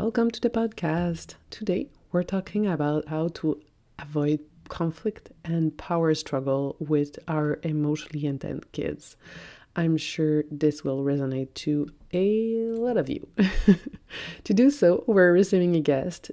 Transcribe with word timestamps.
Welcome 0.00 0.30
to 0.30 0.40
the 0.40 0.48
podcast. 0.48 1.34
Today 1.50 1.88
we're 2.12 2.22
talking 2.22 2.68
about 2.68 3.08
how 3.08 3.26
to 3.34 3.60
avoid 3.98 4.38
conflict 4.68 5.32
and 5.44 5.76
power 5.76 6.14
struggle 6.14 6.76
with 6.78 7.18
our 7.26 7.58
emotionally 7.64 8.24
intense 8.24 8.64
kids. 8.70 9.16
I'm 9.74 9.96
sure 9.96 10.44
this 10.52 10.84
will 10.84 11.02
resonate 11.02 11.52
to 11.64 11.88
a 12.12 12.68
lot 12.78 12.96
of 12.96 13.08
you. 13.08 13.26
to 14.44 14.54
do 14.54 14.70
so, 14.70 15.02
we're 15.08 15.32
receiving 15.32 15.74
a 15.74 15.80
guest, 15.80 16.30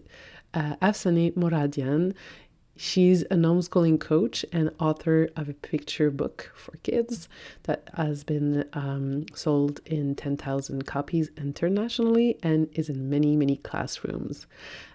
uh, 0.54 0.76
Moradian. 1.36 2.14
She's 2.78 3.22
a 3.24 3.36
homeschooling 3.36 4.02
coach 4.02 4.46
and 4.52 4.70
author 4.80 5.30
of 5.38 5.48
a 5.48 5.54
picture 5.54 6.12
book 6.12 6.52
for 6.54 6.76
kids 6.84 7.30
that 7.64 7.90
has 7.94 8.26
been 8.26 8.66
um, 8.74 9.28
sold 9.34 9.80
in 9.86 10.14
10,000 10.14 10.86
copies 10.86 11.30
internationally 11.38 12.38
and 12.44 12.68
is 12.74 12.90
in 12.90 13.10
many, 13.10 13.38
many 13.38 13.56
classrooms. 13.56 14.46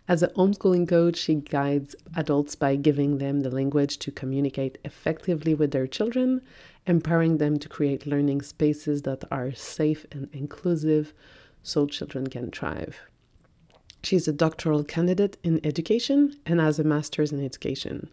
As 0.06 0.22
a 0.22 0.28
homeschooling 0.28 0.88
coach, 0.90 1.16
she 1.16 1.36
guides 1.36 1.96
adults 2.14 2.54
by 2.54 2.76
giving 2.76 3.16
them 3.16 3.40
the 3.40 3.50
language 3.50 3.98
to 4.00 4.10
communicate 4.10 4.76
effectively 4.84 5.54
with 5.54 5.70
their 5.70 5.86
children, 5.86 6.42
empowering 6.86 7.38
them 7.38 7.58
to 7.58 7.68
create 7.68 8.06
learning 8.06 8.42
spaces 8.42 9.02
that 9.02 9.24
are 9.30 9.52
safe 9.54 10.04
and 10.12 10.28
inclusive 10.34 11.14
so 11.62 11.86
children 11.86 12.26
can 12.26 12.50
thrive. 12.50 13.09
She's 14.02 14.26
a 14.26 14.32
doctoral 14.32 14.84
candidate 14.84 15.36
in 15.42 15.60
education 15.64 16.36
and 16.46 16.60
has 16.60 16.78
a 16.78 16.84
master's 16.84 17.32
in 17.32 17.44
education. 17.44 18.08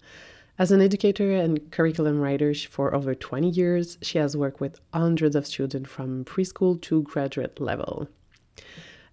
As 0.59 0.71
an 0.71 0.81
educator 0.81 1.33
and 1.33 1.71
curriculum 1.71 2.19
writer 2.19 2.53
for 2.53 2.93
over 2.95 3.13
20 3.13 3.49
years, 3.49 3.97
she 4.01 4.17
has 4.17 4.35
worked 4.35 4.59
with 4.59 4.79
hundreds 4.93 5.35
of 5.35 5.45
students 5.45 5.89
from 5.89 6.25
preschool 6.25 6.81
to 6.81 7.03
graduate 7.03 7.59
level. 7.59 8.07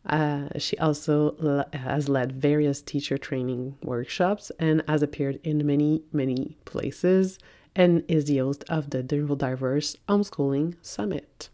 Uh, 0.07 0.49
she 0.59 0.77
also 0.79 1.65
has 1.73 2.09
led 2.09 2.33
various 2.33 2.83
teacher 2.83 3.19
training 3.19 3.77
workshops 3.83 4.51
and 4.59 4.83
has 4.89 5.03
appeared 5.03 5.39
in 5.43 5.67
many, 5.67 6.03
many 6.13 6.57
places 6.65 7.39
and 7.77 8.05
is 8.09 8.27
the 8.27 8.39
host 8.39 8.65
of 8.69 8.91
the 8.91 9.03
Neurodiverse 9.03 9.97
Homeschooling 10.09 10.77
Summit. 10.83 11.49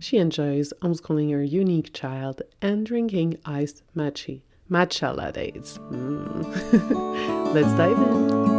She 0.00 0.18
enjoys 0.18 0.72
homeschooling 0.82 1.30
her 1.32 1.42
unique 1.42 1.92
child 1.92 2.42
and 2.60 2.84
drinking 2.84 3.38
iced 3.44 3.82
matcha, 3.96 4.42
matcha 4.70 5.14
lattes. 5.14 5.78
Mm. 5.90 7.52
Let's 7.54 7.72
dive 7.74 7.98
in. 7.98 8.54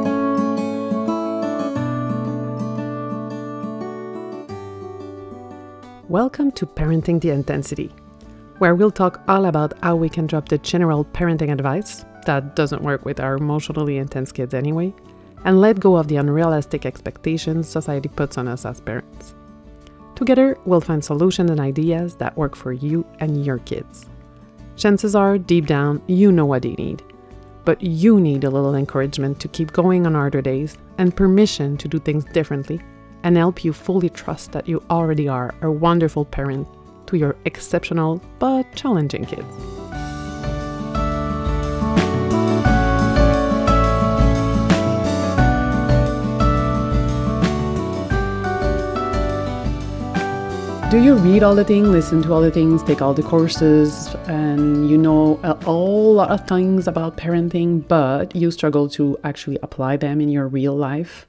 Welcome 6.07 6.51
to 6.51 6.67
Parenting 6.67 7.19
the 7.19 7.31
Intensity, 7.31 7.91
where 8.59 8.75
we'll 8.75 8.91
talk 8.91 9.23
all 9.27 9.47
about 9.47 9.73
how 9.81 9.95
we 9.95 10.07
can 10.07 10.27
drop 10.27 10.47
the 10.47 10.59
general 10.59 11.03
parenting 11.03 11.51
advice 11.51 12.05
that 12.27 12.55
doesn't 12.55 12.83
work 12.83 13.03
with 13.05 13.19
our 13.19 13.37
emotionally 13.37 13.97
intense 13.97 14.31
kids 14.31 14.53
anyway, 14.53 14.93
and 15.43 15.59
let 15.59 15.79
go 15.79 15.95
of 15.95 16.07
the 16.07 16.17
unrealistic 16.17 16.85
expectations 16.85 17.67
society 17.67 18.09
puts 18.09 18.37
on 18.37 18.47
us 18.47 18.65
as 18.65 18.79
parents. 18.79 19.33
Together, 20.13 20.57
we'll 20.65 20.79
find 20.79 21.03
solutions 21.03 21.49
and 21.49 21.59
ideas 21.59 22.15
that 22.17 22.37
work 22.37 22.55
for 22.55 22.71
you 22.71 23.05
and 23.19 23.43
your 23.43 23.57
kids. 23.57 24.05
Chances 24.75 25.15
are, 25.15 25.37
deep 25.37 25.67
down, 25.67 26.01
you 26.07 26.31
know 26.31 26.45
what 26.45 26.63
they 26.63 26.73
need. 26.73 27.01
But 27.63 27.81
you 27.81 28.19
need 28.19 28.43
a 28.43 28.49
little 28.49 28.75
encouragement 28.75 29.39
to 29.39 29.47
keep 29.47 29.71
going 29.71 30.05
on 30.05 30.13
harder 30.13 30.41
days 30.41 30.77
and 30.97 31.15
permission 31.15 31.77
to 31.77 31.87
do 31.87 31.97
things 31.99 32.25
differently 32.25 32.81
and 33.23 33.37
help 33.37 33.63
you 33.63 33.73
fully 33.73 34.09
trust 34.09 34.51
that 34.51 34.67
you 34.67 34.83
already 34.89 35.27
are 35.27 35.55
a 35.61 35.71
wonderful 35.71 36.25
parent 36.25 36.67
to 37.07 37.17
your 37.17 37.35
exceptional 37.45 38.21
but 38.37 38.65
challenging 38.75 39.25
kids. 39.25 39.74
Do 50.91 51.01
you 51.01 51.15
read 51.15 51.41
all 51.41 51.55
the 51.55 51.63
things, 51.63 51.87
listen 51.87 52.21
to 52.21 52.31
all 52.31 52.41
the 52.41 52.51
things, 52.51 52.83
take 52.83 53.01
all 53.01 53.13
the 53.13 53.23
courses, 53.23 54.13
and 54.27 54.87
you 54.87 54.97
know 54.97 55.39
a, 55.43 55.57
a 55.65 55.71
lot 55.71 56.29
of 56.29 56.47
things 56.47 56.87
about 56.87 57.17
parenting, 57.17 57.85
but 57.87 58.35
you 58.35 58.51
struggle 58.51 58.87
to 58.89 59.17
actually 59.23 59.57
apply 59.63 59.97
them 59.97 60.21
in 60.21 60.29
your 60.29 60.47
real 60.47 60.75
life? 60.75 61.25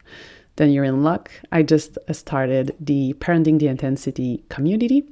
Then 0.57 0.71
you're 0.71 0.85
in 0.85 1.03
luck. 1.03 1.31
I 1.53 1.63
just 1.63 1.97
started 2.13 2.77
the 2.79 3.15
Parenting 3.15 3.59
the 3.59 3.69
Intensity 3.69 4.45
community, 4.51 5.07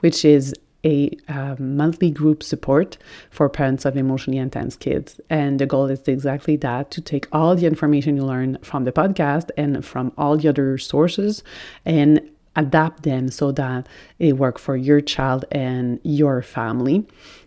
which 0.00 0.22
is 0.24 0.54
a 0.84 1.10
um, 1.28 1.76
monthly 1.76 2.10
group 2.10 2.42
support 2.42 2.98
for 3.30 3.48
parents 3.48 3.84
of 3.84 3.96
emotionally 3.96 4.38
intense 4.38 4.76
kids. 4.76 5.18
And 5.30 5.58
the 5.58 5.66
goal 5.66 5.86
is 5.86 6.06
exactly 6.06 6.56
that 6.56 6.90
to 6.92 7.00
take 7.00 7.26
all 7.32 7.56
the 7.56 7.66
information 7.66 8.16
you 8.16 8.24
learn 8.24 8.58
from 8.62 8.84
the 8.84 8.92
podcast 8.92 9.50
and 9.56 9.84
from 9.84 10.12
all 10.16 10.36
the 10.36 10.48
other 10.48 10.78
sources 10.78 11.42
and 11.84 12.20
adapt 12.58 13.04
them 13.04 13.30
so 13.30 13.52
that 13.52 13.86
it 14.18 14.36
work 14.36 14.58
for 14.58 14.76
your 14.76 15.00
child 15.00 15.44
and 15.50 16.00
your 16.02 16.42
family, 16.42 17.06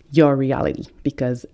your 0.10 0.36
reality, 0.36 0.86
because 1.04 1.46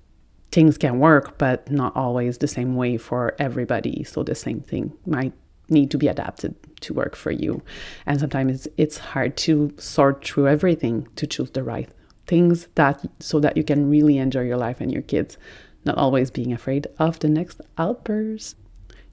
things 0.51 0.77
can 0.77 0.99
work, 0.99 1.37
but 1.37 1.69
not 1.69 1.95
always 1.95 2.37
the 2.37 2.47
same 2.47 2.75
way 2.75 2.97
for 2.97 3.35
everybody. 3.39 4.03
So 4.03 4.23
the 4.23 4.35
same 4.35 4.61
thing 4.61 4.93
might 5.05 5.33
need 5.69 5.91
to 5.91 5.97
be 5.97 6.07
adapted 6.07 6.55
to 6.81 6.93
work 6.93 7.15
for 7.15 7.31
you. 7.31 7.61
And 8.05 8.19
sometimes 8.19 8.53
it's, 8.53 8.67
it's 8.77 8.97
hard 8.99 9.35
to 9.37 9.73
sort 9.77 10.23
through 10.23 10.47
everything 10.47 11.07
to 11.15 11.27
choose 11.27 11.51
the 11.51 11.63
right 11.63 11.89
things 12.27 12.67
that 12.75 13.03
so 13.19 13.39
that 13.39 13.57
you 13.57 13.63
can 13.63 13.89
really 13.89 14.17
enjoy 14.17 14.41
your 14.41 14.57
life 14.57 14.79
and 14.79 14.91
your 14.91 15.01
kids, 15.01 15.37
not 15.83 15.97
always 15.97 16.29
being 16.29 16.53
afraid 16.53 16.87
of 16.99 17.19
the 17.19 17.29
next 17.29 17.59
outburst. 17.77 18.55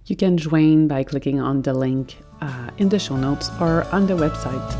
You 0.07 0.17
can 0.17 0.37
join 0.37 0.87
by 0.87 1.03
clicking 1.03 1.41
on 1.41 1.63
the 1.63 1.73
link 1.73 2.19
uh, 2.43 2.69
in 2.77 2.91
the 2.91 2.99
show 2.99 3.17
notes 3.17 3.49
or 3.59 3.85
on 3.85 4.07
the 4.07 4.13
website. 4.13 4.71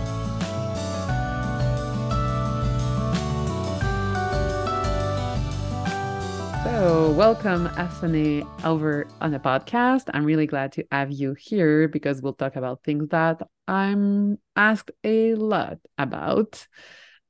So, 6.63 7.11
welcome, 7.13 7.69
Afsaneh, 7.69 8.47
over 8.67 9.07
on 9.23 9.31
the 9.31 9.39
podcast. 9.39 10.11
I'm 10.13 10.27
really 10.27 10.47
glad 10.47 10.73
to 10.73 10.85
have 10.93 11.11
you 11.11 11.35
here 11.39 11.89
because 11.89 12.21
we'll 12.21 12.35
talk 12.35 12.57
about 12.57 12.85
things 12.85 13.09
that 13.09 13.41
I'm 13.67 14.39
asked 14.57 14.91
a 15.05 15.37
lot 15.37 15.79
about. 15.97 16.67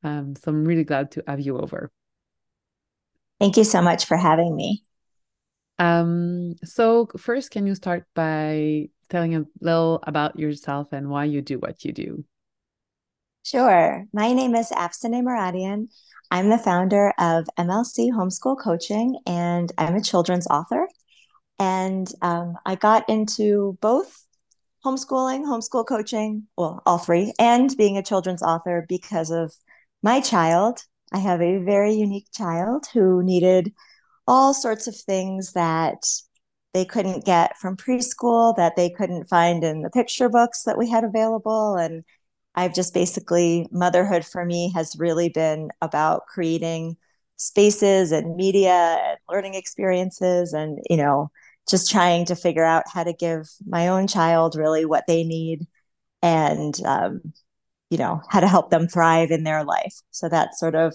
Um, 0.03 0.35
so, 0.35 0.51
I'm 0.51 0.65
really 0.65 0.83
glad 0.83 1.13
to 1.13 1.23
have 1.29 1.39
you 1.39 1.59
over. 1.59 1.93
Thank 3.39 3.57
you 3.57 3.63
so 3.63 3.81
much 3.81 4.07
for 4.07 4.17
having 4.17 4.57
me. 4.57 4.83
Um, 5.79 6.55
so, 6.65 7.09
first, 7.17 7.51
can 7.51 7.67
you 7.67 7.75
start 7.75 8.07
by 8.15 8.89
telling 9.09 9.35
a 9.37 9.45
little 9.61 10.01
about 10.07 10.39
yourself 10.39 10.93
and 10.93 11.09
why 11.09 11.25
you 11.25 11.43
do 11.43 11.59
what 11.59 11.85
you 11.85 11.93
do. 11.93 12.25
Sure. 13.45 14.05
My 14.13 14.33
name 14.33 14.55
is 14.55 14.71
Afsaneh 14.71 15.23
Moradian. 15.23 15.89
I'm 16.31 16.49
the 16.49 16.59
founder 16.59 17.13
of 17.19 17.47
MLC 17.59 18.11
Homeschool 18.11 18.59
Coaching, 18.59 19.19
and 19.27 19.71
I'm 19.77 19.95
a 19.95 20.03
children's 20.03 20.47
author. 20.47 20.89
And 21.59 22.09
um, 22.23 22.55
I 22.65 22.75
got 22.75 23.09
into 23.09 23.79
both 23.81 24.25
homeschooling, 24.85 25.45
homeschool 25.45 25.87
coaching, 25.87 26.49
well, 26.57 26.83
all 26.85 26.99
three, 26.99 27.33
and 27.39 27.75
being 27.77 27.97
a 27.97 28.03
children's 28.03 28.43
author 28.43 28.85
because 28.89 29.31
of 29.31 29.53
my 30.03 30.21
child. 30.21 30.81
I 31.13 31.19
have 31.19 31.41
a 31.41 31.59
very 31.59 31.95
unique 31.95 32.27
child 32.35 32.87
who 32.93 33.23
needed 33.23 33.73
all 34.27 34.55
sorts 34.55 34.87
of 34.87 34.97
things 34.97 35.53
that 35.53 36.03
they 36.73 36.85
couldn't 36.85 37.25
get 37.25 37.57
from 37.57 37.77
preschool 37.77 38.57
that 38.57 38.77
they 38.77 38.91
couldn't 38.91 39.29
find 39.29 39.63
in 39.63 39.83
the 39.83 39.91
picture 39.91 40.29
books 40.29 40.65
that 40.65 40.79
we 40.79 40.89
had 40.91 41.05
available. 41.05 41.77
And 41.77 42.05
i've 42.57 42.75
just 42.75 42.95
basically 42.95 43.67
motherhood 43.73 44.25
for 44.25 44.45
me 44.45 44.73
has 44.75 44.95
really 44.99 45.29
been 45.29 45.71
about 45.83 46.27
creating 46.27 46.97
spaces 47.37 48.13
and 48.13 48.37
media 48.37 48.99
and 49.03 49.19
learning 49.29 49.55
experiences 49.55 50.53
and 50.53 50.79
you 50.89 50.97
know 50.97 51.31
just 51.69 51.91
trying 51.91 52.25
to 52.27 52.37
figure 52.37 52.65
out 52.65 52.85
how 52.93 53.03
to 53.03 53.13
give 53.13 53.49
my 53.67 53.89
own 53.89 54.07
child 54.07 54.55
really 54.57 54.85
what 54.85 55.05
they 55.09 55.25
need 55.25 55.67
and 56.23 56.81
um, 56.85 57.21
you 57.91 57.99
know 57.99 58.21
how 58.31 58.41
to 58.41 58.49
help 58.49 58.71
them 58.71 58.89
thrive 58.89 59.31
in 59.31 59.45
their 59.45 59.65
life. 59.65 59.95
So 60.11 60.29
that's 60.29 60.59
sort 60.59 60.75
of 60.75 60.95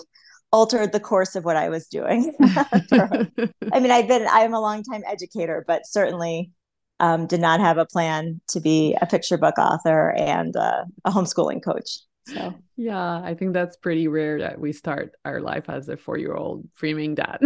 altered 0.52 0.92
the 0.92 1.00
course 1.00 1.36
of 1.36 1.46
what 1.46 1.56
I 1.56 1.70
was 1.70 1.88
doing. 1.88 2.34
I 2.42 3.80
mean, 3.80 3.92
I've 3.92 4.08
been, 4.08 4.28
I'm 4.30 4.54
a 4.54 4.62
long 4.62 4.84
time 4.84 5.04
educator, 5.08 5.64
but 5.68 5.86
certainly 5.86 6.52
um, 7.00 7.28
did 7.28 7.40
not 7.40 7.60
have 7.60 7.78
a 7.78 7.86
plan 7.86 8.42
to 8.50 8.60
be 8.60 8.98
a 9.02 9.06
picture 9.06 9.38
book 9.38 9.58
author 9.58 10.12
and 10.12 10.56
uh, 10.56 10.84
a 11.06 11.12
homeschooling 11.12 11.64
coach. 11.64 12.00
So, 12.26 12.54
yeah, 12.76 13.22
I 13.22 13.36
think 13.36 13.54
that's 13.54 13.78
pretty 13.78 14.08
rare 14.08 14.40
that 14.40 14.60
we 14.60 14.72
start 14.74 15.14
our 15.26 15.42
life 15.42 15.70
as 15.70 15.90
a 15.90 15.98
four 15.98 16.18
year 16.18 16.34
old 16.34 16.68
dreaming 16.76 17.16
dad. 17.16 17.40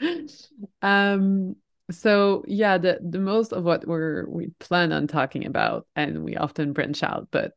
um, 0.82 1.56
so 1.90 2.44
yeah, 2.46 2.78
the, 2.78 3.00
the 3.02 3.18
most 3.18 3.52
of 3.52 3.64
what 3.64 3.86
we're 3.86 4.28
we 4.28 4.48
plan 4.60 4.92
on 4.92 5.08
talking 5.08 5.46
about, 5.46 5.86
and 5.96 6.22
we 6.22 6.36
often 6.36 6.72
branch 6.72 7.02
out, 7.02 7.28
but 7.32 7.52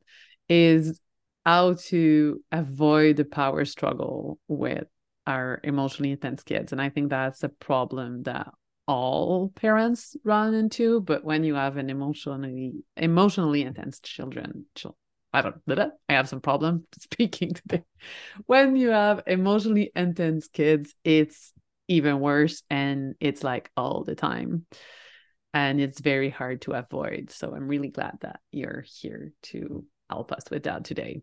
is 0.50 1.00
how 1.46 1.74
to 1.74 2.42
avoid 2.52 3.18
the 3.18 3.26
power 3.26 3.66
struggle 3.66 4.40
with 4.48 4.88
our 5.28 5.60
emotionally 5.64 6.12
intense 6.12 6.44
kids. 6.44 6.72
And 6.72 6.82
I 6.82 6.90
think 6.90 7.10
that's 7.10 7.44
a 7.44 7.50
problem 7.50 8.24
that 8.24 8.52
all 8.88 9.50
parents 9.56 10.16
run 10.24 10.54
into. 10.54 11.02
But 11.02 11.24
when 11.24 11.44
you 11.44 11.56
have 11.56 11.78
an 11.78 11.90
emotionally 11.90 12.74
emotionally 12.98 13.64
intense 13.64 14.00
children, 14.00 14.66
I 15.34 15.42
don't 15.42 15.62
I 16.10 16.14
have 16.14 16.30
some 16.30 16.42
problem 16.42 16.86
speaking 17.00 17.54
today. 17.54 17.84
When 18.46 18.76
you 18.76 18.90
have 18.90 19.24
emotionally 19.28 19.92
intense 19.96 20.48
kids, 20.48 20.94
it's 21.04 21.54
even 21.88 22.20
worse 22.20 22.64
and 22.70 23.16
it's 23.20 23.44
like 23.44 23.70
all 23.76 24.04
the 24.04 24.16
time. 24.16 24.66
And 25.54 25.80
it's 25.80 26.00
very 26.00 26.30
hard 26.30 26.62
to 26.62 26.72
avoid. 26.72 27.30
So 27.30 27.54
I'm 27.54 27.68
really 27.68 27.90
glad 27.90 28.18
that 28.22 28.40
you're 28.52 28.84
here 29.02 29.34
to 29.44 29.86
help 30.10 30.32
us 30.32 30.46
with 30.50 30.64
that 30.64 30.84
today. 30.84 31.22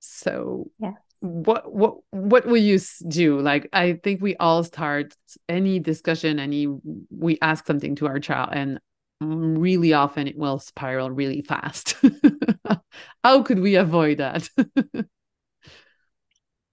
So 0.00 0.70
yeah 0.78 0.94
what 1.20 1.72
what 1.72 1.96
what 2.10 2.46
will 2.46 2.56
you 2.56 2.78
do? 3.08 3.40
Like 3.40 3.68
i 3.72 3.94
think 3.94 4.22
we 4.22 4.36
all 4.36 4.62
start 4.62 5.14
any 5.48 5.78
discussion 5.80 6.38
any 6.38 6.68
we 7.10 7.38
ask 7.42 7.66
something 7.66 7.96
to 7.96 8.06
our 8.06 8.20
child 8.20 8.50
and 8.52 8.78
really 9.20 9.92
often 9.92 10.28
it 10.28 10.36
will 10.36 10.58
spiral 10.58 11.10
really 11.10 11.42
fast. 11.42 11.96
How 13.24 13.42
could 13.42 13.58
we 13.58 13.74
avoid 13.74 14.18
that? 14.18 14.48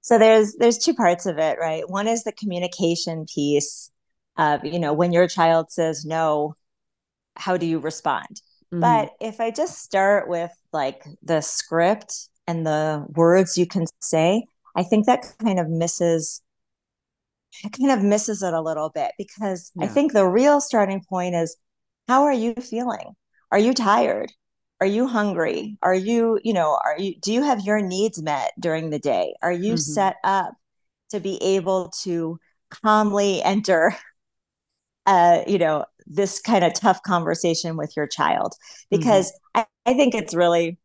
So 0.01 0.19
there's 0.19 0.53
there's 0.57 0.77
two 0.77 0.93
parts 0.93 1.25
of 1.25 1.39
it 1.39 1.57
right? 1.59 1.89
One 1.89 2.07
is 2.07 2.23
the 2.23 2.31
communication 2.31 3.25
piece 3.25 3.89
of 4.37 4.63
you 4.63 4.77
know 4.77 4.93
when 4.93 5.11
your 5.11 5.27
child 5.27 5.71
says 5.71 6.05
no 6.05 6.55
how 7.35 7.57
do 7.57 7.65
you 7.65 7.79
respond? 7.79 8.41
Mm-hmm. 8.73 8.81
but 8.81 9.11
if 9.21 9.39
i 9.39 9.51
just 9.51 9.77
start 9.77 10.27
with 10.27 10.51
like 10.73 11.05
the 11.21 11.41
script 11.41 12.29
and 12.47 12.65
the 12.65 13.05
words 13.15 13.57
you 13.57 13.65
can 13.65 13.85
say, 14.01 14.45
I 14.75 14.83
think 14.83 15.05
that 15.05 15.25
kind 15.39 15.59
of 15.59 15.69
misses 15.69 16.41
it 17.63 17.71
kind 17.79 17.91
of 17.91 18.03
misses 18.03 18.43
it 18.43 18.53
a 18.53 18.61
little 18.61 18.89
bit 18.89 19.11
because 19.17 19.71
yeah. 19.75 19.85
I 19.85 19.87
think 19.87 20.11
the 20.11 20.25
real 20.25 20.59
starting 20.59 21.01
point 21.07 21.35
is 21.35 21.55
how 22.07 22.23
are 22.23 22.33
you 22.33 22.53
feeling? 22.55 23.15
Are 23.51 23.59
you 23.59 23.73
tired? 23.73 24.31
Are 24.81 24.87
you 24.87 25.07
hungry? 25.07 25.77
Are 25.81 25.95
you, 25.95 26.39
you 26.43 26.53
know, 26.53 26.77
are 26.83 26.99
you 26.99 27.15
do 27.21 27.31
you 27.31 27.43
have 27.43 27.61
your 27.61 27.81
needs 27.81 28.21
met 28.21 28.51
during 28.59 28.89
the 28.89 28.99
day? 28.99 29.33
Are 29.41 29.51
you 29.51 29.73
mm-hmm. 29.73 29.77
set 29.77 30.17
up 30.23 30.53
to 31.11 31.19
be 31.19 31.41
able 31.41 31.89
to 32.03 32.37
calmly 32.69 33.41
enter 33.41 33.95
uh, 35.05 35.41
you 35.47 35.59
know, 35.59 35.85
this 36.07 36.41
kind 36.41 36.63
of 36.63 36.73
tough 36.73 37.01
conversation 37.03 37.77
with 37.77 37.93
your 37.95 38.07
child? 38.07 38.53
Because 38.89 39.31
mm-hmm. 39.55 39.61
I, 39.85 39.91
I 39.91 39.93
think 39.93 40.13
it's 40.13 40.33
really 40.33 40.77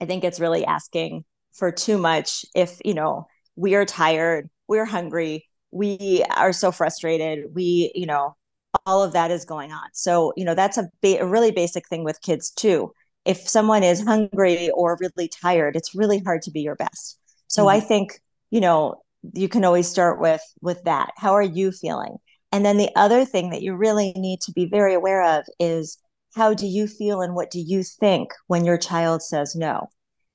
I 0.00 0.04
think 0.04 0.24
it's 0.24 0.40
really 0.40 0.64
asking 0.64 1.24
for 1.52 1.72
too 1.72 1.98
much 1.98 2.44
if, 2.54 2.78
you 2.84 2.94
know, 2.94 3.26
we 3.56 3.74
are 3.74 3.84
tired, 3.84 4.50
we're 4.68 4.84
hungry, 4.84 5.48
we 5.70 6.24
are 6.36 6.52
so 6.52 6.70
frustrated, 6.70 7.54
we, 7.54 7.90
you 7.94 8.06
know, 8.06 8.36
all 8.84 9.02
of 9.02 9.12
that 9.14 9.30
is 9.30 9.44
going 9.44 9.72
on. 9.72 9.88
So, 9.92 10.32
you 10.36 10.44
know, 10.44 10.54
that's 10.54 10.76
a, 10.76 10.88
ba- 11.00 11.20
a 11.20 11.26
really 11.26 11.50
basic 11.50 11.88
thing 11.88 12.04
with 12.04 12.20
kids 12.20 12.50
too. 12.50 12.92
If 13.24 13.48
someone 13.48 13.82
is 13.82 14.04
hungry 14.04 14.70
or 14.70 14.98
really 15.00 15.28
tired, 15.28 15.76
it's 15.76 15.94
really 15.94 16.18
hard 16.18 16.42
to 16.42 16.50
be 16.50 16.60
your 16.60 16.76
best. 16.76 17.18
So 17.48 17.62
mm-hmm. 17.62 17.76
I 17.76 17.80
think, 17.80 18.20
you 18.50 18.60
know, 18.60 19.02
you 19.34 19.48
can 19.48 19.64
always 19.64 19.88
start 19.88 20.20
with 20.20 20.42
with 20.60 20.84
that. 20.84 21.10
How 21.16 21.32
are 21.32 21.42
you 21.42 21.72
feeling? 21.72 22.18
And 22.52 22.64
then 22.64 22.76
the 22.76 22.90
other 22.94 23.24
thing 23.24 23.50
that 23.50 23.62
you 23.62 23.74
really 23.74 24.12
need 24.16 24.40
to 24.42 24.52
be 24.52 24.66
very 24.66 24.94
aware 24.94 25.22
of 25.22 25.44
is 25.58 25.98
how 26.36 26.52
do 26.52 26.66
you 26.66 26.86
feel 26.86 27.22
and 27.22 27.34
what 27.34 27.50
do 27.50 27.58
you 27.58 27.82
think 27.82 28.30
when 28.46 28.66
your 28.66 28.76
child 28.76 29.22
says 29.22 29.56
no? 29.56 29.88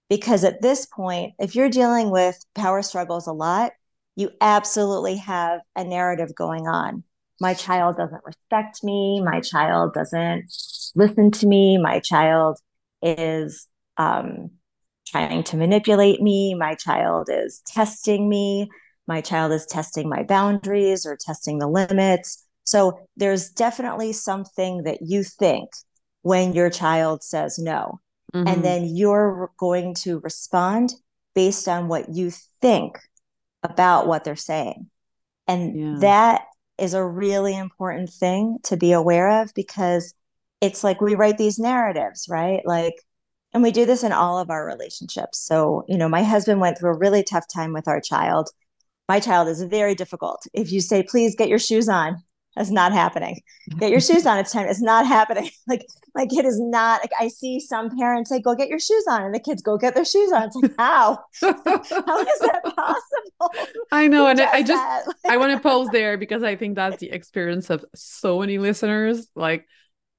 Because 0.10 0.44
at 0.44 0.60
this 0.60 0.88
point, 0.88 1.34
if 1.38 1.56
you're 1.56 1.70
dealing 1.70 2.10
with 2.10 2.44
power 2.56 2.82
struggles 2.82 3.28
a 3.28 3.32
lot, 3.32 3.74
you 4.16 4.32
absolutely 4.42 5.18
have 5.18 5.60
a 5.76 5.84
narrative 5.84 6.34
going 6.36 6.68
on. 6.68 7.04
My 7.40 7.54
child 7.54 7.98
doesn't 7.98 8.26
respect 8.26 8.84
me. 8.84 9.22
My 9.24 9.42
child 9.42 9.94
doesn't 9.94 10.52
listen 10.96 11.30
to 11.32 11.46
me. 11.46 11.78
My 11.78 12.00
child 12.00 12.58
is 13.04 13.68
um, 13.98 14.50
trying 15.06 15.44
to 15.44 15.58
manipulate 15.58 16.20
me. 16.20 16.56
My 16.56 16.74
child 16.74 17.30
is 17.32 17.62
testing 17.68 18.28
me. 18.28 18.70
My 19.08 19.22
child 19.22 19.52
is 19.52 19.68
testing 19.68 20.10
my 20.10 20.24
boundaries 20.24 21.06
or 21.06 21.16
testing 21.16 21.60
the 21.60 21.68
limits. 21.68 22.44
So 22.64 23.00
there's 23.18 23.50
definitely 23.50 24.14
something 24.14 24.84
that 24.84 25.00
you 25.02 25.24
think 25.24 25.70
when 26.22 26.54
your 26.54 26.70
child 26.70 27.24
says 27.24 27.58
no. 27.58 28.00
Mm-hmm. 28.34 28.48
And 28.48 28.64
then 28.64 28.96
you're 28.96 29.52
going 29.58 29.94
to 29.96 30.20
respond 30.20 30.94
based 31.36 31.68
on 31.68 31.88
what 31.88 32.10
you 32.10 32.32
think 32.62 33.00
about 33.64 34.08
what 34.08 34.24
they're 34.24 34.36
saying. 34.36 34.90
And 35.48 35.80
yeah. 35.80 35.96
that 36.00 36.42
is 36.78 36.94
a 36.94 37.06
really 37.06 37.56
important 37.56 38.10
thing 38.10 38.58
to 38.64 38.78
be 38.78 38.92
aware 38.92 39.42
of 39.42 39.54
because 39.54 40.14
it's 40.62 40.84
like 40.84 41.02
we 41.02 41.16
write 41.16 41.38
these 41.38 41.60
narratives, 41.60 42.28
right? 42.30 42.62
Like, 42.66 42.96
and 43.54 43.62
we 43.62 43.72
do 43.72 43.86
this 43.86 44.04
in 44.04 44.12
all 44.14 44.40
of 44.40 44.50
our 44.50 44.66
relationships. 44.66 45.40
So, 45.40 45.84
you 45.88 45.98
know, 45.98 46.08
my 46.08 46.24
husband 46.24 46.62
went 46.62 46.78
through 46.78 46.92
a 46.92 46.98
really 46.98 47.24
tough 47.24 47.46
time 47.54 47.74
with 47.74 47.88
our 47.88 48.00
child. 48.00 48.50
My 49.10 49.20
child 49.20 49.50
is 49.50 49.62
very 49.64 49.94
difficult. 49.94 50.46
If 50.54 50.72
you 50.72 50.80
say, 50.80 51.04
please 51.04 51.36
get 51.36 51.50
your 51.50 51.60
shoes 51.60 51.90
on, 51.90 52.24
that's 52.56 52.70
not 52.70 52.92
happening. 52.92 53.40
Get 53.80 53.92
your 53.92 54.02
shoes 54.02 54.26
on. 54.26 54.38
It's 54.38 54.52
time. 54.52 54.68
It's 54.68 54.82
not 54.82 55.06
happening. 55.06 55.50
Like 55.68 55.86
my 56.16 56.26
kid 56.26 56.44
is 56.44 56.60
not. 56.60 57.02
Like 57.02 57.12
I 57.18 57.30
see 57.30 57.60
some 57.60 57.96
parents 57.98 58.30
say, 58.30 58.42
"Go 58.42 58.56
get 58.56 58.68
your 58.68 58.80
shoes 58.80 59.06
on," 59.08 59.22
and 59.22 59.34
the 59.34 59.40
kids 59.40 59.62
go 59.62 59.78
get 59.78 59.96
their 59.96 60.04
shoes 60.04 60.32
on. 60.34 60.44
It's 60.44 60.56
like 60.56 60.74
how? 60.78 61.20
how 61.40 61.50
is 61.52 62.40
that 62.40 62.62
possible? 62.64 63.82
I 63.92 64.08
know, 64.08 64.28
and 64.28 64.42
I 64.42 64.64
just 64.64 64.84
I 65.30 65.38
want 65.38 65.54
to 65.54 65.60
pause 65.60 65.88
there 65.92 66.18
because 66.18 66.44
I 66.44 66.58
think 66.58 66.76
that's 66.76 66.98
the 66.98 67.12
experience 67.12 67.70
of 67.70 67.86
so 67.96 68.40
many 68.40 68.58
listeners. 68.58 69.28
Like, 69.34 69.66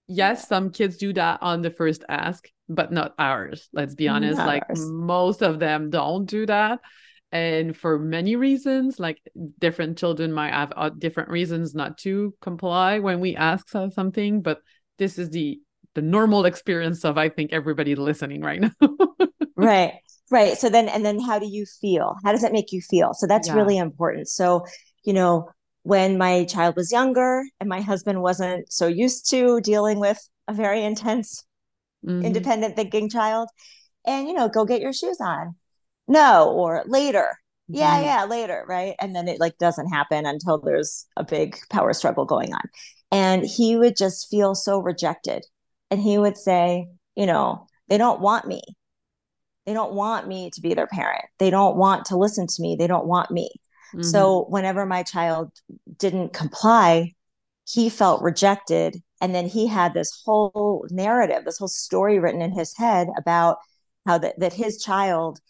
yes, 0.06 0.48
some 0.48 0.70
kids 0.70 0.96
do 0.96 1.12
that 1.14 1.42
on 1.42 1.60
the 1.60 1.70
first 1.70 2.04
ask, 2.08 2.48
but 2.68 2.90
not 2.92 3.12
ours. 3.18 3.68
Let's 3.74 3.94
be 3.94 4.08
honest. 4.08 4.38
Not 4.38 4.46
like 4.46 4.64
ours. 4.70 4.80
most 4.88 5.42
of 5.42 5.58
them 5.58 5.90
don't 5.90 6.24
do 6.24 6.46
that 6.46 6.80
and 7.32 7.76
for 7.76 7.98
many 7.98 8.36
reasons 8.36 9.00
like 9.00 9.20
different 9.58 9.98
children 9.98 10.32
might 10.32 10.52
have 10.52 10.72
uh, 10.76 10.90
different 10.90 11.30
reasons 11.30 11.74
not 11.74 11.98
to 11.98 12.34
comply 12.40 12.98
when 12.98 13.20
we 13.20 13.34
ask 13.34 13.68
something 13.68 14.42
but 14.42 14.60
this 14.98 15.18
is 15.18 15.30
the 15.30 15.60
the 15.94 16.02
normal 16.02 16.44
experience 16.44 17.04
of 17.04 17.18
i 17.18 17.28
think 17.28 17.52
everybody 17.52 17.94
listening 17.94 18.40
right 18.42 18.60
now. 18.80 18.88
Right 19.56 19.94
right. 20.32 20.58
So 20.58 20.68
then 20.68 20.88
and 20.88 21.04
then 21.04 21.20
how 21.20 21.38
do 21.38 21.46
you 21.46 21.64
feel? 21.80 22.16
How 22.24 22.32
does 22.32 22.40
that 22.40 22.52
make 22.52 22.72
you 22.72 22.80
feel? 22.80 23.12
So 23.12 23.26
that's 23.28 23.48
yeah. 23.48 23.54
really 23.54 23.76
important. 23.76 24.28
So 24.28 24.64
you 25.04 25.12
know 25.12 25.48
when 25.84 26.16
my 26.16 26.44
child 26.44 26.74
was 26.76 26.90
younger 26.90 27.44
and 27.60 27.68
my 27.68 27.80
husband 27.80 28.22
wasn't 28.22 28.72
so 28.72 28.86
used 28.86 29.28
to 29.30 29.60
dealing 29.60 30.00
with 30.00 30.18
a 30.48 30.52
very 30.52 30.82
intense 30.82 31.44
mm-hmm. 32.04 32.24
independent 32.24 32.76
thinking 32.76 33.10
child 33.10 33.48
and 34.06 34.28
you 34.28 34.34
know 34.34 34.48
go 34.48 34.64
get 34.64 34.80
your 34.80 34.92
shoes 34.92 35.18
on 35.20 35.56
no 36.12 36.50
or 36.50 36.82
later. 36.86 37.38
Yeah 37.68 38.00
yeah 38.02 38.24
later 38.24 38.64
right? 38.68 38.94
And 39.00 39.14
then 39.16 39.28
it 39.28 39.40
like 39.40 39.56
doesn't 39.58 39.88
happen 39.88 40.26
until 40.26 40.58
there's 40.58 41.06
a 41.16 41.24
big 41.24 41.56
power 41.70 41.92
struggle 41.92 42.24
going 42.24 42.52
on. 42.52 42.62
And 43.10 43.44
he 43.44 43.76
would 43.76 43.96
just 43.96 44.28
feel 44.30 44.54
so 44.54 44.78
rejected. 44.78 45.44
And 45.90 46.00
he 46.00 46.18
would 46.18 46.36
say 46.36 46.88
you 47.16 47.26
know 47.26 47.66
they 47.88 47.98
don't 47.98 48.20
want 48.20 48.46
me. 48.46 48.62
They 49.66 49.74
don't 49.74 49.94
want 49.94 50.26
me 50.26 50.50
to 50.50 50.60
be 50.60 50.74
their 50.74 50.88
parent. 50.88 51.24
They 51.38 51.50
don't 51.50 51.76
want 51.76 52.06
to 52.06 52.16
listen 52.16 52.46
to 52.46 52.62
me. 52.62 52.76
They 52.76 52.86
don't 52.86 53.06
want 53.06 53.30
me. 53.30 53.50
Mm-hmm. 53.94 54.04
so 54.04 54.46
whenever 54.48 54.86
my 54.86 55.02
child 55.02 55.52
didn't 55.98 56.32
comply 56.32 57.12
he 57.68 57.88
felt 57.88 58.22
rejected. 58.22 59.02
And 59.20 59.34
then 59.34 59.46
he 59.46 59.66
had 59.66 59.94
this 59.94 60.22
whole 60.24 60.86
narrative 60.90 61.44
this 61.44 61.58
whole 61.58 61.68
story 61.68 62.18
written 62.18 62.42
in 62.42 62.52
his 62.52 62.76
head 62.76 63.08
about 63.16 63.58
how 64.06 64.18
that, 64.18 64.38
that 64.40 64.52
his 64.52 64.82
child 64.82 65.40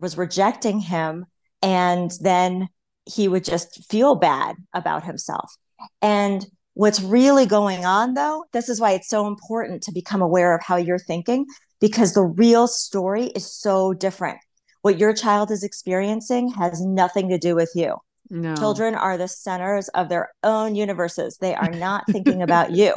was 0.00 0.18
rejecting 0.18 0.80
him 0.80 1.26
and 1.62 2.10
then 2.20 2.68
he 3.04 3.28
would 3.28 3.44
just 3.44 3.84
feel 3.90 4.14
bad 4.14 4.56
about 4.72 5.04
himself. 5.04 5.54
And 6.02 6.46
what's 6.74 7.00
really 7.00 7.46
going 7.46 7.84
on 7.84 8.14
though 8.14 8.44
this 8.52 8.68
is 8.68 8.80
why 8.80 8.92
it's 8.92 9.08
so 9.08 9.26
important 9.26 9.82
to 9.82 9.92
become 9.92 10.22
aware 10.22 10.54
of 10.54 10.62
how 10.62 10.76
you're 10.76 10.98
thinking 10.98 11.44
because 11.80 12.14
the 12.14 12.22
real 12.22 12.66
story 12.66 13.26
is 13.26 13.52
so 13.52 13.92
different. 13.92 14.38
What 14.82 14.98
your 14.98 15.12
child 15.12 15.50
is 15.50 15.62
experiencing 15.62 16.50
has 16.52 16.80
nothing 16.80 17.28
to 17.30 17.38
do 17.38 17.54
with 17.54 17.72
you. 17.74 17.96
No. 18.32 18.54
children 18.54 18.94
are 18.94 19.18
the 19.18 19.26
centers 19.26 19.88
of 19.88 20.08
their 20.08 20.30
own 20.44 20.76
universes. 20.76 21.36
They 21.38 21.54
are 21.54 21.70
not 21.70 22.06
thinking 22.06 22.42
about 22.42 22.70
you. 22.70 22.94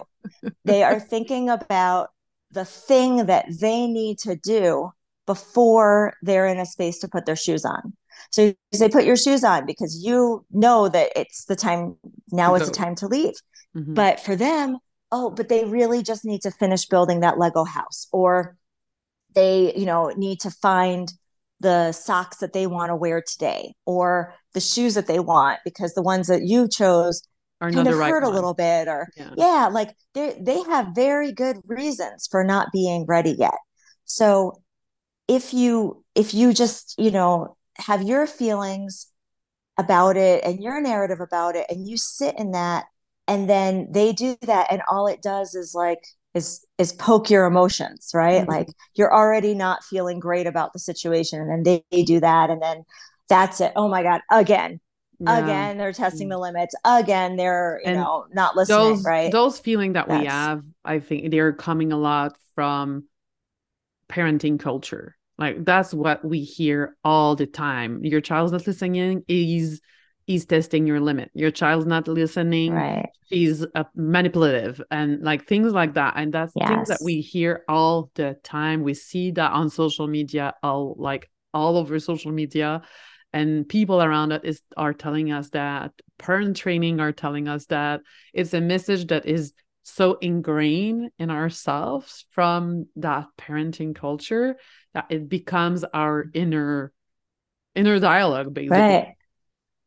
They 0.63 0.83
are 0.83 0.99
thinking 0.99 1.49
about 1.49 2.11
the 2.51 2.65
thing 2.65 3.25
that 3.25 3.47
they 3.59 3.87
need 3.87 4.19
to 4.19 4.35
do 4.35 4.91
before 5.25 6.13
they're 6.21 6.47
in 6.47 6.59
a 6.59 6.65
space 6.65 6.99
to 6.99 7.07
put 7.07 7.25
their 7.25 7.35
shoes 7.35 7.65
on. 7.65 7.93
So 8.31 8.41
you 8.43 8.55
say, 8.73 8.89
put 8.89 9.05
your 9.05 9.17
shoes 9.17 9.43
on 9.43 9.65
because 9.65 10.01
you 10.03 10.45
know 10.51 10.89
that 10.89 11.11
it's 11.15 11.45
the 11.45 11.55
time, 11.55 11.95
now 12.31 12.55
is 12.55 12.67
the 12.67 12.73
time 12.73 12.95
to 12.95 13.07
leave. 13.07 13.33
Mm-hmm. 13.75 13.93
But 13.93 14.19
for 14.19 14.35
them, 14.35 14.77
oh, 15.11 15.29
but 15.29 15.49
they 15.49 15.65
really 15.65 16.03
just 16.03 16.25
need 16.25 16.41
to 16.41 16.51
finish 16.51 16.85
building 16.85 17.21
that 17.21 17.37
Lego 17.37 17.63
house 17.63 18.07
or 18.11 18.57
they 19.35 19.73
you 19.75 19.85
know 19.85 20.11
need 20.15 20.39
to 20.41 20.51
find 20.51 21.11
the 21.59 21.91
socks 21.91 22.37
that 22.37 22.53
they 22.53 22.67
want 22.67 22.89
to 22.89 22.95
wear 22.95 23.21
today 23.21 23.73
or 23.85 24.33
the 24.53 24.59
shoes 24.59 24.95
that 24.95 25.07
they 25.07 25.19
want 25.19 25.59
because 25.63 25.93
the 25.93 26.01
ones 26.01 26.27
that 26.27 26.43
you 26.43 26.67
chose 26.67 27.23
are 27.61 27.71
kind 27.71 27.87
of 27.87 27.97
right 27.97 28.09
hurt 28.09 28.23
one. 28.23 28.31
a 28.31 28.35
little 28.35 28.53
bit 28.53 28.87
or 28.87 29.07
yeah. 29.15 29.29
yeah 29.37 29.69
like 29.71 29.95
they 30.13 30.37
they 30.41 30.61
have 30.63 30.87
very 30.93 31.31
good 31.31 31.57
reasons 31.67 32.27
for 32.29 32.43
not 32.43 32.67
being 32.73 33.05
ready 33.07 33.31
yet 33.31 33.57
so 34.03 34.61
if 35.33 35.53
you 35.53 36.03
if 36.15 36.33
you 36.33 36.53
just 36.53 36.95
you 36.97 37.11
know 37.11 37.57
have 37.77 38.03
your 38.03 38.27
feelings 38.27 39.07
about 39.77 40.15
it 40.15 40.43
and 40.43 40.61
your 40.61 40.79
narrative 40.79 41.19
about 41.19 41.55
it 41.55 41.65
and 41.69 41.87
you 41.87 41.97
sit 41.97 42.37
in 42.37 42.51
that 42.51 42.85
and 43.27 43.49
then 43.49 43.87
they 43.91 44.13
do 44.13 44.35
that 44.41 44.67
and 44.71 44.81
all 44.89 45.07
it 45.07 45.21
does 45.21 45.55
is 45.55 45.73
like 45.73 46.03
is 46.35 46.65
is 46.77 46.93
poke 46.93 47.29
your 47.29 47.45
emotions 47.45 48.11
right 48.13 48.41
mm-hmm. 48.41 48.51
like 48.51 48.67
you're 48.93 49.13
already 49.13 49.55
not 49.55 49.83
feeling 49.83 50.19
great 50.19 50.45
about 50.45 50.73
the 50.73 50.79
situation 50.79 51.39
and 51.41 51.49
then 51.49 51.63
they, 51.63 51.83
they 51.91 52.03
do 52.03 52.19
that 52.19 52.51
and 52.51 52.61
then 52.61 52.83
that's 53.27 53.59
it 53.59 53.71
oh 53.75 53.87
my 53.87 54.03
god 54.03 54.21
again 54.29 54.79
yeah. 55.19 55.39
again 55.39 55.77
they're 55.79 55.93
testing 55.93 56.29
the 56.29 56.35
mm. 56.35 56.41
limits 56.41 56.75
again 56.85 57.35
they're 57.35 57.79
you 57.83 57.91
and 57.91 57.99
know 57.99 58.25
not 58.33 58.55
listening 58.55 58.77
those, 58.77 59.03
right 59.03 59.31
those 59.31 59.57
feeling 59.57 59.93
that 59.93 60.07
that's... 60.07 60.21
we 60.21 60.27
have 60.27 60.63
i 60.85 60.99
think 60.99 61.31
they're 61.31 61.53
coming 61.53 61.91
a 61.91 61.97
lot 61.97 62.35
from 62.53 63.05
parenting 64.09 64.59
culture 64.59 65.15
like 65.37 65.63
that's 65.65 65.93
what 65.93 66.23
we 66.23 66.43
hear 66.43 66.95
all 67.03 67.35
the 67.35 67.47
time. 67.47 68.03
Your 68.03 68.21
child's 68.21 68.51
not 68.51 68.67
listening 68.67 69.23
is 69.27 69.81
is 70.27 70.45
testing 70.45 70.87
your 70.87 70.99
limit. 70.99 71.31
Your 71.33 71.51
child's 71.51 71.85
not 71.85 72.07
listening 72.07 72.73
right. 72.73 73.09
she's 73.29 73.65
uh, 73.75 73.83
manipulative 73.95 74.81
and 74.89 75.21
like 75.21 75.47
things 75.47 75.73
like 75.73 75.95
that. 75.95 76.13
And 76.15 76.33
that's 76.33 76.53
yes. 76.55 76.69
things 76.69 76.87
that 76.87 77.01
we 77.03 77.19
hear 77.19 77.63
all 77.67 78.09
the 78.15 78.37
time. 78.43 78.83
We 78.83 78.93
see 78.93 79.31
that 79.31 79.51
on 79.51 79.69
social 79.69 80.07
media 80.07 80.53
all 80.63 80.95
like 80.97 81.29
all 81.53 81.77
over 81.77 81.99
social 81.99 82.31
media. 82.31 82.83
And 83.33 83.67
people 83.67 84.01
around 84.01 84.31
us 84.31 84.41
is 84.43 84.61
are 84.77 84.93
telling 84.93 85.31
us 85.31 85.49
that 85.49 85.91
parent 86.19 86.55
training 86.55 86.99
are 86.99 87.11
telling 87.11 87.47
us 87.47 87.65
that 87.65 88.01
it's 88.33 88.53
a 88.53 88.61
message 88.61 89.07
that 89.07 89.25
is 89.25 89.53
so 89.83 90.13
ingrained 90.21 91.11
in 91.19 91.29
ourselves 91.29 92.25
from 92.31 92.87
that 92.95 93.25
parenting 93.37 93.93
culture 93.93 94.55
it 95.09 95.29
becomes 95.29 95.83
our 95.93 96.25
inner 96.33 96.91
inner 97.75 97.99
dialogue 97.99 98.53
basically. 98.53 98.77
Right. 98.77 99.15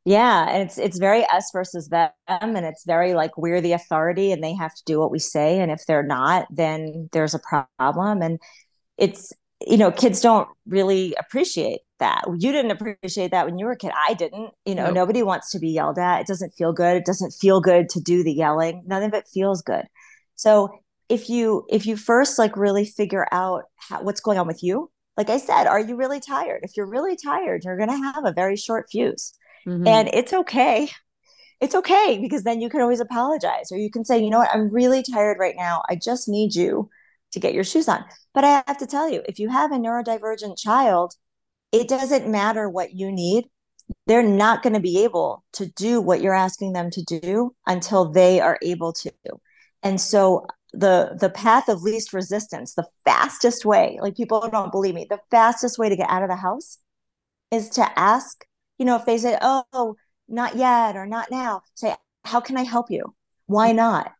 Yeah 0.05 0.49
and 0.49 0.63
it's 0.63 0.79
it's 0.79 0.99
very 0.99 1.25
us 1.27 1.51
versus 1.53 1.89
them 1.89 2.11
and 2.29 2.65
it's 2.65 2.85
very 2.85 3.15
like 3.15 3.37
we're 3.37 3.61
the 3.61 3.73
authority 3.73 4.33
and 4.33 4.43
they 4.43 4.55
have 4.55 4.75
to 4.75 4.83
do 4.85 5.01
what 5.01 5.11
we 5.11 5.19
say 5.19 5.61
and 5.61 5.71
if 5.71 5.85
they're 5.87 6.03
not 6.03 6.47
then 6.51 7.09
there's 7.13 7.35
a 7.35 7.41
problem 7.79 8.23
and 8.23 8.41
it's 8.99 9.33
you 9.67 9.77
know 9.77 9.91
kids 9.91 10.21
don't 10.21 10.49
really 10.67 11.15
appreciate 11.19 11.81
that. 11.99 12.25
You 12.39 12.53
didn't 12.53 12.73
appreciate 12.73 13.31
that 13.31 13.47
when 13.47 13.59
you 13.59 13.67
were 13.67 13.73
a 13.73 13.77
kid. 13.77 13.93
I 13.97 14.15
didn't. 14.15 14.51
You 14.65 14.75
know 14.75 14.87
nope. 14.87 14.95
nobody 14.95 15.23
wants 15.23 15.51
to 15.53 15.59
be 15.59 15.71
yelled 15.71 15.99
at. 15.99 16.21
It 16.21 16.27
doesn't 16.27 16.53
feel 16.57 16.73
good. 16.73 16.97
It 16.97 17.07
doesn't 17.07 17.33
feel 17.33 17.61
good 17.61 17.89
to 17.91 18.01
do 18.01 18.23
the 18.23 18.33
yelling. 18.33 18.83
None 18.87 19.03
of 19.03 19.15
it 19.15 19.27
feels 19.33 19.63
good. 19.63 19.85
So 20.35 20.71
if 21.09 21.29
you 21.29 21.65
if 21.69 21.87
you 21.87 21.97
first 21.97 22.39
like 22.39 22.57
really 22.57 22.85
figure 22.85 23.27
out 23.33 23.65
how, 23.77 24.03
what's 24.03 24.21
going 24.21 24.39
on 24.39 24.47
with 24.47 24.63
you 24.63 24.91
like 25.16 25.30
i 25.30 25.38
said 25.38 25.66
are 25.66 25.80
you 25.80 25.96
really 25.96 26.20
tired 26.20 26.61
if 26.62 26.76
you're 26.76 26.87
really 26.87 27.16
tired 27.16 27.64
you're 27.64 27.76
going 27.76 27.88
to 27.88 28.12
have 28.14 28.25
a 28.25 28.32
very 28.32 28.56
short 28.56 28.87
fuse 28.90 29.35
mm-hmm. 29.66 29.87
and 29.87 30.08
it's 30.12 30.32
okay 30.32 30.88
it's 31.61 31.75
okay 31.75 32.18
because 32.20 32.42
then 32.42 32.61
you 32.61 32.68
can 32.68 32.80
always 32.80 33.00
apologize 33.00 33.73
or 33.73 33.78
you 33.78 33.90
can 33.90 34.04
say 34.04 34.23
you 34.23 34.30
know 34.30 34.38
what 34.38 34.50
i'm 34.52 34.68
really 34.68 35.02
tired 35.02 35.38
right 35.38 35.56
now 35.56 35.82
i 35.88 35.94
just 35.96 36.28
need 36.28 36.54
you 36.54 36.88
to 37.37 37.40
get 37.40 37.54
your 37.54 37.64
shoes 37.64 37.88
on. 37.88 38.04
But 38.35 38.44
I 38.44 38.62
have 38.66 38.78
to 38.78 38.87
tell 38.87 39.11
you, 39.11 39.23
if 39.28 39.38
you 39.38 39.49
have 39.49 39.73
a 39.73 39.76
neurodivergent 39.76 40.58
child, 40.58 41.14
it 41.70 41.88
doesn't 41.88 42.28
matter 42.28 42.68
what 42.68 42.94
you 42.94 43.12
need. 43.12 43.46
They're 44.06 44.23
not 44.23 44.62
going 44.62 44.73
to 44.73 44.80
be 44.80 45.04
able 45.04 45.44
to 45.54 45.66
do 45.66 46.00
what 46.00 46.20
you're 46.20 46.35
asking 46.35 46.73
them 46.73 46.90
to 46.90 47.02
do 47.02 47.54
until 47.66 48.11
they 48.11 48.40
are 48.40 48.58
able 48.62 48.92
to. 48.94 49.12
And 49.82 50.00
so 50.00 50.46
the 50.76 51.16
the 51.18 51.30
path 51.30 51.68
of 51.68 51.83
least 51.83 52.12
resistance, 52.12 52.75
the 52.75 52.87
fastest 53.04 53.64
way, 53.64 53.99
like 54.00 54.16
people 54.16 54.47
don't 54.50 54.73
believe 54.73 54.95
me, 54.95 55.06
the 55.09 55.21
fastest 55.30 55.78
way 55.78 55.88
to 55.88 55.97
get 55.97 56.11
out 56.11 56.23
of 56.23 56.28
the 56.28 56.37
house 56.37 56.78
is 57.50 57.68
to 57.71 57.99
ask, 57.99 58.45
you 58.78 58.85
know, 58.85 58.97
if 58.97 59.06
they 59.06 59.18
say, 59.18 59.38
"Oh, 59.40 59.97
not 60.28 60.56
yet 60.56 60.97
or 60.97 61.06
not 61.06 61.30
now," 61.30 61.62
say, 61.75 61.95
"How 62.25 62.40
can 62.40 62.56
I 62.56 62.64
help 62.64 62.90
you? 62.90 63.14
Why 63.47 63.73
not?" 63.73 64.12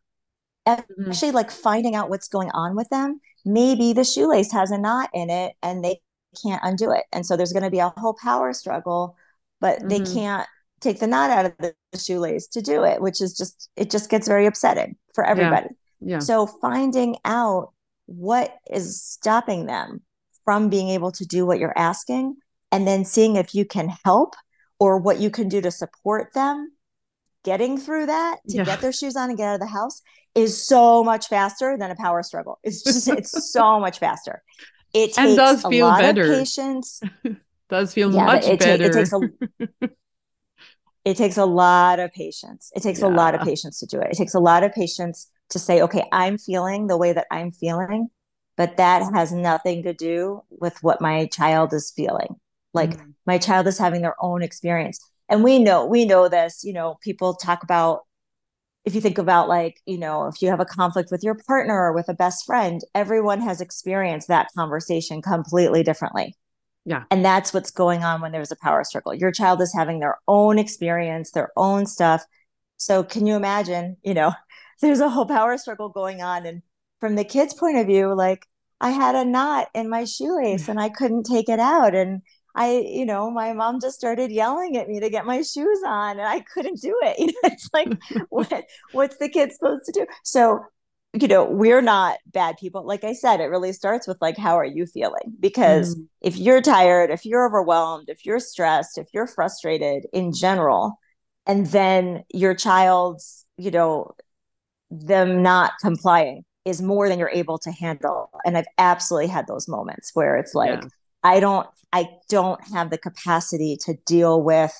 Mm-hmm. 0.67 1.11
actually 1.11 1.31
like 1.31 1.49
finding 1.49 1.95
out 1.95 2.09
what's 2.09 2.27
going 2.27 2.49
on 2.51 2.75
with 2.75 2.89
them 2.89 3.21
maybe 3.45 3.93
the 3.93 4.03
shoelace 4.03 4.51
has 4.51 4.69
a 4.69 4.77
knot 4.77 5.09
in 5.13 5.29
it 5.29 5.53
and 5.63 5.81
they 5.81 6.01
can't 6.43 6.61
undo 6.61 6.91
it 6.91 7.05
and 7.13 7.25
so 7.25 7.37
there's 7.37 7.53
going 7.53 7.63
to 7.63 7.71
be 7.71 7.79
a 7.79 7.93
whole 7.95 8.17
power 8.21 8.51
struggle 8.51 9.15
but 9.61 9.79
mm-hmm. 9.79 9.87
they 9.87 9.99
can't 10.01 10.45
take 10.81 10.99
the 10.99 11.07
knot 11.07 11.29
out 11.29 11.45
of 11.45 11.53
the 11.59 11.73
shoelace 11.97 12.47
to 12.47 12.61
do 12.61 12.83
it 12.83 13.01
which 13.01 13.21
is 13.21 13.37
just 13.37 13.69
it 13.77 13.89
just 13.89 14.09
gets 14.09 14.27
very 14.27 14.45
upsetting 14.45 14.97
for 15.13 15.23
everybody 15.23 15.67
yeah. 15.69 15.75
Yeah. 15.99 16.19
so 16.19 16.45
finding 16.47 17.17
out 17.25 17.73
what 18.05 18.55
is 18.69 19.01
stopping 19.03 19.65
them 19.65 20.01
from 20.45 20.69
being 20.69 20.89
able 20.89 21.11
to 21.11 21.25
do 21.25 21.45
what 21.45 21.59
you're 21.59 21.77
asking 21.77 22.35
and 22.71 22.87
then 22.87 23.03
seeing 23.03 23.35
if 23.35 23.53
you 23.53 23.65
can 23.65 23.91
help 24.05 24.35
or 24.79 24.97
what 24.97 25.19
you 25.19 25.29
can 25.29 25.49
do 25.49 25.61
to 25.61 25.71
support 25.71 26.33
them 26.33 26.71
getting 27.43 27.77
through 27.77 28.05
that 28.07 28.37
to 28.49 28.57
yeah. 28.57 28.63
get 28.63 28.81
their 28.81 28.91
shoes 28.91 29.15
on 29.15 29.29
and 29.29 29.37
get 29.37 29.47
out 29.47 29.53
of 29.55 29.59
the 29.59 29.67
house 29.67 30.01
is 30.35 30.61
so 30.67 31.03
much 31.03 31.27
faster 31.27 31.77
than 31.77 31.91
a 31.91 31.95
power 31.95 32.21
struggle. 32.21 32.59
It's 32.63 32.83
just 32.83 33.07
it's 33.19 33.51
so 33.51 33.79
much 33.79 33.99
faster. 33.99 34.43
It 34.93 35.07
takes 35.07 35.17
and 35.17 35.35
does 35.35 35.63
feel 35.63 35.87
a 35.87 35.89
lot 35.89 36.01
better. 36.01 36.23
of 36.23 36.39
patience. 36.39 37.01
does 37.69 37.93
feel 37.93 38.13
yeah, 38.13 38.25
much 38.25 38.45
it, 38.45 38.59
better. 38.59 38.85
it, 38.85 38.93
takes 38.93 39.13
a, 39.13 39.89
it 41.05 41.17
takes 41.17 41.37
a 41.37 41.45
lot 41.45 41.99
of 41.99 42.11
patience. 42.13 42.71
It 42.75 42.83
takes 42.83 42.99
yeah. 42.99 43.07
a 43.07 43.09
lot 43.09 43.35
of 43.35 43.41
patience 43.41 43.79
to 43.79 43.85
do 43.85 43.99
it. 43.99 44.11
It 44.11 44.17
takes 44.17 44.33
a 44.33 44.39
lot 44.39 44.63
of 44.63 44.73
patience 44.73 45.29
to 45.49 45.59
say, 45.59 45.81
okay, 45.81 46.03
I'm 46.11 46.37
feeling 46.37 46.87
the 46.87 46.97
way 46.97 47.13
that 47.13 47.27
I'm 47.31 47.51
feeling, 47.51 48.09
but 48.55 48.77
that 48.77 49.03
has 49.13 49.31
nothing 49.31 49.83
to 49.83 49.93
do 49.93 50.41
with 50.49 50.81
what 50.83 51.01
my 51.01 51.27
child 51.27 51.73
is 51.73 51.93
feeling. 51.95 52.35
Like 52.73 52.97
mm. 52.97 53.13
my 53.25 53.37
child 53.37 53.67
is 53.67 53.77
having 53.77 54.01
their 54.01 54.15
own 54.19 54.43
experience. 54.43 54.99
And 55.29 55.43
we 55.43 55.59
know, 55.59 55.85
we 55.85 56.05
know 56.05 56.29
this, 56.29 56.63
you 56.63 56.73
know, 56.73 56.97
people 57.01 57.33
talk 57.33 57.63
about 57.63 58.01
if 58.87 58.95
you 58.95 59.01
think 59.01 59.17
about 59.17 59.49
like 59.49 59.81
you 59.85 59.97
know 59.97 60.27
if 60.27 60.41
you 60.41 60.49
have 60.49 60.61
a 60.61 60.65
conflict 60.65 61.11
with 61.11 61.21
your 61.21 61.35
partner 61.45 61.75
or 61.75 61.91
with 61.91 62.07
a 62.07 62.13
best 62.13 62.45
friend 62.45 62.81
everyone 62.95 63.41
has 63.41 63.59
experienced 63.59 64.29
that 64.29 64.47
conversation 64.57 65.21
completely 65.21 65.83
differently 65.83 66.33
yeah 66.85 67.03
and 67.11 67.23
that's 67.23 67.53
what's 67.53 67.69
going 67.69 68.05
on 68.05 68.21
when 68.21 68.31
there's 68.31 68.51
a 68.51 68.55
power 68.55 68.85
struggle 68.85 69.13
your 69.13 69.31
child 69.31 69.61
is 69.61 69.73
having 69.75 69.99
their 69.99 70.17
own 70.29 70.57
experience 70.57 71.31
their 71.31 71.49
own 71.57 71.85
stuff 71.85 72.23
so 72.77 73.03
can 73.03 73.27
you 73.27 73.35
imagine 73.35 73.97
you 74.03 74.13
know 74.13 74.31
there's 74.81 74.99
a 74.99 75.09
whole 75.09 75.25
power 75.25 75.57
struggle 75.57 75.89
going 75.89 76.21
on 76.21 76.45
and 76.45 76.61
from 76.99 77.15
the 77.15 77.23
kid's 77.23 77.53
point 77.53 77.77
of 77.77 77.87
view 77.87 78.13
like 78.13 78.45
i 78.81 78.89
had 78.89 79.15
a 79.15 79.25
knot 79.25 79.67
in 79.73 79.89
my 79.89 80.03
shoelace 80.03 80.67
and 80.67 80.79
i 80.79 80.89
couldn't 80.89 81.23
take 81.23 81.49
it 81.49 81.59
out 81.59 81.95
and 81.95 82.21
I, 82.57 82.79
you 82.79 83.05
know, 83.05 83.29
my 83.29 83.53
mom 83.53 83.79
just 83.79 83.99
started 83.99 84.31
yelling 84.31 84.77
at 84.77 84.89
me 84.89 84.99
to 84.99 85.11
get 85.11 85.27
my 85.27 85.43
shoes 85.43 85.79
on 85.85 86.17
and 86.17 86.27
I 86.27 86.39
couldn't 86.39 86.81
do 86.81 86.97
it. 87.03 87.19
You 87.19 87.27
know, 87.27 87.33
it's 87.43 87.69
like, 87.71 87.89
what, 88.29 88.65
what's 88.93 89.17
the 89.17 89.29
kid 89.29 89.53
supposed 89.53 89.85
to 89.85 89.91
do? 89.91 90.07
So, 90.23 90.61
you 91.13 91.27
know, 91.27 91.45
we're 91.45 91.81
not 91.81 92.17
bad 92.25 92.57
people. 92.57 92.85
Like 92.85 93.03
I 93.03 93.13
said, 93.13 93.39
it 93.39 93.45
really 93.45 93.73
starts 93.73 94.07
with 94.07 94.17
like, 94.21 94.37
how 94.37 94.55
are 94.55 94.65
you 94.65 94.87
feeling? 94.87 95.35
Because 95.39 95.95
mm. 95.95 96.07
if 96.21 96.37
you're 96.37 96.61
tired, 96.61 97.11
if 97.11 97.25
you're 97.25 97.45
overwhelmed, 97.45 98.09
if 98.09 98.25
you're 98.25 98.39
stressed, 98.39 98.97
if 98.97 99.07
you're 99.13 99.27
frustrated 99.27 100.07
in 100.11 100.33
general, 100.33 100.99
and 101.45 101.67
then 101.67 102.23
your 102.33 102.55
child's, 102.55 103.45
you 103.57 103.71
know, 103.71 104.15
them 104.89 105.41
not 105.41 105.73
complying 105.81 106.43
is 106.65 106.81
more 106.81 107.07
than 107.07 107.17
you're 107.19 107.29
able 107.29 107.57
to 107.59 107.71
handle. 107.71 108.29
And 108.45 108.57
I've 108.57 108.67
absolutely 108.77 109.27
had 109.27 109.47
those 109.47 109.67
moments 109.67 110.11
where 110.13 110.37
it's 110.37 110.53
like, 110.53 110.81
yeah. 110.81 110.89
I 111.23 111.39
don't 111.39 111.67
I 111.93 112.09
don't 112.29 112.61
have 112.73 112.89
the 112.89 112.97
capacity 112.97 113.77
to 113.85 113.95
deal 114.05 114.41
with 114.41 114.73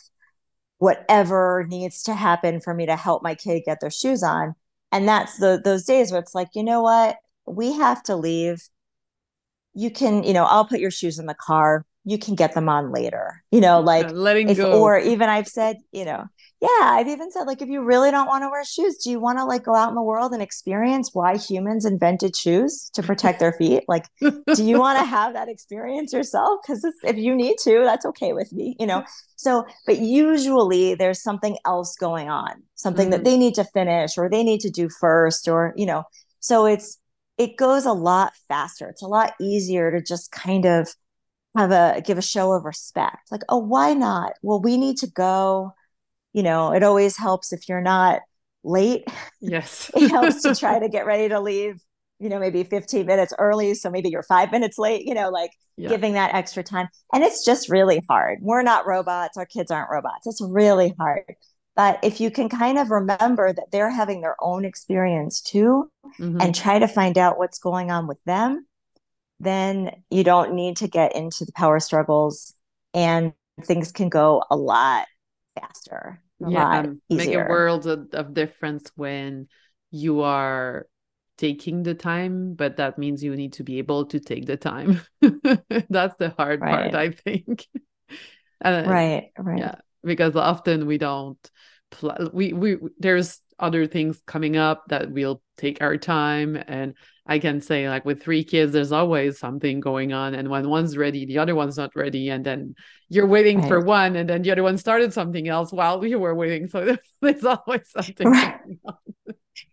whatever 0.80 1.66
needs 1.68 2.04
to 2.04 2.14
happen 2.14 2.62
for 2.62 2.74
me 2.74 2.86
to 2.86 2.96
help 2.96 3.24
my 3.24 3.36
kid 3.36 3.64
get 3.66 3.80
their 3.80 3.90
shoes 3.90 4.22
on. 4.22 4.54
And 4.92 5.08
that's 5.08 5.38
the 5.38 5.60
those 5.64 5.86
days 5.86 6.12
where 6.12 6.22
it's 6.22 6.36
like, 6.36 6.50
you 6.54 6.64
know 6.64 6.82
what? 6.82 7.18
We 7.46 7.74
have 7.74 8.04
to 8.04 8.16
leave. 8.16 8.62
You 9.74 9.92
can, 9.92 10.24
you 10.24 10.34
know, 10.34 10.44
I'll 10.46 10.66
put 10.66 10.80
your 10.80 10.92
shoes 10.92 11.20
in 11.20 11.26
the 11.26 11.36
car. 11.36 11.86
You 12.04 12.18
can 12.18 12.36
get 12.36 12.54
them 12.54 12.70
on 12.70 12.92
later. 12.92 13.44
You 13.52 13.62
know, 13.62 13.80
like 13.80 14.08
yeah, 14.08 14.14
letting 14.14 14.50
if, 14.50 14.58
go. 14.58 14.82
Or 14.82 14.98
even 14.98 15.30
I've 15.30 15.48
said, 15.48 15.78
you 15.92 16.06
know, 16.06 16.26
yeah 16.62 16.68
i've 16.82 17.08
even 17.08 17.32
said 17.32 17.44
like 17.44 17.62
if 17.62 17.70
you 17.70 17.84
really 17.84 18.12
don't 18.12 18.28
want 18.28 18.44
to 18.44 18.50
wear 18.50 18.64
shoes 18.64 18.98
do 18.98 19.12
you 19.12 19.20
want 19.20 19.38
to 19.38 19.46
like 19.46 19.64
go 19.64 19.76
out 19.76 19.90
in 19.90 19.96
the 19.96 20.02
world 20.02 20.34
and 20.34 20.42
experience 20.42 21.12
why 21.14 21.38
humans 21.38 21.86
invented 21.86 22.36
shoes 22.36 22.90
to 22.94 23.04
protect 23.04 23.40
their 23.40 23.54
feet 23.54 23.84
like 23.88 24.06
do 24.22 24.64
you 24.64 24.80
want 24.80 24.98
to 24.98 25.06
have 25.18 25.34
that 25.34 25.50
experience 25.50 26.14
yourself 26.14 26.60
because 26.62 26.84
if 27.04 27.18
you 27.18 27.36
need 27.36 27.56
to 27.60 27.82
that's 27.84 28.06
okay 28.06 28.34
with 28.34 28.52
me 28.52 28.76
you 28.80 28.88
know 28.88 29.04
so 29.36 29.66
but 29.86 30.00
usually 30.00 30.96
there's 30.96 31.22
something 31.22 31.58
else 31.66 31.96
going 31.96 32.30
on 32.30 32.64
something 32.76 33.06
mm-hmm. 33.06 33.12
that 33.12 33.24
they 33.24 33.38
need 33.38 33.54
to 33.54 33.64
finish 33.64 34.18
or 34.18 34.30
they 34.30 34.44
need 34.44 34.60
to 34.60 34.70
do 34.70 34.90
first 34.90 35.48
or 35.48 35.74
you 35.76 35.86
know 35.86 36.04
so 36.40 36.66
it's 36.66 37.00
it 37.38 37.56
goes 37.56 37.86
a 37.86 37.94
lot 37.94 38.34
faster. 38.48 38.90
It's 38.90 39.02
a 39.02 39.08
lot 39.08 39.34
easier 39.40 39.92
to 39.92 40.02
just 40.02 40.32
kind 40.32 40.66
of 40.66 40.90
have 41.56 41.72
a 41.72 42.02
give 42.04 42.18
a 42.18 42.22
show 42.22 42.52
of 42.52 42.66
respect. 42.66 43.32
Like, 43.32 43.44
oh, 43.50 43.58
why 43.58 43.94
not? 43.94 44.34
Well, 44.42 44.62
we 44.62 44.78
need 44.78 44.98
to 44.98 45.08
go. 45.08 45.74
You 46.34 46.44
know, 46.44 46.74
it 46.74 46.84
always 46.84 47.18
helps 47.18 47.54
if 47.54 47.68
you're 47.68 47.82
not 47.82 48.22
late. 48.64 49.06
Yes. 49.42 49.90
it 49.96 50.10
helps 50.10 50.42
to 50.44 50.56
try 50.56 50.80
to 50.82 50.90
get 50.90 51.06
ready 51.06 51.30
to 51.30 51.40
leave, 51.40 51.82
you 52.20 52.30
know, 52.30 52.40
maybe 52.40 52.64
15 52.64 53.06
minutes 53.06 53.34
early. 53.40 53.74
So 53.74 53.90
maybe 53.90 54.10
you're 54.10 54.24
five 54.24 54.52
minutes 54.52 54.78
late, 54.78 55.06
you 55.06 55.14
know, 55.14 55.30
like 55.30 55.52
yeah. 55.78 55.90
giving 55.90 56.14
that 56.14 56.34
extra 56.34 56.64
time. 56.64 56.90
And 57.14 57.24
it's 57.24 57.46
just 57.46 57.70
really 57.70 58.04
hard. 58.10 58.40
We're 58.42 58.64
not 58.64 58.86
robots. 58.86 59.38
Our 59.38 59.46
kids 59.46 59.72
aren't 59.72 59.90
robots. 59.90 60.28
It's 60.28 60.42
really 60.42 60.94
hard. 61.00 61.36
But 61.76 62.00
if 62.04 62.20
you 62.20 62.32
can 62.32 62.50
kind 62.50 62.80
of 62.80 62.90
remember 62.90 63.54
that 63.54 63.68
they're 63.72 63.92
having 63.92 64.22
their 64.22 64.36
own 64.42 64.66
experience 64.66 65.42
too 65.42 65.92
mm-hmm. 66.20 66.42
and 66.42 66.54
try 66.54 66.80
to 66.80 66.88
find 66.88 67.20
out 67.20 67.38
what's 67.38 67.60
going 67.60 67.92
on 67.92 68.08
with 68.08 68.18
them, 68.26 68.66
then 69.40 69.92
you 70.10 70.24
don't 70.24 70.54
need 70.54 70.78
to 70.78 70.88
get 70.88 71.16
into 71.16 71.46
the 71.46 71.52
power 71.52 71.80
struggles 71.80 72.56
and 72.96 73.34
things 73.64 73.92
can 73.92 74.10
go 74.10 74.44
a 74.50 74.56
lot 74.56 75.06
faster. 75.60 76.22
Yeah, 76.40 76.80
um, 76.80 77.02
make 77.10 77.34
a 77.34 77.40
world 77.40 77.88
of, 77.88 78.10
of 78.14 78.34
difference 78.34 78.92
when 78.96 79.48
you 79.92 80.22
are 80.22 80.88
taking 81.38 81.84
the 81.84 81.94
time, 81.94 82.54
but 82.54 82.78
that 82.78 82.98
means 82.98 83.24
you 83.24 83.36
need 83.36 83.54
to 83.54 83.64
be 83.64 83.78
able 83.80 84.06
to 84.08 84.20
take 84.20 84.46
the 84.46 84.58
time. 84.58 85.02
That's 85.22 86.18
the 86.18 86.34
hard 86.38 86.62
right. 86.62 86.92
part, 86.92 86.96
I 86.96 87.12
think. 87.12 87.68
uh, 88.64 88.84
right, 88.86 89.32
right. 89.38 89.60
Yeah, 89.60 89.76
because 90.04 90.36
often 90.36 90.86
we 90.86 90.98
don't 90.98 91.40
pl- 91.92 92.30
we 92.34 92.54
we 92.54 92.78
there's 92.98 93.40
other 93.60 93.88
things 93.88 94.22
coming 94.26 94.58
up 94.58 94.84
that 94.90 95.12
we'll 95.12 95.42
take 95.58 95.82
our 95.82 95.98
time 95.98 96.62
and 96.68 96.94
i 97.28 97.40
can 97.40 97.62
say 97.62 97.90
like 97.90 98.06
with 98.06 98.22
three 98.22 98.44
kids 98.44 98.74
there's 98.74 98.92
always 98.92 99.38
something 99.38 99.80
going 99.80 100.14
on 100.14 100.34
and 100.34 100.50
when 100.50 100.70
one's 100.70 100.98
ready 100.98 101.26
the 101.26 101.38
other 101.38 101.56
one's 101.56 101.78
not 101.78 101.96
ready 101.96 102.30
and 102.30 102.46
then 102.46 102.76
you're 103.10 103.28
waiting 103.28 103.60
right. 103.60 103.68
for 103.68 103.82
one 103.82 104.16
and 104.16 104.30
then 104.30 104.42
the 104.42 104.52
other 104.52 104.64
one 104.64 104.78
started 104.78 105.14
something 105.14 105.48
else 105.48 105.72
while 105.72 106.00
we 106.00 106.16
were 106.16 106.36
waiting 106.36 106.68
so 106.68 106.86
there's, 106.86 107.00
there's 107.22 107.46
always 107.46 107.90
something 107.90 108.30
right. 108.30 108.60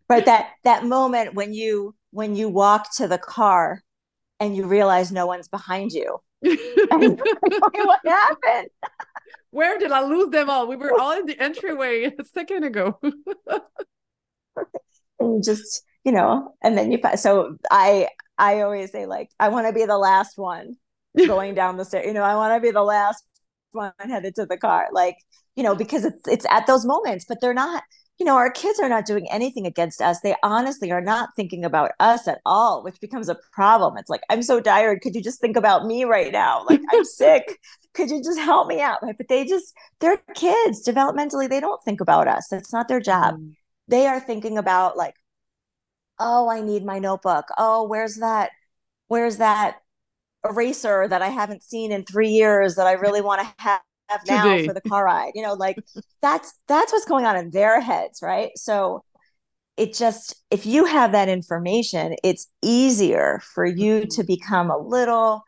right 0.08 0.26
that 0.26 0.50
that 0.64 0.84
moment 0.84 1.34
when 1.34 1.52
you 1.52 1.94
when 2.10 2.36
you 2.36 2.48
walk 2.48 2.94
to 2.94 3.08
the 3.08 3.18
car 3.18 3.82
and 4.40 4.56
you 4.56 4.66
realize 4.66 5.10
no 5.12 5.26
one's 5.26 5.48
behind 5.48 5.92
you 5.92 6.18
what 6.40 8.00
happened 8.04 8.68
where 9.54 9.78
did 9.78 9.92
I 9.92 10.02
lose 10.02 10.30
them 10.30 10.50
all? 10.50 10.66
We 10.66 10.74
were 10.74 10.92
all 11.00 11.12
in 11.12 11.26
the 11.26 11.40
entryway 11.40 12.12
a 12.18 12.24
second 12.24 12.64
ago. 12.64 12.98
and 15.20 15.44
just, 15.44 15.84
you 16.04 16.12
know, 16.12 16.54
and 16.62 16.76
then 16.76 16.92
you 16.92 16.98
so 17.16 17.56
I 17.70 18.08
I 18.38 18.60
always 18.60 18.92
say 18.92 19.06
like 19.06 19.30
I 19.40 19.48
want 19.48 19.66
to 19.66 19.72
be 19.72 19.86
the 19.86 19.98
last 19.98 20.38
one 20.38 20.76
going 21.26 21.54
down 21.54 21.76
the 21.76 21.84
stairs. 21.84 22.06
You 22.06 22.12
know, 22.12 22.22
I 22.22 22.34
want 22.36 22.54
to 22.54 22.66
be 22.66 22.72
the 22.72 22.82
last 22.82 23.24
one 23.72 23.92
headed 23.98 24.34
to 24.36 24.46
the 24.46 24.56
car. 24.56 24.88
Like, 24.92 25.16
you 25.56 25.62
know, 25.62 25.74
because 25.74 26.04
it's 26.04 26.28
it's 26.28 26.46
at 26.50 26.66
those 26.66 26.84
moments, 26.84 27.24
but 27.28 27.40
they're 27.40 27.54
not 27.54 27.82
you 28.18 28.26
know, 28.26 28.36
our 28.36 28.50
kids 28.50 28.78
are 28.78 28.88
not 28.88 29.06
doing 29.06 29.26
anything 29.30 29.66
against 29.66 30.00
us. 30.00 30.20
They 30.20 30.36
honestly 30.42 30.92
are 30.92 31.00
not 31.00 31.30
thinking 31.34 31.64
about 31.64 31.92
us 31.98 32.28
at 32.28 32.40
all, 32.46 32.84
which 32.84 33.00
becomes 33.00 33.28
a 33.28 33.36
problem. 33.52 33.96
It's 33.96 34.08
like, 34.08 34.20
I'm 34.30 34.42
so 34.42 34.60
tired. 34.60 35.00
Could 35.00 35.16
you 35.16 35.22
just 35.22 35.40
think 35.40 35.56
about 35.56 35.84
me 35.84 36.04
right 36.04 36.32
now? 36.32 36.64
Like, 36.68 36.80
I'm 36.92 37.04
sick. 37.04 37.58
Could 37.92 38.10
you 38.10 38.22
just 38.22 38.38
help 38.38 38.68
me 38.68 38.80
out? 38.80 39.00
But 39.02 39.28
they 39.28 39.44
just, 39.44 39.72
they're 39.98 40.22
kids 40.34 40.86
developmentally. 40.86 41.48
They 41.48 41.60
don't 41.60 41.82
think 41.84 42.00
about 42.00 42.28
us. 42.28 42.52
It's 42.52 42.72
not 42.72 42.86
their 42.86 43.00
job. 43.00 43.34
Mm. 43.34 43.56
They 43.88 44.06
are 44.06 44.20
thinking 44.20 44.58
about, 44.58 44.96
like, 44.96 45.14
oh, 46.18 46.48
I 46.48 46.60
need 46.60 46.84
my 46.84 46.98
notebook. 46.98 47.46
Oh, 47.58 47.86
where's 47.86 48.16
that? 48.16 48.50
Where's 49.08 49.38
that 49.38 49.76
eraser 50.48 51.08
that 51.08 51.22
I 51.22 51.28
haven't 51.28 51.62
seen 51.62 51.92
in 51.92 52.04
three 52.04 52.30
years 52.30 52.76
that 52.76 52.86
I 52.86 52.92
really 52.92 53.20
want 53.20 53.42
to 53.42 53.54
have? 53.58 53.80
have 54.08 54.20
now 54.26 54.44
Today. 54.44 54.66
for 54.66 54.74
the 54.74 54.80
car 54.82 55.04
ride 55.04 55.32
you 55.34 55.42
know 55.42 55.54
like 55.54 55.76
that's 56.22 56.54
that's 56.68 56.92
what's 56.92 57.04
going 57.04 57.24
on 57.24 57.36
in 57.36 57.50
their 57.50 57.80
heads 57.80 58.20
right 58.22 58.50
so 58.56 59.04
it 59.76 59.94
just 59.94 60.36
if 60.50 60.66
you 60.66 60.84
have 60.84 61.12
that 61.12 61.28
information 61.28 62.14
it's 62.22 62.46
easier 62.62 63.40
for 63.54 63.64
you 63.64 64.00
mm-hmm. 64.00 64.08
to 64.08 64.24
become 64.24 64.70
a 64.70 64.78
little 64.78 65.42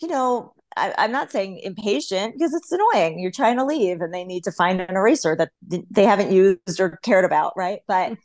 you 0.00 0.08
know 0.08 0.52
I, 0.76 0.94
i'm 0.98 1.12
not 1.12 1.32
saying 1.32 1.60
impatient 1.62 2.34
because 2.34 2.52
it's 2.52 2.72
annoying 2.72 3.18
you're 3.18 3.30
trying 3.30 3.56
to 3.56 3.64
leave 3.64 4.00
and 4.00 4.12
they 4.12 4.24
need 4.24 4.44
to 4.44 4.52
find 4.52 4.80
an 4.80 4.96
eraser 4.96 5.36
that 5.36 5.50
they 5.62 6.04
haven't 6.04 6.32
used 6.32 6.80
or 6.80 6.98
cared 7.02 7.24
about 7.24 7.52
right 7.56 7.80
but 7.86 8.16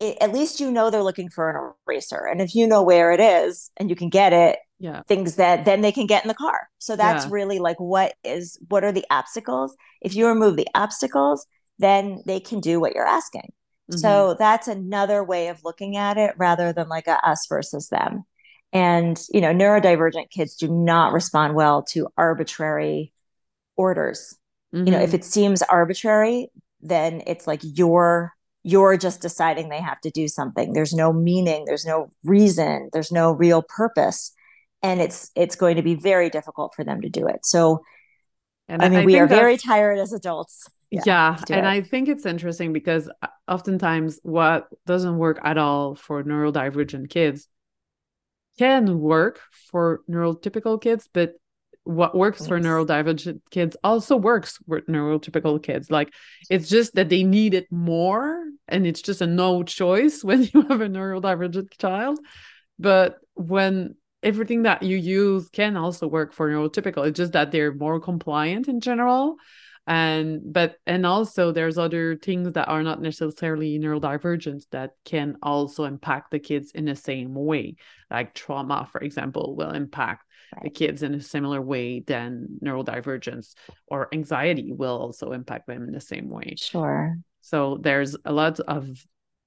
it, 0.00 0.16
at 0.20 0.32
least 0.32 0.60
you 0.60 0.70
know 0.70 0.90
they're 0.90 1.02
looking 1.02 1.28
for 1.28 1.50
an 1.50 1.72
eraser 1.86 2.26
and 2.26 2.40
if 2.40 2.54
you 2.54 2.66
know 2.66 2.82
where 2.82 3.12
it 3.12 3.20
is 3.20 3.70
and 3.76 3.90
you 3.90 3.96
can 3.96 4.08
get 4.08 4.32
it 4.32 4.58
yeah 4.78 5.02
things 5.02 5.36
that 5.36 5.64
then 5.64 5.80
they 5.80 5.92
can 5.92 6.06
get 6.06 6.24
in 6.24 6.28
the 6.28 6.34
car 6.34 6.68
so 6.78 6.96
that's 6.96 7.24
yeah. 7.24 7.30
really 7.32 7.58
like 7.58 7.78
what 7.78 8.14
is 8.24 8.58
what 8.68 8.84
are 8.84 8.92
the 8.92 9.04
obstacles 9.10 9.76
if 10.00 10.14
you 10.14 10.26
remove 10.26 10.56
the 10.56 10.68
obstacles 10.74 11.46
then 11.78 12.22
they 12.26 12.40
can 12.40 12.60
do 12.60 12.80
what 12.80 12.94
you're 12.94 13.06
asking 13.06 13.52
mm-hmm. 13.90 13.98
so 13.98 14.36
that's 14.38 14.68
another 14.68 15.24
way 15.24 15.48
of 15.48 15.62
looking 15.64 15.96
at 15.96 16.16
it 16.16 16.34
rather 16.36 16.72
than 16.72 16.88
like 16.88 17.06
a 17.06 17.28
us 17.28 17.46
versus 17.48 17.88
them 17.88 18.24
and 18.72 19.20
you 19.32 19.40
know 19.40 19.52
neurodivergent 19.52 20.30
kids 20.30 20.54
do 20.54 20.68
not 20.68 21.12
respond 21.12 21.54
well 21.54 21.82
to 21.82 22.06
arbitrary 22.16 23.12
orders 23.76 24.36
mm-hmm. 24.74 24.86
you 24.86 24.92
know 24.92 25.00
if 25.00 25.08
mm-hmm. 25.08 25.16
it 25.16 25.24
seems 25.24 25.62
arbitrary 25.62 26.48
then 26.80 27.22
it's 27.26 27.48
like 27.48 27.60
you're 27.64 28.32
you're 28.62 28.96
just 28.96 29.22
deciding 29.22 29.68
they 29.68 29.80
have 29.80 30.00
to 30.02 30.10
do 30.10 30.28
something. 30.28 30.72
There's 30.72 30.92
no 30.92 31.12
meaning 31.12 31.64
there's 31.64 31.86
no 31.86 32.10
reason 32.24 32.90
there's 32.92 33.12
no 33.12 33.32
real 33.32 33.62
purpose. 33.62 34.32
And 34.82 35.00
it's 35.00 35.30
it's 35.34 35.56
going 35.56 35.76
to 35.76 35.82
be 35.82 35.94
very 35.94 36.30
difficult 36.30 36.74
for 36.74 36.84
them 36.84 37.00
to 37.00 37.08
do 37.08 37.26
it. 37.26 37.44
So 37.44 37.82
and 38.68 38.82
i 38.82 38.88
mean 38.88 39.00
I 39.00 39.04
we 39.04 39.18
are 39.18 39.26
very 39.26 39.56
tired 39.56 39.98
as 39.98 40.12
adults. 40.12 40.68
Yeah, 40.90 41.02
yeah 41.06 41.38
and 41.50 41.66
it. 41.66 41.68
i 41.68 41.80
think 41.82 42.08
it's 42.08 42.24
interesting 42.24 42.72
because 42.72 43.10
uh, 43.22 43.26
oftentimes 43.46 44.20
what 44.22 44.68
doesn't 44.86 45.18
work 45.18 45.38
at 45.44 45.58
all 45.58 45.94
for 45.94 46.22
neurodivergent 46.22 47.10
kids 47.10 47.48
can 48.58 48.98
work 48.98 49.40
for 49.70 50.00
neurotypical 50.10 50.80
kids 50.80 51.08
but 51.12 51.34
what 51.88 52.14
works 52.14 52.40
yes. 52.40 52.48
for 52.48 52.60
neurodivergent 52.60 53.40
kids 53.50 53.74
also 53.82 54.14
works 54.14 54.58
with 54.66 54.86
neurotypical 54.88 55.60
kids. 55.62 55.90
Like 55.90 56.12
it's 56.50 56.68
just 56.68 56.94
that 56.96 57.08
they 57.08 57.24
need 57.24 57.54
it 57.54 57.66
more 57.72 58.44
and 58.68 58.86
it's 58.86 59.00
just 59.00 59.22
a 59.22 59.26
no 59.26 59.62
choice 59.62 60.22
when 60.22 60.42
you 60.52 60.62
have 60.68 60.82
a 60.82 60.88
neurodivergent 60.88 61.78
child. 61.78 62.18
But 62.78 63.16
when 63.34 63.94
everything 64.22 64.64
that 64.64 64.82
you 64.82 64.98
use 64.98 65.48
can 65.48 65.78
also 65.78 66.06
work 66.06 66.34
for 66.34 66.50
neurotypical 66.50 67.06
it's 67.06 67.16
just 67.16 67.32
that 67.32 67.52
they're 67.52 67.72
more 67.72 67.98
compliant 68.00 68.68
in 68.68 68.80
general. 68.80 69.36
And 69.86 70.52
but 70.52 70.76
and 70.86 71.06
also 71.06 71.52
there's 71.52 71.78
other 71.78 72.16
things 72.16 72.52
that 72.52 72.68
are 72.68 72.82
not 72.82 73.00
necessarily 73.00 73.78
neurodivergent 73.78 74.66
that 74.72 74.90
can 75.06 75.38
also 75.42 75.84
impact 75.84 76.32
the 76.32 76.38
kids 76.38 76.72
in 76.72 76.84
the 76.84 76.96
same 76.96 77.34
way. 77.34 77.76
Like 78.10 78.34
trauma 78.34 78.86
for 78.92 79.00
example 79.00 79.56
will 79.56 79.70
impact 79.70 80.27
right. 80.54 80.64
the 80.64 80.70
kids 80.70 81.02
in 81.02 81.14
a 81.14 81.20
similar 81.20 81.60
way 81.60 82.00
than 82.00 82.46
neurodivergence 82.62 83.54
or 83.86 84.08
anxiety 84.12 84.72
will 84.72 84.98
also 84.98 85.32
impact 85.32 85.66
them 85.66 85.84
in 85.84 85.92
the 85.92 86.00
same 86.00 86.28
way 86.28 86.54
sure 86.56 87.16
so 87.40 87.78
there's 87.80 88.16
a 88.24 88.32
lot 88.32 88.60
of 88.60 88.88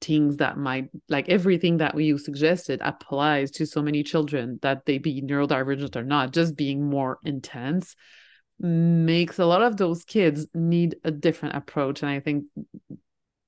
things 0.02 0.38
that 0.38 0.58
might 0.58 0.90
like 1.10 1.30
everything 1.30 1.78
that 1.78 1.98
you 2.00 2.18
suggested 2.18 2.82
applies 2.84 3.52
to 3.52 3.66
so 3.66 3.82
many 3.82 4.02
children 4.02 4.58
that 4.64 4.86
they 4.86 4.98
be 4.98 5.22
neurodivergent 5.22 5.96
or 5.96 6.04
not 6.04 6.34
just 6.34 6.56
being 6.56 6.84
more 6.84 7.20
intense 7.24 7.96
makes 8.60 9.40
a 9.40 9.46
lot 9.46 9.62
of 9.62 9.78
those 9.78 10.04
kids 10.04 10.48
need 10.54 10.96
a 11.04 11.12
different 11.12 11.56
approach 11.56 12.02
and 12.02 12.12
i 12.12 12.20
think 12.20 12.46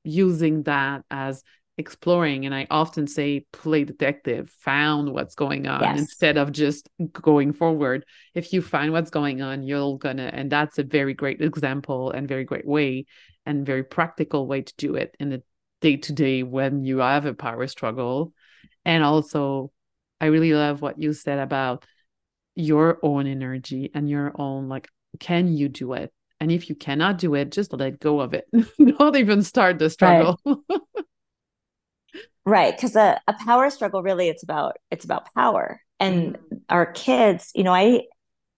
using 0.03 0.63
that 0.63 1.03
as 1.09 1.43
exploring 1.77 2.45
and 2.45 2.53
i 2.53 2.67
often 2.69 3.07
say 3.07 3.45
play 3.51 3.83
detective 3.83 4.47
found 4.59 5.11
what's 5.11 5.33
going 5.33 5.65
on 5.65 5.81
yes. 5.81 5.97
instead 5.97 6.37
of 6.37 6.51
just 6.51 6.87
going 7.11 7.51
forward 7.51 8.05
if 8.35 8.53
you 8.53 8.61
find 8.61 8.91
what's 8.91 9.09
going 9.09 9.41
on 9.41 9.63
you're 9.63 9.97
gonna 9.97 10.29
and 10.33 10.51
that's 10.51 10.77
a 10.77 10.83
very 10.83 11.15
great 11.15 11.41
example 11.41 12.11
and 12.11 12.27
very 12.27 12.43
great 12.43 12.67
way 12.67 13.05
and 13.45 13.65
very 13.65 13.83
practical 13.83 14.47
way 14.47 14.61
to 14.61 14.73
do 14.77 14.95
it 14.95 15.15
in 15.19 15.33
a 15.33 15.41
day 15.83 15.97
to 15.97 16.13
day 16.13 16.43
when 16.43 16.83
you 16.83 16.99
have 16.99 17.25
a 17.25 17.33
power 17.33 17.67
struggle. 17.67 18.33
And 18.85 19.03
also, 19.03 19.71
I 20.19 20.27
really 20.27 20.53
love 20.53 20.81
what 20.81 20.99
you 20.99 21.13
said 21.13 21.39
about 21.39 21.85
your 22.55 22.99
own 23.03 23.27
energy 23.27 23.91
and 23.93 24.09
your 24.09 24.31
own, 24.35 24.69
like, 24.69 24.87
can 25.19 25.55
you 25.55 25.69
do 25.69 25.93
it? 25.93 26.11
And 26.39 26.51
if 26.51 26.69
you 26.69 26.75
cannot 26.75 27.17
do 27.17 27.35
it, 27.35 27.51
just 27.51 27.73
let 27.73 27.99
go 27.99 28.19
of 28.19 28.33
it. 28.33 28.45
Don't 28.97 29.15
even 29.15 29.43
start 29.43 29.79
the 29.79 29.89
struggle. 29.89 30.39
Right. 30.45 30.57
right 32.45 32.75
because 32.75 32.95
a, 32.95 33.19
a 33.27 33.33
power 33.45 33.69
struggle 33.69 34.03
really 34.03 34.27
it's 34.29 34.43
about 34.43 34.77
it's 34.91 35.05
about 35.05 35.33
power 35.33 35.81
and 35.99 36.33
mm-hmm. 36.33 36.55
our 36.69 36.85
kids 36.85 37.51
you 37.55 37.63
know 37.63 37.73
i 37.73 38.01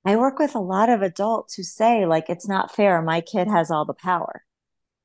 i 0.06 0.16
work 0.16 0.40
with 0.40 0.56
a 0.56 0.60
lot 0.60 0.90
of 0.90 1.02
adults 1.02 1.56
who 1.56 1.64
say 1.64 2.06
like 2.06 2.30
it's 2.30 2.48
not 2.48 2.76
fair 2.76 3.02
my 3.02 3.22
kid 3.22 3.48
has 3.48 3.70
all 3.70 3.86
the 3.86 3.94
power 3.94 4.44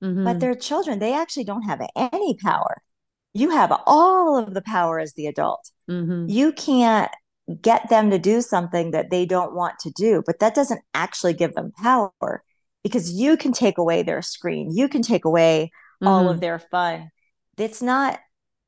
mm-hmm. 0.02 0.24
but 0.24 0.40
they're 0.40 0.54
children 0.54 0.98
they 0.98 1.14
actually 1.14 1.44
don't 1.44 1.62
have 1.62 1.80
any 1.96 2.36
power 2.42 2.82
you 3.32 3.50
have 3.50 3.72
all 3.86 4.38
of 4.38 4.54
the 4.54 4.62
power 4.62 4.98
as 4.98 5.14
the 5.14 5.26
adult. 5.26 5.70
Mm-hmm. 5.88 6.26
You 6.28 6.52
can't 6.52 7.10
get 7.60 7.88
them 7.88 8.10
to 8.10 8.18
do 8.18 8.40
something 8.42 8.92
that 8.92 9.10
they 9.10 9.26
don't 9.26 9.54
want 9.54 9.78
to 9.80 9.90
do, 9.90 10.22
but 10.24 10.38
that 10.40 10.54
doesn't 10.54 10.80
actually 10.94 11.34
give 11.34 11.54
them 11.54 11.72
power 11.82 12.42
because 12.82 13.12
you 13.12 13.36
can 13.36 13.52
take 13.52 13.78
away 13.78 14.02
their 14.02 14.22
screen, 14.22 14.70
you 14.74 14.88
can 14.88 15.02
take 15.02 15.24
away 15.24 15.70
mm-hmm. 16.02 16.08
all 16.08 16.28
of 16.28 16.40
their 16.40 16.58
fun. 16.58 17.10
It's 17.56 17.82
not, 17.82 18.18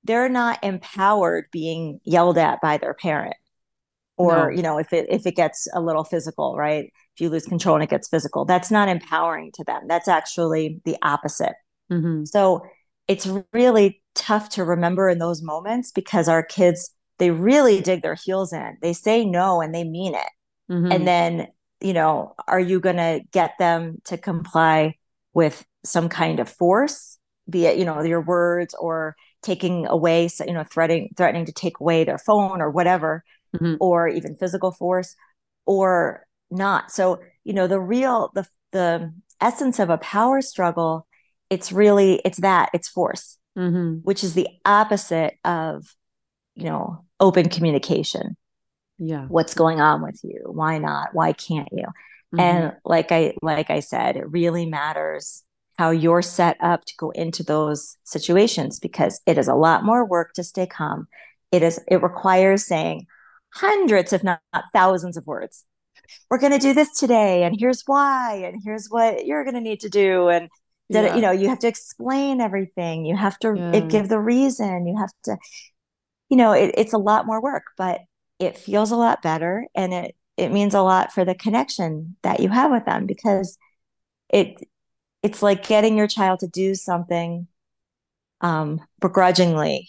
they're 0.05 0.29
not 0.29 0.63
empowered 0.63 1.47
being 1.53 2.01
yelled 2.05 2.39
at 2.39 2.61
by 2.61 2.79
their 2.79 2.95
parent. 2.95 3.37
Or, 4.17 4.51
no. 4.51 4.57
you 4.57 4.63
know, 4.63 4.79
if 4.79 4.93
it 4.93 5.07
if 5.09 5.27
it 5.27 5.37
gets 5.37 5.67
a 5.75 5.81
little 5.81 6.05
physical, 6.05 6.57
right? 6.57 6.93
If 7.15 7.21
you 7.21 7.31
lose 7.31 7.47
control 7.47 7.77
and 7.77 7.85
it 7.85 7.91
gets 7.91 8.09
physical, 8.09 8.45
that's 8.45 8.71
not 8.71 8.89
empowering 8.89 9.51
to 9.55 9.65
them. 9.65 9.83
That's 9.89 10.09
actually 10.09 10.81
the 10.85 10.97
opposite. 11.03 11.55
Mm-hmm. 11.91 12.25
So 12.25 12.63
it's 13.09 13.29
really 13.53 14.03
tough 14.15 14.51
to 14.51 14.65
remember 14.65 15.09
in 15.09 15.19
those 15.19 15.43
moments 15.43 15.91
because 15.93 16.29
our 16.29 16.43
kids 16.43 16.95
they 17.19 17.31
really 17.31 17.81
dig 17.81 18.03
their 18.03 18.17
heels 18.17 18.53
in. 18.53 18.77
They 18.83 18.93
say 18.93 19.25
no 19.25 19.61
and 19.61 19.75
they 19.75 19.85
mean 19.85 20.15
it. 20.15 20.73
Mm-hmm. 20.73 20.93
And 20.93 21.07
then, 21.07 21.49
you 21.81 21.93
know, 21.93 22.35
are 22.49 22.61
you 22.61 22.81
going 22.81 22.97
to 22.97 23.21
get 23.33 23.53
them 23.59 23.99
to 24.07 24.19
comply 24.19 24.97
with 25.33 25.65
some 25.85 26.09
kind 26.09 26.41
of 26.41 26.49
force, 26.49 27.19
be 27.49 27.67
it, 27.67 27.79
you 27.79 27.85
know, 27.85 28.03
your 28.03 28.21
words 28.21 28.75
or 28.79 29.15
taking 29.43 29.87
away, 29.87 30.29
you 30.47 30.53
know, 30.53 30.65
threatening 30.65 31.11
threatening 31.17 31.47
to 31.47 31.53
take 31.53 31.81
away 31.81 32.05
their 32.05 32.19
phone 32.19 32.61
or 32.61 32.71
whatever, 32.71 33.25
mm-hmm. 33.55 33.75
or 33.81 34.09
even 34.09 34.37
physical 34.37 34.73
force 34.73 35.15
or 35.67 36.27
not. 36.51 36.91
So, 36.91 37.21
you 37.45 37.53
know, 37.53 37.67
the 37.67 37.81
real 37.81 38.31
the 38.35 38.47
the 38.73 39.13
essence 39.41 39.79
of 39.79 39.91
a 39.91 39.99
power 39.99 40.41
struggle, 40.41 41.07
it's 41.51 41.73
really 41.73 42.21
it's 42.25 42.39
that, 42.41 42.71
it's 42.73 42.89
force. 42.89 43.39
Mm-hmm. 43.59 43.99
Which 43.99 44.25
is 44.25 44.33
the 44.33 44.49
opposite 44.65 45.35
of 45.45 45.95
you 46.55 46.65
know 46.65 47.05
open 47.21 47.49
communication 47.49 48.37
yeah 48.99 49.27
what's 49.29 49.55
going 49.55 49.81
on 49.81 50.03
with 50.03 50.21
you 50.23 50.41
why 50.47 50.79
not 50.79 51.09
why 51.13 51.33
can't 51.33 51.69
you 51.73 51.85
mm-hmm. 51.85 52.41
and 52.41 52.73
like 52.85 53.11
i 53.11 53.35
like 53.43 53.71
i 53.71 53.81
said 53.81 54.17
it 54.17 54.31
really 54.31 54.67
matters 54.67 55.43
how 55.79 55.91
you're 55.91 56.23
set 56.23 56.57
up 56.61 56.85
to 56.85 56.95
go 56.99 57.11
into 57.11 57.43
those 57.43 57.97
situations 58.05 58.79
because 58.79 59.21
it 59.27 59.39
is 59.39 59.49
a 59.49 59.55
lot 59.55 59.85
more 59.85 60.05
work 60.05 60.33
to 60.35 60.45
stay 60.45 60.67
calm 60.67 61.07
it 61.51 61.63
is 61.63 61.81
it 61.89 62.03
requires 62.03 62.67
saying 62.67 63.07
hundreds 63.55 64.13
if 64.13 64.23
not 64.23 64.41
thousands 64.73 65.17
of 65.17 65.27
words 65.27 65.65
we're 66.31 66.39
going 66.39 66.53
to 66.53 66.59
do 66.59 66.75
this 66.75 66.99
today 66.99 67.45
and 67.45 67.57
here's 67.59 67.83
why 67.87 68.43
and 68.45 68.61
here's 68.65 68.89
what 68.89 69.27
you're 69.27 69.45
going 69.45 69.55
to 69.55 69.61
need 69.61 69.81
to 69.81 69.89
do 69.89 70.29
and 70.29 70.49
yeah. 70.89 71.15
you 71.15 71.23
know 71.23 71.31
you 71.31 71.49
have 71.49 71.59
to 71.59 71.69
explain 71.69 72.41
everything 72.41 73.05
you 73.05 73.17
have 73.17 73.39
to 73.39 73.55
yeah. 73.57 73.81
give 73.81 74.09
the 74.09 74.21
reason 74.21 74.87
you 74.87 74.97
have 74.99 75.13
to 75.25 75.37
you 76.33 76.37
know, 76.37 76.53
it, 76.53 76.75
it's 76.79 76.95
a 76.95 76.99
lot 76.99 77.27
more 77.27 77.43
work, 77.43 77.65
but 77.77 78.01
it 78.39 78.57
feels 78.57 78.91
a 78.91 78.97
lot 78.97 79.21
better 79.21 79.67
and 79.75 79.93
it 79.93 80.17
it 80.39 80.51
means 80.51 80.73
a 80.73 80.81
lot 80.81 81.13
for 81.13 81.27
the 81.27 81.35
connection 81.35 82.17
that 82.23 82.41
you 82.41 82.49
have 82.49 82.71
with 82.71 82.87
them 82.87 83.05
because 83.05 83.59
it 84.31 84.67
it's 85.23 85.43
like 85.43 85.67
getting 85.67 85.97
your 85.97 86.07
child 86.07 86.41
to 86.41 86.49
do 86.49 86.75
something 86.75 87.47
um, 88.41 88.81
begrudgingly 89.01 89.89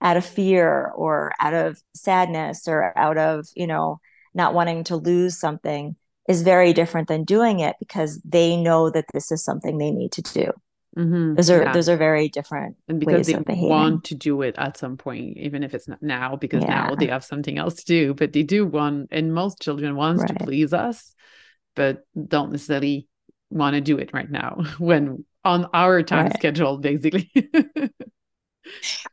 out 0.00 0.16
of 0.16 0.24
fear 0.24 0.90
or 0.94 1.32
out 1.40 1.54
of 1.54 1.82
sadness 1.94 2.66
or 2.68 2.96
out 2.96 3.18
of 3.18 3.46
you 3.54 3.66
know 3.66 4.00
not 4.34 4.54
wanting 4.54 4.84
to 4.84 4.96
lose 4.96 5.38
something 5.38 5.96
is 6.28 6.42
very 6.42 6.72
different 6.72 7.08
than 7.08 7.24
doing 7.24 7.60
it 7.60 7.76
because 7.80 8.20
they 8.24 8.56
know 8.56 8.90
that 8.90 9.06
this 9.12 9.32
is 9.32 9.42
something 9.42 9.78
they 9.78 9.90
need 9.90 10.12
to 10.12 10.22
do 10.22 10.52
Mm-hmm. 10.96 11.34
Those 11.34 11.50
are 11.50 11.62
yeah. 11.62 11.72
those 11.72 11.88
are 11.88 11.96
very 11.96 12.28
different. 12.28 12.76
And 12.88 12.98
because 12.98 13.26
they 13.28 13.38
want 13.46 14.04
to 14.04 14.14
do 14.16 14.42
it 14.42 14.56
at 14.58 14.76
some 14.76 14.96
point, 14.96 15.36
even 15.36 15.62
if 15.62 15.72
it's 15.72 15.86
not 15.86 16.02
now, 16.02 16.34
because 16.34 16.64
yeah. 16.64 16.88
now 16.88 16.94
they 16.96 17.06
have 17.06 17.24
something 17.24 17.58
else 17.58 17.74
to 17.74 17.84
do. 17.84 18.14
But 18.14 18.32
they 18.32 18.42
do 18.42 18.66
want, 18.66 19.08
and 19.12 19.32
most 19.32 19.60
children 19.60 19.94
wants 19.94 20.22
right. 20.22 20.36
to 20.36 20.44
please 20.44 20.72
us, 20.72 21.14
but 21.76 22.04
don't 22.26 22.50
necessarily 22.50 23.06
want 23.50 23.74
to 23.74 23.80
do 23.80 23.98
it 23.98 24.10
right 24.12 24.30
now 24.30 24.62
when 24.78 25.24
on 25.44 25.66
our 25.72 26.02
time 26.02 26.26
right. 26.26 26.34
schedule, 26.34 26.78
basically. 26.78 27.30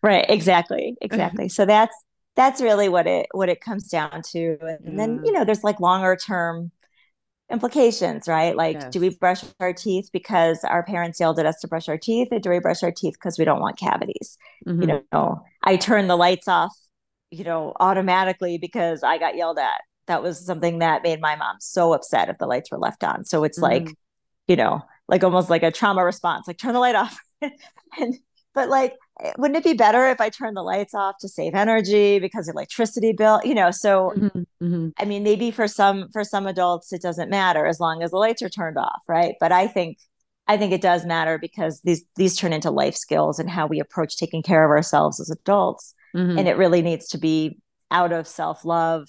right. 0.04 0.26
Exactly. 0.30 0.95
Exactly. 1.02 1.50
so 1.50 1.65
that's 1.65 1.95
that's 2.36 2.62
really 2.62 2.88
what 2.89 3.08
it 3.08 3.28
what 3.32 3.50
it 3.50 3.62
comes 3.62 3.88
down 3.88 4.21
to. 4.32 4.58
And 4.62 4.80
yeah. 4.84 4.91
then 4.95 5.21
you 5.26 5.32
know, 5.32 5.43
there's 5.43 5.63
like 5.63 5.80
longer 5.80 6.15
term 6.15 6.71
implications, 7.52 8.28
right? 8.28 8.56
Like, 8.56 8.76
yes. 8.76 8.91
do 8.91 9.00
we 9.00 9.10
brush 9.10 9.43
our 9.60 9.73
teeth 9.73 10.10
because 10.12 10.63
our 10.63 10.84
parents 10.84 11.19
yelled 11.19 11.39
at 11.39 11.45
us 11.45 11.60
to 11.62 11.67
brush 11.67 11.88
our 11.88 11.97
teeth, 11.97 12.28
or 12.32 12.39
do 12.39 12.50
we 12.50 12.60
brush 12.60 12.84
our 12.84 12.91
teeth 12.91 13.13
because 13.13 13.38
we 13.38 13.45
don't 13.45 13.62
want 13.62 13.80
cavities? 13.80 14.38
Mm-hmm. 14.67 14.82
You 14.82 15.04
know, 15.12 15.43
I 15.63 15.78
turn 15.78 16.08
the 16.08 16.17
lights 16.17 16.47
off, 16.47 16.76
you 17.32 17.43
know, 17.43 17.73
automatically 17.80 18.58
because 18.58 19.04
I 19.04 19.17
got 19.17 19.36
yelled 19.36 19.60
at. 19.60 19.82
That 20.08 20.23
was 20.23 20.45
something 20.45 20.80
that 20.80 21.04
made 21.04 21.19
my 21.19 21.36
mom 21.36 21.58
so 21.60 21.93
upset 21.93 22.30
if 22.30 22.38
the 22.38 22.47
lights 22.47 22.71
were 22.71 22.78
left 22.78 23.04
on. 23.04 23.26
So 23.26 23.43
it's 23.43 23.60
mm-hmm. 23.60 23.86
like, 23.86 23.95
you 24.47 24.55
know, 24.55 24.81
like 25.07 25.23
almost 25.23 25.49
like 25.49 25.63
a 25.63 25.71
trauma 25.71 26.03
response, 26.03 26.47
like 26.47 26.57
turn 26.57 26.73
the 26.73 26.79
light 26.79 26.95
off. 26.95 27.17
and 27.41 28.17
but 28.53 28.69
like 28.69 28.95
wouldn't 29.38 29.57
it 29.57 29.63
be 29.63 29.73
better 29.73 30.07
if 30.07 30.21
I 30.21 30.29
turned 30.29 30.55
the 30.55 30.63
lights 30.63 30.93
off 30.93 31.15
to 31.21 31.29
save 31.29 31.55
energy 31.55 32.19
because 32.19 32.47
electricity 32.47 33.13
bill, 33.13 33.41
you 33.43 33.55
know? 33.55 33.71
So, 33.71 34.13
mm-hmm, 34.15 34.39
mm-hmm. 34.63 34.89
I 34.97 35.05
mean, 35.05 35.23
maybe 35.23 35.49
for 35.51 35.67
some 35.67 36.10
for 36.12 36.23
some 36.23 36.45
adults 36.47 36.93
it 36.93 37.01
doesn't 37.01 37.29
matter 37.29 37.65
as 37.65 37.79
long 37.79 38.03
as 38.03 38.12
the 38.12 38.17
lights 38.17 38.41
are 38.41 38.49
turned 38.49 38.77
off, 38.77 39.01
right? 39.07 39.36
But 39.39 39.51
I 39.51 39.67
think 39.67 39.97
I 40.47 40.57
think 40.57 40.71
it 40.71 40.81
does 40.81 41.05
matter 41.05 41.38
because 41.38 41.81
these 41.81 42.03
these 42.15 42.36
turn 42.36 42.53
into 42.53 42.71
life 42.71 42.95
skills 42.95 43.39
and 43.39 43.49
how 43.49 43.67
we 43.67 43.79
approach 43.79 44.17
taking 44.17 44.43
care 44.43 44.63
of 44.63 44.71
ourselves 44.71 45.19
as 45.19 45.29
adults, 45.29 45.93
mm-hmm. 46.15 46.38
and 46.38 46.47
it 46.47 46.57
really 46.57 46.81
needs 46.81 47.07
to 47.10 47.17
be 47.17 47.60
out 47.91 48.12
of 48.12 48.27
self 48.27 48.65
love 48.65 49.07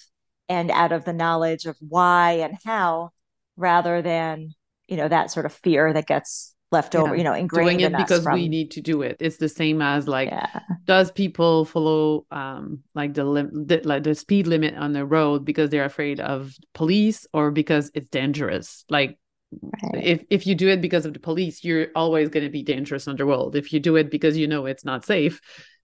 and 0.48 0.70
out 0.70 0.92
of 0.92 1.05
the 1.05 1.12
knowledge 1.12 1.66
of 1.66 1.77
why 1.81 2.33
and 2.33 2.57
how, 2.64 3.11
rather 3.57 4.01
than 4.03 4.55
you 4.88 4.96
know 4.96 5.09
that 5.09 5.31
sort 5.31 5.46
of 5.46 5.53
fear 5.53 5.92
that 5.92 6.07
gets 6.07 6.55
left 6.70 6.94
over, 6.94 7.16
you 7.16 7.24
know, 7.24 7.33
ingrained 7.33 7.79
doing 7.79 7.92
it 7.92 7.96
because 7.96 8.24
from... 8.24 8.35
we 8.35 8.48
need 8.48 8.70
to 8.72 8.81
do 8.81 9.03
it. 9.03 9.16
It's 9.20 9.38
the 9.38 9.48
same 9.48 9.81
as 9.81 10.07
like, 10.07 10.29
yeah. 10.29 10.61
does 10.85 11.11
people 11.11 11.64
follow 11.64 12.27
um 12.31 12.81
like 12.94 13.14
the, 13.14 13.24
lim- 13.24 13.66
the 13.66 13.81
like 13.85 14.03
the 14.03 14.14
speed 14.14 14.46
limit 14.46 14.74
on 14.74 14.92
the 14.92 15.07
road 15.07 15.44
because 15.44 15.70
they're 15.70 15.85
afraid 15.85 16.20
of 16.20 16.53
police 16.74 17.27
or 17.33 17.51
because 17.51 17.90
it's 17.94 18.11
dangerous? 18.11 18.85
Like, 18.90 19.18
right. 19.62 20.05
if 20.05 20.24
if 20.31 20.46
you 20.46 20.55
do 20.55 20.68
it 20.68 20.81
because 20.81 21.07
of 21.07 21.14
the 21.14 21.20
police, 21.20 21.64
you're 21.64 21.88
always 21.94 22.29
going 22.29 22.44
to 22.44 22.51
be 22.51 22.62
dangerous 22.62 23.09
on 23.09 23.16
the 23.16 23.24
road. 23.24 23.57
If 23.57 23.72
you 23.72 23.81
do 23.81 23.96
it 23.96 24.11
because 24.11 24.37
you 24.37 24.46
know 24.46 24.66
it's 24.66 24.85
not 24.85 25.07
safe, 25.07 25.40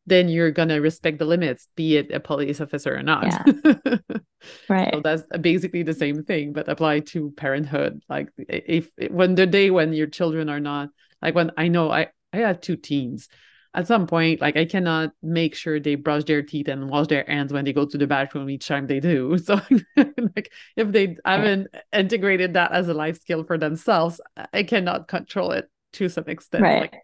then 0.06 0.28
you're 0.28 0.50
gonna 0.50 0.80
respect 0.80 1.18
the 1.18 1.24
limits, 1.24 1.68
be 1.76 1.96
it 1.96 2.10
a 2.12 2.20
police 2.20 2.60
officer 2.60 2.94
or 2.94 3.02
not. 3.02 3.24
Yeah. 3.24 3.96
right. 4.68 4.90
So 4.92 5.00
that's 5.00 5.22
basically 5.40 5.82
the 5.82 5.94
same 5.94 6.24
thing, 6.24 6.52
but 6.52 6.68
applied 6.68 7.06
to 7.08 7.32
parenthood. 7.36 8.02
Like 8.08 8.28
if, 8.38 8.90
when 9.10 9.34
the 9.34 9.46
day 9.46 9.70
when 9.70 9.92
your 9.92 10.06
children 10.06 10.48
are 10.48 10.60
not 10.60 10.90
like 11.22 11.34
when 11.34 11.50
I 11.56 11.68
know 11.68 11.90
I 11.90 12.08
I 12.32 12.38
have 12.38 12.60
two 12.60 12.76
teens. 12.76 13.28
At 13.76 13.88
some 13.88 14.06
point, 14.06 14.40
like 14.40 14.56
I 14.56 14.66
cannot 14.66 15.10
make 15.20 15.56
sure 15.56 15.80
they 15.80 15.96
brush 15.96 16.22
their 16.24 16.42
teeth 16.42 16.68
and 16.68 16.88
wash 16.88 17.08
their 17.08 17.24
hands 17.26 17.52
when 17.52 17.64
they 17.64 17.72
go 17.72 17.84
to 17.84 17.98
the 17.98 18.06
bathroom 18.06 18.48
each 18.48 18.68
time 18.68 18.86
they 18.86 19.00
do. 19.00 19.36
So 19.44 19.60
like 19.96 20.52
if 20.76 20.92
they 20.92 21.16
haven't 21.24 21.68
integrated 21.92 22.54
that 22.54 22.70
as 22.70 22.86
a 22.86 22.94
life 22.94 23.20
skill 23.20 23.42
for 23.42 23.58
themselves, 23.58 24.20
I 24.52 24.62
cannot 24.62 25.08
control 25.08 25.50
it 25.50 25.68
to 25.94 26.08
some 26.08 26.24
extent. 26.28 26.62
Right. 26.62 26.82
Like 26.82 26.94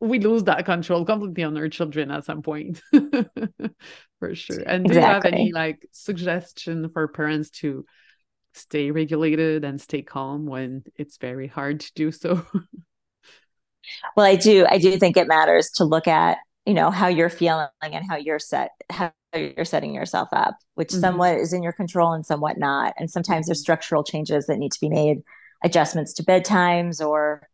we 0.00 0.18
lose 0.18 0.44
that 0.44 0.64
control 0.64 1.04
completely 1.04 1.44
on 1.44 1.56
our 1.56 1.68
children 1.68 2.10
at 2.10 2.24
some 2.24 2.42
point 2.42 2.80
for 4.18 4.34
sure 4.34 4.62
and 4.66 4.86
do 4.86 4.94
you 4.94 5.00
have 5.00 5.24
any 5.24 5.52
like 5.52 5.86
suggestion 5.92 6.88
for 6.90 7.06
parents 7.08 7.50
to 7.50 7.84
stay 8.54 8.90
regulated 8.90 9.64
and 9.64 9.80
stay 9.80 10.02
calm 10.02 10.46
when 10.46 10.82
it's 10.96 11.18
very 11.18 11.46
hard 11.46 11.80
to 11.80 11.92
do 11.94 12.10
so 12.10 12.44
well 14.16 14.26
i 14.26 14.36
do 14.36 14.66
i 14.68 14.78
do 14.78 14.96
think 14.96 15.16
it 15.16 15.28
matters 15.28 15.70
to 15.70 15.84
look 15.84 16.08
at 16.08 16.38
you 16.66 16.74
know 16.74 16.90
how 16.90 17.06
you're 17.06 17.30
feeling 17.30 17.68
and 17.82 18.04
how 18.08 18.16
you're 18.16 18.38
set 18.38 18.70
how 18.90 19.12
you're 19.34 19.64
setting 19.64 19.94
yourself 19.94 20.28
up 20.32 20.56
which 20.74 20.88
mm-hmm. 20.88 21.00
somewhat 21.00 21.36
is 21.36 21.52
in 21.52 21.62
your 21.62 21.72
control 21.72 22.12
and 22.12 22.26
somewhat 22.26 22.58
not 22.58 22.94
and 22.98 23.10
sometimes 23.10 23.46
there's 23.46 23.58
mm-hmm. 23.58 23.62
structural 23.62 24.02
changes 24.02 24.46
that 24.46 24.58
need 24.58 24.72
to 24.72 24.80
be 24.80 24.88
made 24.88 25.18
adjustments 25.62 26.12
to 26.14 26.24
bedtimes 26.24 27.04
or 27.04 27.46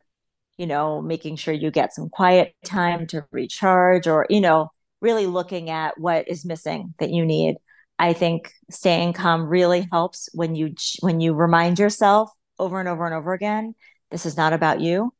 you 0.59 0.66
know, 0.66 1.03
making 1.03 1.37
sure 1.37 1.55
you 1.55 1.71
get 1.71 1.95
some 1.95 2.09
quiet 2.09 2.55
time 2.64 3.07
to 3.09 3.25
recharge 3.31 4.07
or, 4.07 4.27
you 4.31 4.40
know, 4.40 4.71
really 5.01 5.27
looking 5.27 5.71
at 5.71 5.99
what 5.99 6.29
is 6.29 6.45
missing 6.45 6.95
that 6.99 7.11
you 7.11 7.25
need. 7.25 7.57
I 7.99 8.12
think 8.12 8.53
staying 8.71 9.14
calm 9.14 9.47
really 9.47 9.88
helps 9.90 10.29
when 10.33 10.55
you 10.55 10.75
when 11.01 11.21
you 11.21 11.35
remind 11.35 11.79
yourself 11.79 12.31
over 12.59 12.79
and 12.81 12.88
over 12.88 13.07
and 13.07 13.14
over 13.14 13.33
again, 13.33 13.75
this 14.11 14.27
is 14.27 14.37
not 14.37 14.53
about 14.53 14.81
you. 14.81 15.12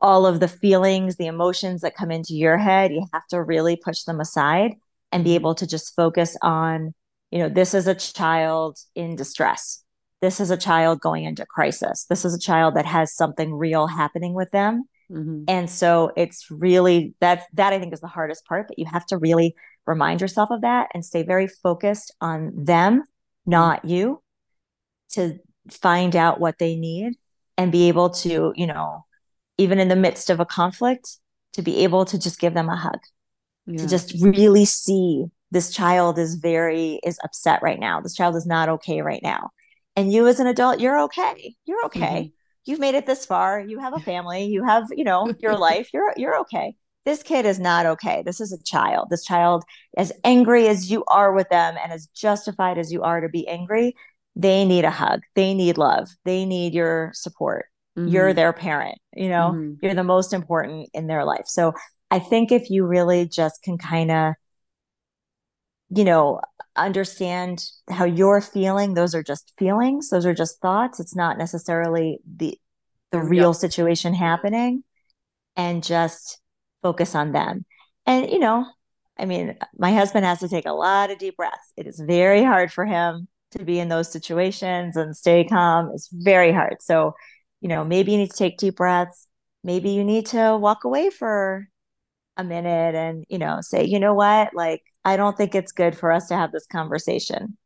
All 0.00 0.24
of 0.26 0.40
the 0.40 0.48
feelings, 0.48 1.16
the 1.16 1.26
emotions 1.26 1.82
that 1.82 1.96
come 1.96 2.10
into 2.10 2.34
your 2.34 2.56
head, 2.56 2.92
you 2.92 3.06
have 3.12 3.26
to 3.28 3.42
really 3.42 3.76
push 3.76 4.04
them 4.04 4.20
aside 4.20 4.74
and 5.12 5.24
be 5.24 5.34
able 5.34 5.54
to 5.56 5.66
just 5.66 5.94
focus 5.94 6.36
on, 6.42 6.94
you 7.30 7.38
know, 7.38 7.48
this 7.48 7.74
is 7.74 7.86
a 7.86 7.94
child 7.94 8.78
in 8.94 9.16
distress 9.16 9.83
this 10.24 10.40
is 10.40 10.50
a 10.50 10.56
child 10.56 11.00
going 11.00 11.24
into 11.24 11.44
crisis. 11.44 12.06
This 12.08 12.24
is 12.24 12.32
a 12.32 12.38
child 12.38 12.76
that 12.76 12.86
has 12.86 13.14
something 13.14 13.52
real 13.52 13.86
happening 13.86 14.32
with 14.32 14.50
them. 14.52 14.84
Mm-hmm. 15.12 15.44
And 15.48 15.68
so 15.68 16.12
it's 16.16 16.50
really 16.50 17.14
that's 17.20 17.44
that 17.52 17.74
I 17.74 17.78
think 17.78 17.92
is 17.92 18.00
the 18.00 18.06
hardest 18.06 18.46
part, 18.46 18.68
but 18.68 18.78
you 18.78 18.86
have 18.86 19.04
to 19.08 19.18
really 19.18 19.54
remind 19.86 20.22
yourself 20.22 20.48
of 20.50 20.62
that 20.62 20.88
and 20.94 21.04
stay 21.04 21.24
very 21.24 21.46
focused 21.46 22.10
on 22.22 22.52
them, 22.56 23.02
not 23.44 23.80
mm-hmm. 23.80 23.88
you, 23.88 24.22
to 25.10 25.38
find 25.70 26.16
out 26.16 26.40
what 26.40 26.58
they 26.58 26.74
need 26.74 27.12
and 27.58 27.70
be 27.70 27.88
able 27.88 28.08
to, 28.08 28.54
you 28.56 28.66
know, 28.66 29.04
even 29.58 29.78
in 29.78 29.88
the 29.88 29.94
midst 29.94 30.30
of 30.30 30.40
a 30.40 30.46
conflict, 30.46 31.18
to 31.52 31.60
be 31.60 31.84
able 31.84 32.06
to 32.06 32.18
just 32.18 32.40
give 32.40 32.54
them 32.54 32.70
a 32.70 32.76
hug, 32.76 33.00
yeah. 33.66 33.76
to 33.76 33.86
just 33.86 34.14
really 34.22 34.64
see 34.64 35.26
this 35.50 35.70
child 35.70 36.18
is 36.18 36.36
very 36.36 36.98
is 37.04 37.18
upset 37.22 37.60
right 37.62 37.78
now. 37.78 38.00
This 38.00 38.14
child 38.14 38.36
is 38.36 38.46
not 38.46 38.70
okay 38.70 39.02
right 39.02 39.22
now. 39.22 39.50
And 39.96 40.12
you 40.12 40.26
as 40.26 40.40
an 40.40 40.46
adult, 40.46 40.80
you're 40.80 41.00
okay. 41.02 41.54
You're 41.64 41.84
okay. 41.86 42.00
Mm-hmm. 42.00 42.28
You've 42.64 42.80
made 42.80 42.94
it 42.94 43.06
this 43.06 43.26
far. 43.26 43.60
You 43.60 43.78
have 43.78 43.94
a 43.94 44.00
family. 44.10 44.44
You 44.46 44.64
have, 44.64 44.86
you 44.90 45.04
know, 45.04 45.32
your 45.38 45.56
life. 45.58 45.90
You're 45.92 46.12
you're 46.16 46.38
okay. 46.40 46.74
This 47.04 47.22
kid 47.22 47.44
is 47.44 47.60
not 47.60 47.84
okay. 47.84 48.22
This 48.24 48.40
is 48.40 48.52
a 48.52 48.62
child. 48.62 49.08
This 49.10 49.24
child, 49.24 49.64
as 49.96 50.10
angry 50.24 50.68
as 50.68 50.90
you 50.90 51.04
are 51.08 51.34
with 51.34 51.50
them 51.50 51.76
and 51.82 51.92
as 51.92 52.06
justified 52.06 52.78
as 52.78 52.90
you 52.90 53.02
are 53.02 53.20
to 53.20 53.28
be 53.28 53.46
angry, 53.46 53.94
they 54.34 54.64
need 54.64 54.86
a 54.86 54.90
hug. 54.90 55.20
They 55.34 55.52
need 55.52 55.76
love. 55.76 56.08
They 56.24 56.46
need 56.46 56.72
your 56.72 57.10
support. 57.12 57.66
Mm-hmm. 57.98 58.08
You're 58.08 58.32
their 58.32 58.52
parent, 58.52 58.98
you 59.14 59.28
know, 59.28 59.52
mm-hmm. 59.54 59.74
you're 59.80 59.94
the 59.94 60.02
most 60.02 60.32
important 60.32 60.90
in 60.94 61.06
their 61.06 61.24
life. 61.24 61.46
So 61.46 61.74
I 62.10 62.18
think 62.18 62.50
if 62.50 62.68
you 62.68 62.84
really 62.84 63.28
just 63.28 63.62
can 63.62 63.78
kind 63.78 64.10
of, 64.10 64.34
you 65.90 66.02
know, 66.02 66.40
understand 66.76 67.64
how 67.90 68.04
you're 68.04 68.40
feeling, 68.40 68.94
those 68.94 69.14
are 69.14 69.22
just 69.22 69.52
feelings, 69.58 70.10
those 70.10 70.26
are 70.26 70.34
just 70.34 70.60
thoughts. 70.60 71.00
It's 71.00 71.16
not 71.16 71.38
necessarily 71.38 72.20
the 72.36 72.58
the 73.10 73.20
real 73.20 73.54
situation 73.54 74.12
happening 74.12 74.82
and 75.56 75.84
just 75.84 76.40
focus 76.82 77.14
on 77.14 77.32
them. 77.32 77.64
And 78.06 78.30
you 78.30 78.38
know, 78.38 78.66
I 79.18 79.24
mean, 79.24 79.56
my 79.78 79.92
husband 79.92 80.24
has 80.24 80.40
to 80.40 80.48
take 80.48 80.66
a 80.66 80.72
lot 80.72 81.10
of 81.10 81.18
deep 81.18 81.36
breaths. 81.36 81.72
It 81.76 81.86
is 81.86 82.00
very 82.00 82.42
hard 82.42 82.72
for 82.72 82.84
him 82.84 83.28
to 83.52 83.64
be 83.64 83.78
in 83.78 83.88
those 83.88 84.10
situations 84.10 84.96
and 84.96 85.16
stay 85.16 85.44
calm. 85.44 85.90
It's 85.94 86.08
very 86.12 86.52
hard. 86.52 86.76
So 86.80 87.14
you 87.60 87.68
know, 87.68 87.84
maybe 87.84 88.12
you 88.12 88.18
need 88.18 88.30
to 88.30 88.36
take 88.36 88.58
deep 88.58 88.76
breaths. 88.76 89.26
Maybe 89.62 89.90
you 89.90 90.04
need 90.04 90.26
to 90.26 90.56
walk 90.58 90.84
away 90.84 91.08
for 91.08 91.66
a 92.36 92.44
minute 92.44 92.94
and, 92.94 93.24
you 93.28 93.38
know, 93.38 93.60
say, 93.62 93.84
you 93.84 93.98
know 93.98 94.14
what, 94.14 94.50
like, 94.54 94.82
I 95.04 95.16
don't 95.16 95.36
think 95.36 95.54
it's 95.54 95.72
good 95.72 95.96
for 95.96 96.12
us 96.12 96.28
to 96.28 96.36
have 96.36 96.52
this 96.52 96.66
conversation. 96.66 97.56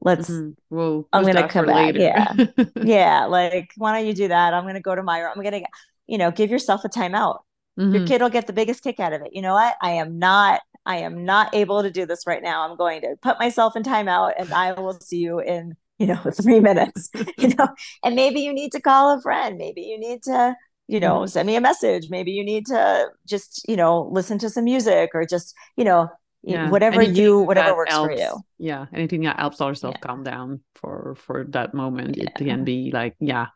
Let's, 0.00 0.30
mm-hmm. 0.30 0.50
we'll 0.70 1.08
I'm 1.12 1.22
going 1.22 1.36
to 1.36 1.48
come 1.48 1.66
back. 1.66 1.94
Later. 1.94 1.98
Yeah. 1.98 2.64
yeah. 2.82 3.24
Like, 3.24 3.70
why 3.76 3.98
don't 3.98 4.06
you 4.06 4.14
do 4.14 4.28
that? 4.28 4.54
I'm 4.54 4.64
going 4.64 4.74
to 4.74 4.80
go 4.80 4.94
to 4.94 5.02
my 5.02 5.18
room. 5.20 5.32
I'm 5.34 5.42
to, 5.42 5.62
you 6.06 6.18
know, 6.18 6.30
give 6.30 6.50
yourself 6.50 6.84
a 6.84 6.88
timeout. 6.88 7.40
Mm-hmm. 7.78 7.94
Your 7.94 8.06
kid 8.06 8.22
will 8.22 8.28
get 8.28 8.46
the 8.46 8.52
biggest 8.52 8.82
kick 8.82 9.00
out 9.00 9.12
of 9.12 9.22
it. 9.22 9.30
You 9.32 9.42
know 9.42 9.54
what? 9.54 9.74
I 9.82 9.92
am 9.92 10.18
not 10.18 10.60
I 10.86 10.98
am 10.98 11.24
not 11.24 11.54
able 11.54 11.82
to 11.82 11.90
do 11.90 12.06
this 12.06 12.26
right 12.26 12.42
now. 12.42 12.68
I'm 12.68 12.76
going 12.76 13.02
to 13.02 13.16
put 13.20 13.38
myself 13.38 13.76
in 13.76 13.82
timeout 13.82 14.32
and 14.38 14.52
I 14.52 14.72
will 14.72 14.94
see 14.94 15.18
you 15.18 15.38
in 15.38 15.76
you 15.98 16.06
know 16.06 16.16
three 16.42 16.60
minutes 16.60 17.10
you 17.38 17.48
know 17.56 17.68
and 18.04 18.14
maybe 18.14 18.40
you 18.40 18.52
need 18.52 18.72
to 18.72 18.80
call 18.80 19.16
a 19.16 19.20
friend 19.20 19.58
maybe 19.58 19.82
you 19.82 19.98
need 19.98 20.22
to 20.22 20.54
you 20.86 21.00
know 21.00 21.16
mm-hmm. 21.16 21.26
send 21.26 21.46
me 21.46 21.56
a 21.56 21.60
message 21.60 22.08
maybe 22.08 22.30
you 22.30 22.44
need 22.44 22.66
to 22.66 23.08
just 23.26 23.64
you 23.68 23.76
know 23.76 24.08
listen 24.12 24.38
to 24.38 24.48
some 24.48 24.64
music 24.64 25.10
or 25.12 25.26
just 25.26 25.54
you 25.76 25.84
know 25.84 26.08
yeah. 26.42 26.70
whatever 26.70 27.00
anything 27.00 27.16
you 27.16 27.40
whatever 27.40 27.76
works 27.76 27.92
helps, 27.92 28.14
for 28.14 28.20
you. 28.20 28.40
Yeah. 28.58 28.86
Anything 28.92 29.22
that 29.22 29.38
helps 29.38 29.60
ourselves 29.60 29.96
yeah. 30.00 30.06
calm 30.06 30.24
down 30.24 30.60
for 30.74 31.16
for 31.18 31.44
that 31.50 31.74
moment 31.74 32.16
yeah. 32.16 32.24
it 32.24 32.34
can 32.34 32.64
be 32.64 32.90
like 32.92 33.16
yeah 33.20 33.46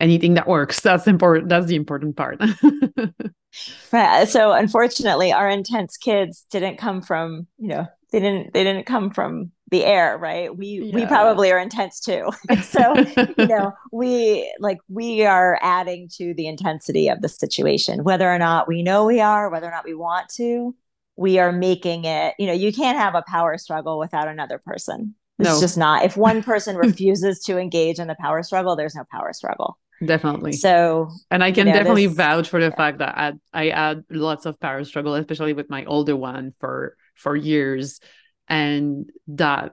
anything 0.00 0.34
that 0.34 0.48
works. 0.48 0.80
That's 0.80 1.06
important 1.06 1.48
that's 1.48 1.66
the 1.66 1.76
important 1.76 2.16
part. 2.16 2.40
Right. 3.90 4.28
So 4.28 4.52
unfortunately 4.52 5.32
our 5.32 5.48
intense 5.48 5.96
kids 5.96 6.44
didn't 6.50 6.76
come 6.76 7.00
from 7.00 7.46
you 7.58 7.68
know 7.68 7.86
they 8.12 8.20
didn't 8.20 8.52
they 8.52 8.64
didn't 8.64 8.84
come 8.84 9.10
from 9.10 9.50
the 9.70 9.84
air 9.84 10.18
right? 10.18 10.54
We 10.54 10.66
yeah. 10.66 10.94
we 10.94 11.06
probably 11.06 11.50
are 11.52 11.58
intense 11.58 12.00
too. 12.00 12.30
So 12.62 12.94
you 13.38 13.46
know 13.46 13.72
we 13.92 14.52
like 14.60 14.78
we 14.88 15.24
are 15.24 15.58
adding 15.62 16.08
to 16.16 16.34
the 16.34 16.48
intensity 16.48 17.08
of 17.08 17.22
the 17.22 17.28
situation 17.28 18.04
whether 18.04 18.30
or 18.30 18.38
not 18.38 18.68
we 18.68 18.82
know 18.82 19.06
we 19.06 19.20
are 19.20 19.48
whether 19.48 19.66
or 19.66 19.70
not 19.70 19.84
we 19.84 19.94
want 19.94 20.28
to 20.34 20.74
we 21.16 21.38
are 21.38 21.52
making 21.52 22.04
it 22.04 22.34
you 22.38 22.46
know 22.46 22.52
you 22.52 22.72
can't 22.72 22.98
have 22.98 23.14
a 23.14 23.22
power 23.26 23.56
struggle 23.58 23.98
without 23.98 24.28
another 24.28 24.58
person 24.58 25.14
it's 25.38 25.48
no. 25.48 25.60
just 25.60 25.76
not 25.76 26.04
if 26.04 26.16
one 26.16 26.42
person 26.50 26.76
refuses 26.76 27.40
to 27.40 27.58
engage 27.58 27.98
in 27.98 28.06
the 28.06 28.16
power 28.20 28.42
struggle 28.42 28.76
there's 28.76 28.94
no 28.94 29.04
power 29.10 29.32
struggle 29.32 29.78
definitely 30.04 30.52
so 30.52 31.08
and 31.30 31.42
i 31.42 31.50
can 31.50 31.66
you 31.66 31.72
know, 31.72 31.78
definitely 31.78 32.06
this, 32.06 32.16
vouch 32.16 32.48
for 32.48 32.60
the 32.60 32.68
yeah. 32.68 32.76
fact 32.76 32.98
that 32.98 33.16
I, 33.16 33.32
I 33.52 33.68
add 33.70 34.04
lots 34.10 34.44
of 34.44 34.60
power 34.60 34.84
struggle 34.84 35.14
especially 35.14 35.54
with 35.54 35.70
my 35.70 35.84
older 35.86 36.16
one 36.16 36.52
for 36.58 36.96
for 37.14 37.34
years 37.34 38.00
and 38.48 39.10
that 39.28 39.72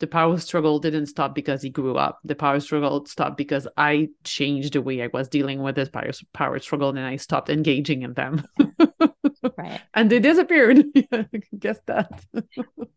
the 0.00 0.06
power 0.06 0.36
struggle 0.38 0.80
didn't 0.80 1.06
stop 1.06 1.34
because 1.34 1.62
he 1.62 1.70
grew 1.70 1.96
up. 1.96 2.18
The 2.24 2.34
power 2.34 2.60
struggle 2.60 3.06
stopped 3.06 3.36
because 3.36 3.66
I 3.76 4.08
changed 4.24 4.74
the 4.74 4.82
way 4.82 5.02
I 5.02 5.08
was 5.12 5.28
dealing 5.28 5.62
with 5.62 5.76
this 5.76 5.88
power, 5.88 6.10
power 6.32 6.58
struggle 6.58 6.90
and 6.90 6.98
I 6.98 7.16
stopped 7.16 7.48
engaging 7.48 8.02
in 8.02 8.12
them. 8.14 8.46
right. 9.56 9.80
And 9.94 10.10
they 10.10 10.20
disappeared. 10.20 10.84
Guess 11.58 11.78
that. 11.86 12.24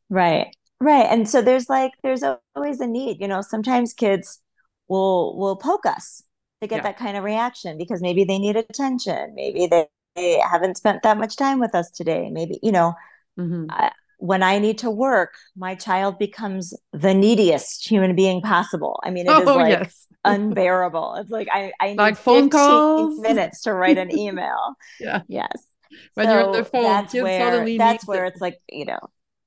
right. 0.09 0.55
Right. 0.79 1.07
And 1.09 1.27
so 1.27 1.41
there's 1.41 1.69
like 1.69 1.91
there's 2.03 2.23
always 2.55 2.79
a 2.79 2.87
need, 2.87 3.19
you 3.19 3.27
know, 3.27 3.41
sometimes 3.41 3.93
kids 3.93 4.39
will 4.87 5.37
will 5.37 5.55
poke 5.55 5.85
us 5.85 6.23
to 6.61 6.67
get 6.67 6.77
yeah. 6.77 6.83
that 6.83 6.97
kind 6.97 7.17
of 7.17 7.23
reaction 7.23 7.77
because 7.77 8.01
maybe 8.01 8.23
they 8.23 8.39
need 8.39 8.55
attention. 8.55 9.33
Maybe 9.35 9.67
they, 9.67 9.87
they 10.15 10.39
haven't 10.39 10.77
spent 10.77 11.03
that 11.03 11.17
much 11.17 11.35
time 11.35 11.59
with 11.59 11.75
us 11.75 11.91
today. 11.91 12.29
Maybe, 12.31 12.59
you 12.63 12.71
know, 12.71 12.93
mm-hmm. 13.39 13.65
I, 13.69 13.91
when 14.17 14.41
I 14.41 14.59
need 14.59 14.79
to 14.79 14.89
work, 14.89 15.35
my 15.55 15.75
child 15.75 16.17
becomes 16.17 16.73
the 16.91 17.13
neediest 17.13 17.87
human 17.87 18.15
being 18.15 18.41
possible. 18.41 18.99
I 19.03 19.11
mean, 19.11 19.27
it 19.27 19.31
is 19.31 19.47
oh, 19.47 19.55
like 19.55 19.69
yes. 19.69 20.07
unbearable. 20.25 21.15
It's 21.15 21.31
like 21.31 21.47
I, 21.51 21.71
I 21.79 21.89
need 21.89 21.97
like 21.97 22.17
phone 22.17 22.49
calls 22.49 23.19
minutes 23.19 23.61
to 23.61 23.73
write 23.73 23.97
an 23.97 24.15
email. 24.17 24.75
yeah. 24.99 25.21
Yes. 25.27 25.65
When 26.13 26.25
so 26.25 26.33
you're 26.33 26.45
on 26.45 26.51
the 26.53 26.65
phone, 26.65 26.83
that's 26.83 27.13
where, 27.13 27.77
that's 27.77 28.07
where 28.07 28.25
it's 28.25 28.41
like, 28.41 28.59
you 28.69 28.85
know. 28.85 28.99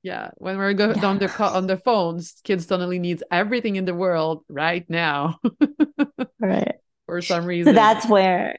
Yeah. 0.03 0.31
When 0.37 0.57
we're 0.57 0.73
go- 0.73 0.93
yeah. 0.95 1.05
on 1.05 1.19
the 1.19 1.27
co- 1.27 1.45
on 1.45 1.67
the 1.67 1.77
phones, 1.77 2.35
kids 2.43 2.65
suddenly 2.65 2.99
needs 2.99 3.21
everything 3.31 3.75
in 3.75 3.85
the 3.85 3.93
world 3.93 4.43
right 4.49 4.89
now. 4.89 5.39
right. 6.39 6.75
For 7.05 7.21
some 7.21 7.45
reason. 7.45 7.73
So 7.73 7.75
that's 7.75 8.07
where 8.07 8.57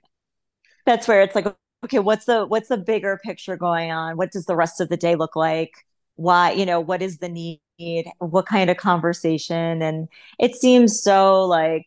that's 0.87 1.09
where 1.09 1.23
it's 1.23 1.35
like 1.35 1.47
okay, 1.85 1.99
what's 1.99 2.27
the 2.27 2.47
what's 2.47 2.69
the 2.69 2.79
bigger 2.79 3.19
picture 3.25 3.57
going 3.57 3.91
on? 3.91 4.17
What 4.17 4.31
does 4.31 4.47
the 4.47 4.55
rest 4.55 4.81
of 4.81 4.89
the 4.89 4.97
day 4.97 5.17
look 5.17 5.35
like? 5.35 5.73
why 6.17 6.53
you 6.53 6.67
know 6.67 6.81
what 6.81 7.03
is 7.03 7.19
the 7.19 7.29
need 7.29 8.07
what 8.19 8.47
kind 8.47 8.71
of 8.71 8.77
conversation 8.77 9.83
and 9.83 10.09
it 10.39 10.55
seems 10.55 11.03
so 11.03 11.45
like 11.45 11.87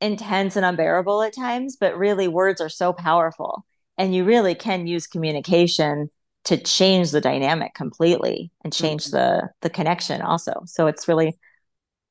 intense 0.00 0.56
and 0.56 0.64
unbearable 0.64 1.22
at 1.22 1.34
times 1.34 1.76
but 1.76 1.96
really 1.96 2.28
words 2.28 2.60
are 2.60 2.68
so 2.68 2.92
powerful 2.92 3.64
and 3.98 4.14
you 4.14 4.24
really 4.24 4.54
can 4.54 4.86
use 4.86 5.06
communication 5.06 6.08
to 6.44 6.56
change 6.56 7.10
the 7.10 7.20
dynamic 7.20 7.74
completely 7.74 8.50
and 8.64 8.72
change 8.72 9.06
mm-hmm. 9.06 9.16
the 9.16 9.50
the 9.60 9.70
connection 9.70 10.22
also. 10.22 10.62
So 10.66 10.86
it's 10.86 11.08
really 11.08 11.36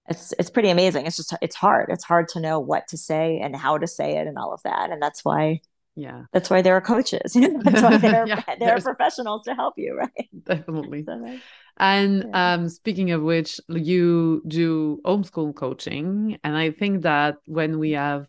it's 0.10 0.34
it's 0.38 0.50
pretty 0.50 0.70
amazing. 0.70 1.06
It's 1.06 1.18
just 1.18 1.34
it's 1.42 1.56
hard. 1.56 1.90
It's 1.90 2.04
hard 2.04 2.28
to 2.30 2.40
know 2.40 2.60
what 2.60 2.88
to 2.90 2.98
say 2.98 3.40
and 3.40 3.56
how 3.56 3.78
to 3.78 3.88
say 3.88 4.18
it 4.18 4.28
and 4.28 4.38
all 4.38 4.54
of 4.54 4.62
that. 4.64 4.92
And 4.92 5.02
that's 5.02 5.26
why 5.26 5.62
yeah. 5.96 6.26
that's 6.32 6.50
why 6.50 6.62
there 6.62 6.76
are 6.76 6.82
coaches. 6.82 7.36
You 7.36 7.48
know 7.54 7.60
that's 7.64 7.82
why 7.82 7.98
there, 7.98 8.28
yeah, 8.28 8.44
there 8.60 8.76
are 8.76 8.82
professionals 8.82 9.44
to 9.44 9.56
help 9.56 9.74
you 9.78 9.98
right? 9.98 10.30
Definitely. 10.44 11.04
So, 11.04 11.40
and 11.78 12.26
yeah. 12.28 12.54
um, 12.54 12.70
speaking 12.70 13.12
of 13.12 13.22
which 13.22 13.60
you 13.70 14.44
do 14.48 15.02
homeschool 15.06 15.56
coaching. 15.56 16.38
And 16.44 16.56
i 16.56 16.72
think 16.72 17.04
that 17.04 17.38
when 17.46 17.80
we 17.80 17.92
have 17.92 18.28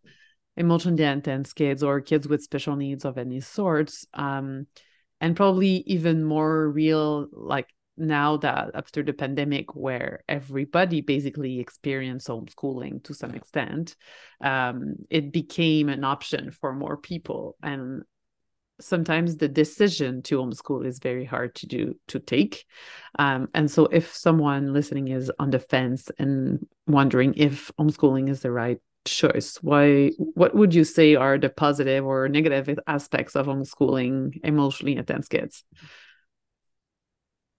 emotionally 0.59 1.05
intense 1.05 1.53
kids 1.53 1.83
or 1.83 2.01
kids 2.01 2.29
with 2.29 2.43
special 2.43 2.77
needs 2.77 3.05
of 3.05 3.17
any 3.17 3.41
sorts 3.41 4.07
um, 4.15 4.67
and 5.21 5.37
probably 5.37 5.83
even 5.87 6.25
more 6.25 6.69
real 6.69 7.29
like 7.33 7.69
now 7.97 8.37
that 8.37 8.71
after 8.75 9.03
the 9.03 9.13
pandemic 9.13 9.75
where 9.75 10.23
everybody 10.29 11.01
basically 11.01 11.59
experienced 11.59 12.29
homeschooling 12.29 13.03
to 13.03 13.13
some 13.13 13.35
extent 13.35 13.97
um, 14.41 14.97
it 15.11 15.33
became 15.33 15.89
an 15.89 16.05
option 16.05 16.51
for 16.51 16.73
more 16.73 16.97
people. 16.97 17.57
And 17.63 18.03
sometimes 18.81 19.37
the 19.37 19.49
decision 19.49 20.23
to 20.23 20.39
homeschool 20.39 20.87
is 20.87 21.01
very 21.01 21.25
hard 21.25 21.55
to 21.57 21.67
do 21.67 21.95
to 22.09 22.21
take. 22.21 22.65
Um, 23.19 23.49
and 23.55 23.71
so 23.71 23.87
if 23.87 24.15
someone 24.15 24.73
listening 24.73 25.09
is 25.09 25.33
on 25.39 25.51
the 25.51 25.59
fence 25.59 26.11
and 26.19 26.67
wondering 26.87 27.35
if 27.37 27.73
homeschooling 27.79 28.29
is 28.29 28.41
the 28.41 28.53
right 28.53 28.79
choice 29.11 29.57
why 29.63 30.11
what 30.35 30.55
would 30.55 30.75
you 30.75 30.85
say 30.85 31.15
are 31.15 31.39
the 31.39 31.49
positive 31.49 32.05
or 32.05 32.29
negative 32.29 32.79
aspects 32.87 33.35
of 33.37 33.47
homeschooling 33.47 34.39
emotionally 34.45 34.97
intense 34.97 35.29
kids 35.29 35.65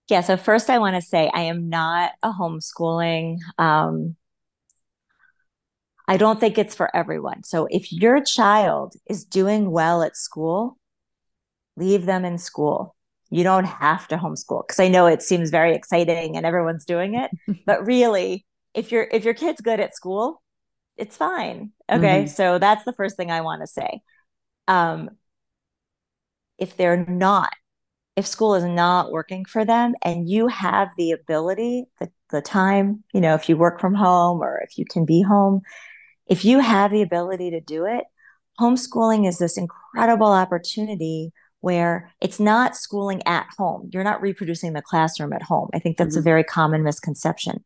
yeah. 0.09 0.21
So 0.21 0.37
first, 0.37 0.69
I 0.69 0.79
want 0.79 0.95
to 0.95 1.01
say 1.01 1.29
I 1.33 1.41
am 1.41 1.69
not 1.69 2.13
a 2.23 2.31
homeschooling. 2.31 3.37
Um, 3.59 4.15
I 6.07 6.17
don't 6.17 6.39
think 6.39 6.57
it's 6.57 6.73
for 6.73 6.93
everyone. 6.95 7.43
So 7.43 7.67
if 7.69 7.93
your 7.93 8.23
child 8.23 8.95
is 9.07 9.23
doing 9.23 9.69
well 9.69 10.01
at 10.01 10.17
school, 10.17 10.77
leave 11.77 12.07
them 12.07 12.25
in 12.25 12.39
school. 12.39 12.95
You 13.29 13.43
don't 13.43 13.65
have 13.65 14.07
to 14.07 14.17
homeschool 14.17 14.63
because 14.65 14.79
I 14.79 14.87
know 14.87 15.05
it 15.05 15.21
seems 15.21 15.51
very 15.51 15.75
exciting 15.75 16.35
and 16.35 16.47
everyone's 16.47 16.85
doing 16.85 17.13
it, 17.13 17.29
but 17.67 17.85
really, 17.85 18.47
if 18.73 18.91
your 18.91 19.07
if 19.11 19.23
your 19.23 19.35
kid's 19.35 19.61
good 19.61 19.79
at 19.79 19.95
school, 19.95 20.41
it's 20.99 21.17
fine. 21.17 21.71
Okay, 21.89 22.23
mm-hmm. 22.23 22.27
so 22.27 22.59
that's 22.59 22.83
the 22.83 22.93
first 22.93 23.17
thing 23.17 23.31
I 23.31 23.41
want 23.41 23.61
to 23.61 23.67
say. 23.67 24.01
Um, 24.67 25.11
if 26.57 26.75
they're 26.77 27.05
not, 27.05 27.53
if 28.15 28.27
school 28.27 28.55
is 28.55 28.65
not 28.65 29.11
working 29.11 29.45
for 29.45 29.65
them, 29.65 29.95
and 30.03 30.29
you 30.29 30.47
have 30.47 30.89
the 30.97 31.11
ability, 31.11 31.85
the 31.99 32.11
the 32.31 32.41
time, 32.41 33.03
you 33.13 33.21
know, 33.21 33.33
if 33.33 33.49
you 33.49 33.57
work 33.57 33.79
from 33.79 33.95
home 33.95 34.41
or 34.41 34.61
if 34.63 34.77
you 34.77 34.85
can 34.85 35.05
be 35.05 35.21
home, 35.21 35.61
if 36.27 36.45
you 36.45 36.59
have 36.59 36.91
the 36.91 37.01
ability 37.01 37.49
to 37.51 37.61
do 37.61 37.85
it, 37.85 38.03
homeschooling 38.59 39.27
is 39.27 39.39
this 39.39 39.57
incredible 39.57 40.27
opportunity 40.27 41.31
where 41.61 42.11
it's 42.21 42.39
not 42.39 42.75
schooling 42.75 43.21
at 43.25 43.47
home. 43.57 43.89
You're 43.91 44.03
not 44.03 44.21
reproducing 44.21 44.73
the 44.73 44.81
classroom 44.81 45.33
at 45.33 45.41
home. 45.41 45.69
I 45.73 45.79
think 45.79 45.97
that's 45.97 46.15
mm-hmm. 46.15 46.19
a 46.19 46.23
very 46.23 46.43
common 46.43 46.83
misconception. 46.83 47.63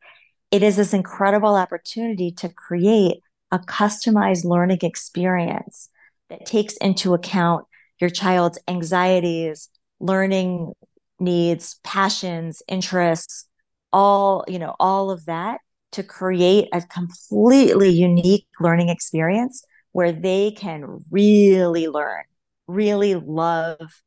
It 0.49 0.63
is 0.63 0.75
this 0.75 0.93
incredible 0.93 1.55
opportunity 1.55 2.31
to 2.33 2.49
create 2.49 3.22
a 3.53 3.59
customized 3.59 4.43
learning 4.43 4.79
experience 4.81 5.89
that 6.29 6.45
takes 6.45 6.75
into 6.77 7.13
account 7.13 7.65
your 8.01 8.09
child's 8.09 8.59
anxieties, 8.67 9.69
learning 10.01 10.73
needs, 11.19 11.79
passions, 11.83 12.61
interests, 12.67 13.45
all, 13.93 14.43
you 14.47 14.59
know, 14.59 14.75
all 14.79 15.09
of 15.11 15.25
that 15.25 15.61
to 15.93 16.03
create 16.03 16.67
a 16.73 16.81
completely 16.81 17.89
unique 17.89 18.47
learning 18.59 18.89
experience 18.89 19.63
where 19.93 20.11
they 20.11 20.51
can 20.51 20.99
really 21.11 21.87
learn 21.87 22.23
really 22.67 23.15
love 23.15 24.01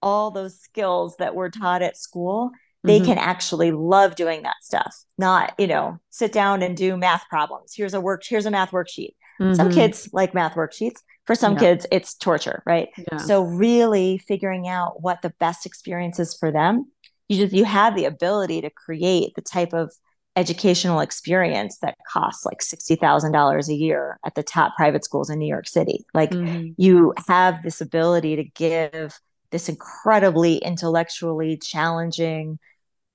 all 0.00 0.30
those 0.30 0.58
skills 0.60 1.16
that 1.18 1.34
were 1.34 1.50
taught 1.50 1.82
at 1.82 1.96
school 1.96 2.50
they 2.84 2.98
mm-hmm. 2.98 3.06
can 3.06 3.18
actually 3.18 3.72
love 3.72 4.14
doing 4.14 4.42
that 4.42 4.56
stuff 4.62 4.94
not 5.18 5.54
you 5.58 5.66
know 5.66 5.98
sit 6.10 6.32
down 6.32 6.62
and 6.62 6.76
do 6.76 6.96
math 6.96 7.24
problems 7.28 7.72
here's 7.76 7.94
a 7.94 8.00
work 8.00 8.22
here's 8.26 8.46
a 8.46 8.50
math 8.50 8.70
worksheet 8.70 9.14
mm-hmm. 9.40 9.54
some 9.54 9.70
kids 9.70 10.08
like 10.12 10.34
math 10.34 10.54
worksheets 10.54 11.00
for 11.26 11.34
some 11.34 11.54
yeah. 11.54 11.60
kids 11.60 11.86
it's 11.90 12.14
torture 12.14 12.62
right 12.66 12.88
yeah. 13.10 13.18
so 13.18 13.42
really 13.42 14.18
figuring 14.18 14.68
out 14.68 15.02
what 15.02 15.22
the 15.22 15.32
best 15.38 15.66
experience 15.66 16.18
is 16.18 16.34
for 16.34 16.50
them 16.50 16.90
you 17.28 17.36
just 17.36 17.54
you 17.54 17.64
have 17.64 17.94
the 17.96 18.04
ability 18.04 18.60
to 18.60 18.70
create 18.70 19.34
the 19.34 19.42
type 19.42 19.72
of 19.72 19.92
educational 20.36 21.00
experience 21.00 21.78
that 21.78 21.96
costs 22.10 22.46
like 22.46 22.60
$60,000 22.60 23.68
a 23.68 23.74
year 23.74 24.18
at 24.24 24.34
the 24.34 24.42
top 24.42 24.74
private 24.76 25.04
schools 25.04 25.28
in 25.28 25.38
New 25.38 25.46
York 25.46 25.68
City. 25.68 26.04
Like 26.14 26.30
mm-hmm. 26.30 26.70
you 26.78 27.12
have 27.28 27.62
this 27.62 27.80
ability 27.80 28.36
to 28.36 28.44
give 28.44 29.18
this 29.50 29.68
incredibly 29.68 30.56
intellectually 30.56 31.58
challenging, 31.58 32.58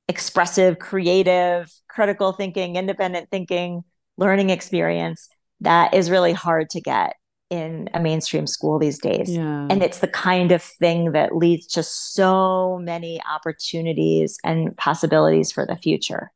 expressive, 0.07 0.79
creative, 0.79 1.71
critical 1.87 2.31
thinking, 2.31 2.75
independent 2.75 3.29
thinking 3.29 3.83
learning 4.17 4.49
experience 4.49 5.29
that 5.61 5.93
is 5.93 6.09
really 6.09 6.33
hard 6.33 6.69
to 6.71 6.81
get 6.81 7.15
in 7.49 7.89
a 7.93 7.99
mainstream 7.99 8.45
school 8.45 8.77
these 8.77 8.99
days. 8.99 9.29
Yeah. 9.29 9.67
And 9.69 9.81
it's 9.81 9.99
the 9.99 10.07
kind 10.07 10.51
of 10.51 10.61
thing 10.61 11.13
that 11.13 11.35
leads 11.35 11.67
to 11.67 11.83
so 11.83 12.79
many 12.81 13.21
opportunities 13.29 14.37
and 14.43 14.75
possibilities 14.75 15.51
for 15.51 15.65
the 15.65 15.77
future. 15.77 16.31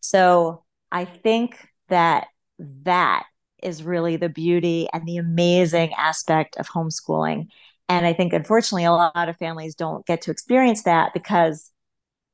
So 0.00 0.64
I 0.92 1.04
think 1.04 1.66
that 1.88 2.26
that 2.58 3.24
is 3.62 3.82
really 3.82 4.16
the 4.16 4.28
beauty 4.28 4.88
and 4.92 5.06
the 5.06 5.16
amazing 5.16 5.92
aspect 5.94 6.56
of 6.58 6.68
homeschooling. 6.68 7.46
And 7.88 8.04
I 8.06 8.12
think 8.12 8.32
unfortunately 8.32 8.84
a 8.84 8.92
lot 8.92 9.28
of 9.28 9.36
families 9.36 9.74
don't 9.74 10.04
get 10.06 10.22
to 10.22 10.30
experience 10.30 10.82
that 10.82 11.14
because 11.14 11.70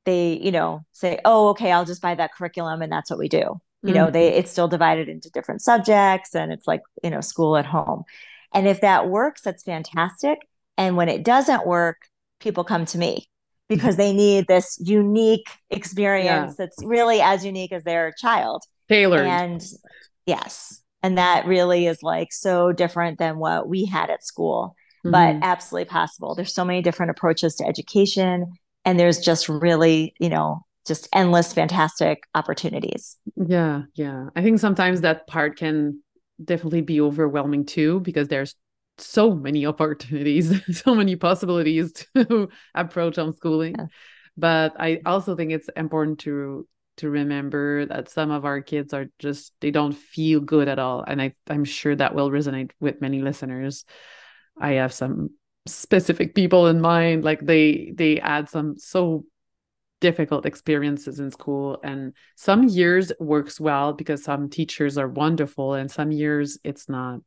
they, 0.05 0.39
you 0.41 0.51
know, 0.51 0.81
say, 0.91 1.19
"Oh, 1.25 1.49
okay, 1.49 1.71
I'll 1.71 1.85
just 1.85 2.01
buy 2.01 2.15
that 2.15 2.33
curriculum 2.33 2.81
and 2.81 2.91
that's 2.91 3.09
what 3.09 3.19
we 3.19 3.29
do." 3.29 3.39
Mm-hmm. 3.39 3.87
You 3.87 3.93
know, 3.93 4.11
they 4.11 4.29
mm-hmm. 4.29 4.39
it's 4.39 4.51
still 4.51 4.67
divided 4.67 5.09
into 5.09 5.29
different 5.31 5.61
subjects 5.61 6.35
and 6.35 6.51
it's 6.51 6.67
like, 6.67 6.81
you 7.03 7.09
know, 7.09 7.21
school 7.21 7.57
at 7.57 7.65
home. 7.65 8.03
And 8.53 8.67
if 8.67 8.81
that 8.81 9.09
works, 9.09 9.41
that's 9.41 9.63
fantastic. 9.63 10.39
And 10.77 10.95
when 10.95 11.09
it 11.09 11.23
doesn't 11.23 11.67
work, 11.67 11.97
people 12.39 12.63
come 12.63 12.85
to 12.85 12.97
me 12.97 13.27
because 13.69 13.95
they 13.95 14.13
need 14.13 14.47
this 14.47 14.77
unique 14.79 15.47
experience 15.69 16.55
yeah. 16.57 16.65
that's 16.65 16.83
really 16.83 17.21
as 17.21 17.45
unique 17.45 17.71
as 17.71 17.83
their 17.83 18.13
child. 18.17 18.63
Tailored. 18.89 19.25
And 19.25 19.63
yes. 20.25 20.81
And 21.01 21.17
that 21.17 21.45
really 21.45 21.87
is 21.87 22.01
like 22.01 22.31
so 22.31 22.71
different 22.71 23.19
than 23.19 23.37
what 23.37 23.67
we 23.67 23.85
had 23.85 24.09
at 24.09 24.23
school, 24.23 24.75
mm-hmm. 25.05 25.11
but 25.11 25.45
absolutely 25.45 25.89
possible. 25.89 26.35
There's 26.35 26.53
so 26.53 26.63
many 26.63 26.81
different 26.81 27.11
approaches 27.11 27.55
to 27.55 27.65
education, 27.65 28.53
and 28.85 28.99
there's 28.99 29.19
just 29.19 29.49
really, 29.49 30.13
you 30.19 30.29
know, 30.29 30.65
just 30.85 31.07
endless 31.13 31.53
fantastic 31.53 32.23
opportunities. 32.35 33.17
Yeah. 33.35 33.83
Yeah. 33.95 34.27
I 34.35 34.41
think 34.41 34.59
sometimes 34.59 35.01
that 35.01 35.27
part 35.27 35.57
can 35.57 36.01
definitely 36.43 36.81
be 36.81 36.99
overwhelming 36.99 37.65
too 37.65 38.01
because 38.01 38.27
there's 38.27 38.55
so 38.97 39.33
many 39.33 39.65
opportunities, 39.65 40.61
so 40.83 40.93
many 40.93 41.15
possibilities 41.15 41.93
to 42.15 42.49
approach 42.75 43.15
homeschooling. 43.15 43.75
Yeah. 43.77 43.85
But 44.35 44.73
I 44.79 45.01
also 45.05 45.35
think 45.35 45.51
it's 45.51 45.69
important 45.75 46.19
to 46.19 46.67
to 46.97 47.09
remember 47.09 47.87
that 47.87 48.09
some 48.09 48.29
of 48.29 48.45
our 48.45 48.61
kids 48.61 48.93
are 48.93 49.07
just 49.17 49.53
they 49.61 49.71
don't 49.71 49.93
feel 49.93 50.39
good 50.39 50.67
at 50.67 50.77
all. 50.77 51.03
And 51.03 51.21
I, 51.21 51.33
I'm 51.49 51.65
sure 51.65 51.95
that 51.95 52.13
will 52.13 52.29
resonate 52.29 52.71
with 52.79 53.01
many 53.01 53.21
listeners. 53.21 53.85
I 54.59 54.73
have 54.73 54.93
some 54.93 55.31
specific 55.65 56.35
people 56.35 56.67
in 56.67 56.81
mind, 56.81 57.23
like 57.23 57.41
they 57.41 57.93
they 57.95 58.19
add 58.19 58.49
some 58.49 58.77
so 58.77 59.25
difficult 60.01 60.45
experiences 60.45 61.21
in 61.21 61.31
school 61.31 61.79
and 61.81 62.13
some 62.35 62.63
years 62.67 63.13
works 63.21 63.57
well 63.57 63.93
because 63.93 64.21
some 64.21 64.49
teachers 64.49 64.97
are 64.97 65.07
wonderful 65.07 65.75
and 65.75 65.89
some 65.89 66.11
years 66.11 66.59
it's 66.65 66.89
not 66.89 67.21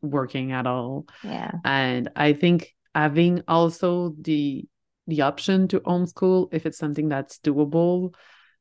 working 0.00 0.50
at 0.50 0.66
all. 0.66 1.04
Yeah. 1.22 1.50
And 1.62 2.08
I 2.16 2.32
think 2.32 2.74
having 2.94 3.42
also 3.46 4.14
the 4.18 4.66
the 5.06 5.20
option 5.20 5.68
to 5.68 5.80
homeschool 5.80 6.48
if 6.52 6.64
it's 6.64 6.78
something 6.78 7.08
that's 7.08 7.38
doable 7.38 8.14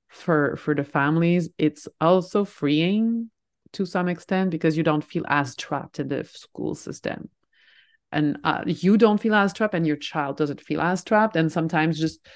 for 0.10 0.58
for 0.58 0.76
the 0.76 0.84
families, 0.84 1.50
it's 1.58 1.88
also 2.02 2.44
freeing 2.44 3.30
to 3.72 3.86
some 3.86 4.10
extent 4.10 4.52
because 4.52 4.76
you 4.76 4.84
don't 4.84 5.04
feel 5.04 5.24
as 5.30 5.56
trapped 5.56 6.00
in 6.00 6.10
the 6.10 6.26
school 6.26 6.76
system. 6.76 7.30
And 8.12 8.38
uh, 8.44 8.64
you 8.66 8.98
don't 8.98 9.22
feel 9.22 9.36
as 9.36 9.54
trapped 9.54 9.74
and 9.74 9.88
your 9.88 9.96
child 9.96 10.38
doesn't 10.38 10.62
feel 10.62 10.82
as 10.82 11.04
trapped 11.04 11.36
and 11.36 11.52
sometimes 11.52 12.00
just 12.00 12.28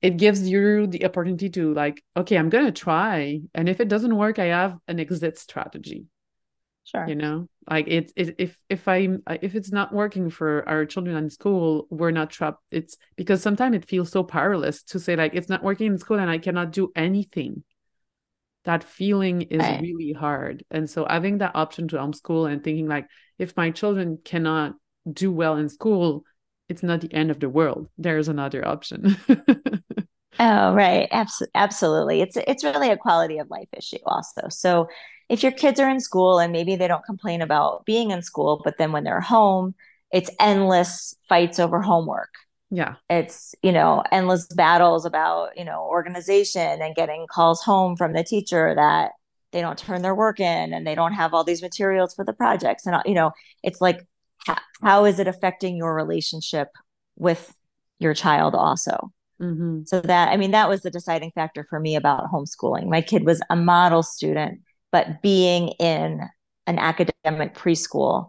it 0.00 0.16
gives 0.16 0.48
you 0.48 0.86
the 0.86 1.04
opportunity 1.04 1.50
to 1.50 1.74
like 1.74 2.02
okay 2.16 2.38
i'm 2.38 2.48
going 2.48 2.64
to 2.64 2.72
try 2.72 3.38
and 3.54 3.68
if 3.68 3.80
it 3.80 3.88
doesn't 3.88 4.16
work 4.16 4.38
i 4.38 4.46
have 4.46 4.78
an 4.88 4.98
exit 4.98 5.36
strategy 5.36 6.06
Sure. 6.90 7.06
You 7.06 7.14
know, 7.14 7.46
like 7.70 7.86
it's 7.88 8.12
it, 8.16 8.34
if 8.38 8.56
if 8.68 8.88
i'm 8.88 9.22
if 9.42 9.54
it's 9.54 9.70
not 9.70 9.92
working 9.92 10.28
for 10.28 10.68
our 10.68 10.84
children 10.84 11.16
in 11.16 11.30
school, 11.30 11.86
we're 11.88 12.10
not 12.10 12.30
trapped. 12.30 12.62
It's 12.72 12.96
because 13.16 13.42
sometimes 13.42 13.76
it 13.76 13.84
feels 13.84 14.10
so 14.10 14.24
powerless 14.24 14.82
to 14.84 14.98
say 14.98 15.14
like 15.14 15.34
it's 15.34 15.48
not 15.48 15.62
working 15.62 15.86
in 15.86 15.98
school 15.98 16.18
and 16.18 16.30
I 16.30 16.38
cannot 16.38 16.72
do 16.72 16.90
anything. 16.96 17.62
That 18.64 18.82
feeling 18.82 19.42
is 19.42 19.60
right. 19.60 19.80
really 19.80 20.12
hard, 20.12 20.64
and 20.70 20.90
so 20.90 21.06
having 21.08 21.38
that 21.38 21.54
option 21.54 21.86
to 21.88 21.96
homeschool 21.96 22.50
and 22.50 22.62
thinking 22.64 22.88
like 22.88 23.06
if 23.38 23.56
my 23.56 23.70
children 23.70 24.18
cannot 24.24 24.74
do 25.10 25.32
well 25.32 25.56
in 25.56 25.68
school, 25.68 26.24
it's 26.68 26.82
not 26.82 27.00
the 27.00 27.12
end 27.12 27.30
of 27.30 27.40
the 27.40 27.48
world. 27.48 27.88
There's 27.98 28.28
another 28.28 28.66
option. 28.66 29.16
oh, 30.38 30.74
right. 30.74 31.08
Abs- 31.10 31.42
absolutely. 31.54 32.20
It's 32.20 32.36
it's 32.36 32.64
really 32.64 32.90
a 32.90 32.96
quality 32.96 33.38
of 33.38 33.50
life 33.50 33.68
issue 33.76 33.98
also. 34.06 34.42
So 34.48 34.88
if 35.28 35.42
your 35.42 35.52
kids 35.52 35.78
are 35.80 35.88
in 35.88 36.00
school 36.00 36.38
and 36.38 36.52
maybe 36.52 36.76
they 36.76 36.88
don't 36.88 37.04
complain 37.04 37.42
about 37.42 37.84
being 37.86 38.10
in 38.10 38.22
school, 38.22 38.60
but 38.64 38.78
then 38.78 38.92
when 38.92 39.04
they're 39.04 39.20
home, 39.20 39.74
it's 40.12 40.30
endless 40.40 41.14
fights 41.28 41.58
over 41.58 41.80
homework. 41.80 42.30
Yeah. 42.70 42.96
It's, 43.08 43.54
you 43.62 43.72
know, 43.72 44.02
endless 44.12 44.46
battles 44.46 45.04
about, 45.04 45.56
you 45.56 45.64
know, 45.64 45.86
organization 45.88 46.82
and 46.82 46.94
getting 46.94 47.26
calls 47.28 47.62
home 47.62 47.96
from 47.96 48.12
the 48.12 48.22
teacher 48.22 48.74
that 48.76 49.12
they 49.52 49.60
don't 49.60 49.78
turn 49.78 50.02
their 50.02 50.14
work 50.14 50.38
in 50.38 50.72
and 50.72 50.86
they 50.86 50.94
don't 50.94 51.12
have 51.12 51.34
all 51.34 51.42
these 51.42 51.62
materials 51.62 52.14
for 52.14 52.24
the 52.24 52.32
projects. 52.32 52.86
And, 52.86 52.96
you 53.04 53.14
know, 53.14 53.32
it's 53.62 53.80
like, 53.80 54.06
how, 54.46 54.56
how 54.82 55.04
is 55.04 55.18
it 55.18 55.28
affecting 55.28 55.76
your 55.76 55.94
relationship 55.94 56.68
with 57.16 57.54
your 57.98 58.14
child 58.14 58.54
also? 58.54 59.12
Mm-hmm. 59.40 59.82
So 59.86 60.00
that, 60.00 60.28
I 60.30 60.36
mean, 60.36 60.50
that 60.50 60.68
was 60.68 60.82
the 60.82 60.90
deciding 60.90 61.32
factor 61.34 61.66
for 61.68 61.80
me 61.80 61.96
about 61.96 62.30
homeschooling. 62.30 62.86
My 62.88 63.00
kid 63.00 63.24
was 63.24 63.40
a 63.50 63.56
model 63.56 64.02
student 64.02 64.60
but 64.92 65.22
being 65.22 65.68
in 65.78 66.20
an 66.66 66.78
academic 66.78 67.54
preschool 67.54 68.28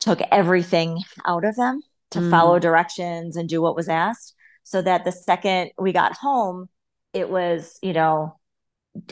took 0.00 0.20
everything 0.30 0.98
out 1.24 1.46
of 1.46 1.56
them 1.56 1.80
to 2.10 2.18
mm. 2.18 2.30
follow 2.30 2.58
directions 2.58 3.36
and 3.36 3.48
do 3.48 3.62
what 3.62 3.74
was 3.74 3.88
asked 3.88 4.34
so 4.64 4.82
that 4.82 5.04
the 5.04 5.12
second 5.12 5.70
we 5.78 5.92
got 5.92 6.14
home 6.14 6.68
it 7.14 7.30
was 7.30 7.78
you 7.80 7.94
know 7.94 8.38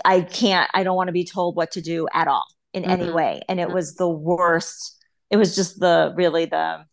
i 0.05 0.21
can't 0.21 0.71
i 0.75 0.83
don't 0.83 0.97
want 0.97 1.09
to 1.09 1.13
be 1.13 1.25
told 1.25 1.57
what 1.57 1.71
to 1.71 1.81
do 1.81 2.07
at 2.13 2.29
all 2.29 2.45
in 2.73 2.83
mm-hmm. 2.83 2.93
any 2.93 3.11
way. 3.11 3.41
And 3.49 3.61
it 3.61 3.71
was 3.71 3.95
the 3.95 4.09
worst. 4.09 4.97
It 5.31 5.37
was 5.37 5.55
just 5.55 5.79
the 5.79 6.13
really 6.17 6.47
the, 6.47 6.85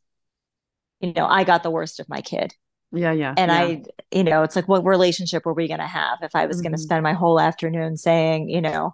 you 0.99 1.13
know, 1.13 1.25
I 1.25 1.43
got 1.43 1.63
the 1.63 1.71
worst 1.71 1.99
of 1.99 2.09
my 2.09 2.21
kid. 2.21 2.53
Yeah, 2.91 3.11
yeah. 3.11 3.33
And 3.35 3.51
yeah. 3.51 3.57
I, 3.57 3.83
you 4.11 4.23
know, 4.23 4.43
it's 4.43 4.55
like, 4.55 4.67
what 4.67 4.85
relationship 4.85 5.45
were 5.45 5.53
we 5.53 5.67
going 5.67 5.79
to 5.79 5.87
have 5.87 6.19
if 6.21 6.35
I 6.35 6.45
was 6.45 6.57
mm-hmm. 6.57 6.63
going 6.63 6.75
to 6.75 6.81
spend 6.81 7.03
my 7.03 7.13
whole 7.13 7.39
afternoon 7.39 7.97
saying, 7.97 8.49
you 8.49 8.61
know, 8.61 8.93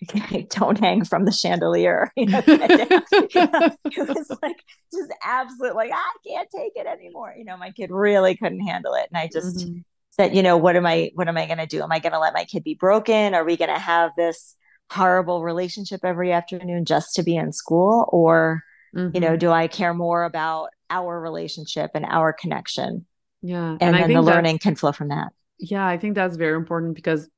don't 0.50 0.78
hang 0.78 1.04
from 1.04 1.24
the 1.24 1.32
chandelier. 1.32 2.10
You 2.16 2.26
know, 2.26 2.42
it 2.46 4.08
was 4.08 4.38
like 4.42 4.56
just 4.92 5.12
absolute, 5.22 5.74
like 5.74 5.92
I 5.92 6.12
can't 6.26 6.48
take 6.54 6.72
it 6.76 6.86
anymore. 6.86 7.34
You 7.36 7.44
know, 7.44 7.56
my 7.56 7.70
kid 7.72 7.90
really 7.90 8.36
couldn't 8.36 8.60
handle 8.60 8.94
it, 8.94 9.08
and 9.10 9.18
I 9.18 9.28
just 9.30 9.58
mm-hmm. 9.58 9.78
said, 10.10 10.34
you 10.34 10.42
know, 10.42 10.56
what 10.56 10.76
am 10.76 10.86
I, 10.86 11.10
what 11.14 11.28
am 11.28 11.36
I 11.36 11.46
going 11.46 11.58
to 11.58 11.66
do? 11.66 11.82
Am 11.82 11.92
I 11.92 11.98
going 11.98 12.12
to 12.12 12.18
let 12.18 12.34
my 12.34 12.44
kid 12.44 12.64
be 12.64 12.74
broken? 12.74 13.34
Are 13.34 13.44
we 13.44 13.56
going 13.56 13.72
to 13.72 13.78
have 13.78 14.12
this 14.16 14.56
horrible 14.90 15.42
relationship 15.42 16.00
every 16.04 16.32
afternoon 16.32 16.84
just 16.84 17.14
to 17.16 17.22
be 17.22 17.36
in 17.36 17.52
school, 17.52 18.08
or 18.12 18.62
mm-hmm. 18.96 19.14
you 19.14 19.20
know, 19.20 19.28
mm-hmm. 19.28 19.38
do 19.38 19.50
I 19.50 19.68
care 19.68 19.94
more 19.94 20.24
about 20.24 20.70
our 20.90 21.20
relationship 21.20 21.90
and 21.94 22.04
our 22.04 22.32
connection? 22.32 23.06
Yeah, 23.42 23.76
and, 23.80 23.82
and 23.82 23.96
then 23.96 24.12
the 24.12 24.22
learning 24.22 24.58
can 24.58 24.74
flow 24.74 24.92
from 24.92 25.08
that. 25.08 25.28
Yeah, 25.58 25.86
I 25.86 25.98
think 25.98 26.14
that's 26.14 26.36
very 26.36 26.56
important 26.56 26.94
because 26.94 27.28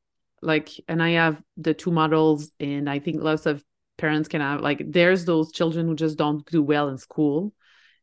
like 0.42 0.70
and 0.88 1.02
i 1.02 1.11
have 1.11 1.40
the 1.56 1.74
two 1.74 1.90
models 1.90 2.50
and 2.61 2.88
i 2.88 2.98
think 2.98 3.22
lots 3.22 3.46
of 3.46 3.62
parents 3.96 4.28
can 4.28 4.40
have 4.40 4.61
like 4.61 4.82
there's 4.86 5.24
those 5.24 5.52
children 5.52 5.86
who 5.86 5.94
just 5.94 6.16
don't 6.16 6.46
do 6.46 6.62
well 6.62 6.88
in 6.88 6.98
school 6.98 7.52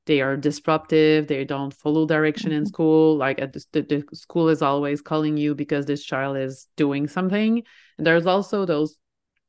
they 0.06 0.22
are 0.22 0.36
disruptive 0.36 1.28
they 1.28 1.46
don't 1.46 1.74
follow 1.74 2.06
direction 2.06 2.50
mm-hmm. 2.50 2.60
in 2.60 2.66
school 2.66 3.16
like 3.18 3.40
at 3.40 3.54
the, 3.54 3.64
the, 3.72 4.04
school 4.14 4.50
is 4.50 4.62
always 4.62 5.02
calling 5.02 5.38
you 5.38 5.56
because 5.56 5.86
this 5.86 6.04
child 6.04 6.38
is 6.38 6.68
doing 6.76 7.08
something 7.08 7.64
and 7.98 8.06
there's 8.06 8.26
also 8.26 8.66
those 8.66 8.98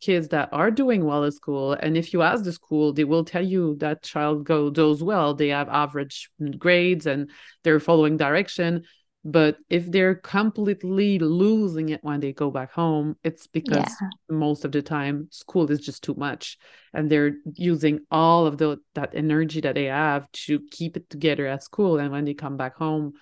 kids 0.06 0.28
that 0.28 0.48
are 0.52 0.70
doing 0.70 1.04
well 1.04 1.24
at 1.24 1.34
school 1.34 1.72
and 1.72 1.96
if 1.96 2.12
you 2.12 2.22
ask 2.22 2.44
the 2.44 2.52
school 2.52 2.92
they 2.92 3.02
will 3.02 3.24
tell 3.24 3.44
you 3.44 3.74
that 3.80 4.04
child 4.04 4.44
go 4.44 4.70
does 4.70 5.02
well 5.02 5.34
they 5.34 5.48
have 5.48 5.68
average 5.68 6.30
grades 6.58 7.06
and 7.06 7.28
they're 7.64 7.80
following 7.80 8.16
direction 8.16 8.84
but 9.24 9.56
if 9.68 9.90
they're 9.90 10.14
completely 10.14 11.18
losing 11.18 11.88
it 11.88 11.98
when 12.04 12.20
they 12.20 12.32
go 12.32 12.52
back 12.52 12.70
home 12.70 13.16
it's 13.24 13.48
because 13.48 13.92
yeah. 14.00 14.08
most 14.30 14.64
of 14.64 14.70
the 14.70 14.80
time 14.80 15.26
school 15.32 15.68
is 15.72 15.80
just 15.80 16.04
too 16.04 16.14
much 16.14 16.56
and 16.94 17.10
they're 17.10 17.32
using 17.54 17.98
all 18.08 18.46
of 18.46 18.58
the 18.58 18.78
that 18.94 19.10
energy 19.12 19.60
that 19.60 19.74
they 19.74 19.86
have 19.86 20.30
to 20.30 20.60
keep 20.70 20.96
it 20.96 21.10
together 21.10 21.48
at 21.48 21.64
school 21.64 21.98
and 21.98 22.12
when 22.12 22.24
they 22.24 22.34
come 22.34 22.56
back 22.56 22.76
home 22.76 23.12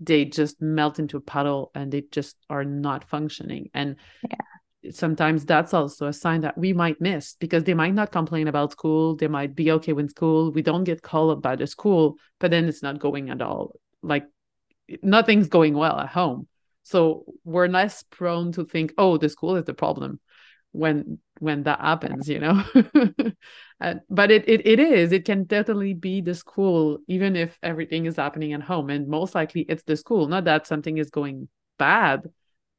they 0.00 0.24
just 0.24 0.60
melt 0.60 0.98
into 0.98 1.16
a 1.16 1.20
puddle 1.20 1.70
and 1.76 1.92
they 1.92 2.02
just 2.10 2.36
are 2.50 2.64
not 2.64 3.04
functioning 3.04 3.70
and 3.72 3.94
yeah. 4.28 4.36
Sometimes 4.90 5.44
that's 5.44 5.74
also 5.74 6.06
a 6.06 6.12
sign 6.12 6.42
that 6.42 6.56
we 6.58 6.72
might 6.72 7.00
miss 7.00 7.34
because 7.38 7.64
they 7.64 7.74
might 7.74 7.94
not 7.94 8.12
complain 8.12 8.48
about 8.48 8.72
school. 8.72 9.16
They 9.16 9.28
might 9.28 9.54
be 9.54 9.70
okay 9.72 9.92
with 9.92 10.10
school. 10.10 10.52
We 10.52 10.62
don't 10.62 10.84
get 10.84 11.02
called 11.02 11.42
by 11.42 11.56
the 11.56 11.66
school 11.66 12.16
but 12.40 12.50
then 12.50 12.66
it's 12.66 12.82
not 12.82 12.98
going 12.98 13.30
at 13.30 13.40
all. 13.40 13.76
Like 14.02 14.26
nothing's 15.02 15.48
going 15.48 15.74
well 15.74 15.98
at 15.98 16.08
home. 16.08 16.48
So 16.82 17.24
we're 17.44 17.68
less 17.68 18.02
prone 18.02 18.52
to 18.52 18.64
think 18.64 18.92
oh 18.98 19.16
the 19.16 19.28
school 19.28 19.56
is 19.56 19.64
the 19.64 19.74
problem 19.74 20.20
when 20.72 21.18
when 21.38 21.62
that 21.64 21.80
happens 21.80 22.28
you 22.28 22.40
know? 22.40 22.62
But 24.08 24.30
it, 24.30 24.48
it 24.48 24.66
it 24.66 24.78
is. 24.78 25.12
It 25.12 25.24
can 25.24 25.44
definitely 25.44 25.94
be 25.94 26.20
the 26.20 26.34
school 26.34 26.98
even 27.06 27.36
if 27.36 27.58
everything 27.62 28.06
is 28.06 28.16
happening 28.16 28.52
at 28.52 28.62
home 28.62 28.88
and 28.90 29.08
most 29.08 29.34
likely 29.34 29.62
it's 29.62 29.82
the 29.84 29.96
school. 29.96 30.26
Not 30.26 30.44
that 30.44 30.66
something 30.66 30.96
is 30.98 31.10
going 31.10 31.48
bad 31.78 32.30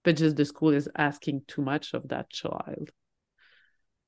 but 0.05 0.15
just 0.15 0.37
the 0.37 0.45
school 0.45 0.69
is 0.69 0.87
asking 0.97 1.41
too 1.47 1.61
much 1.61 1.93
of 1.93 2.07
that 2.07 2.29
child 2.29 2.89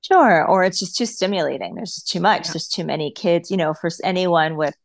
sure 0.01 0.47
or 0.47 0.63
it's 0.63 0.79
just 0.79 0.95
too 0.95 1.05
stimulating 1.05 1.75
there's 1.75 1.95
just 1.95 2.07
too 2.07 2.21
much 2.21 2.45
yeah. 2.45 2.53
there's 2.53 2.69
too 2.69 2.85
many 2.85 3.11
kids 3.11 3.51
you 3.51 3.57
know 3.57 3.73
for 3.73 3.89
anyone 4.03 4.55
with 4.55 4.75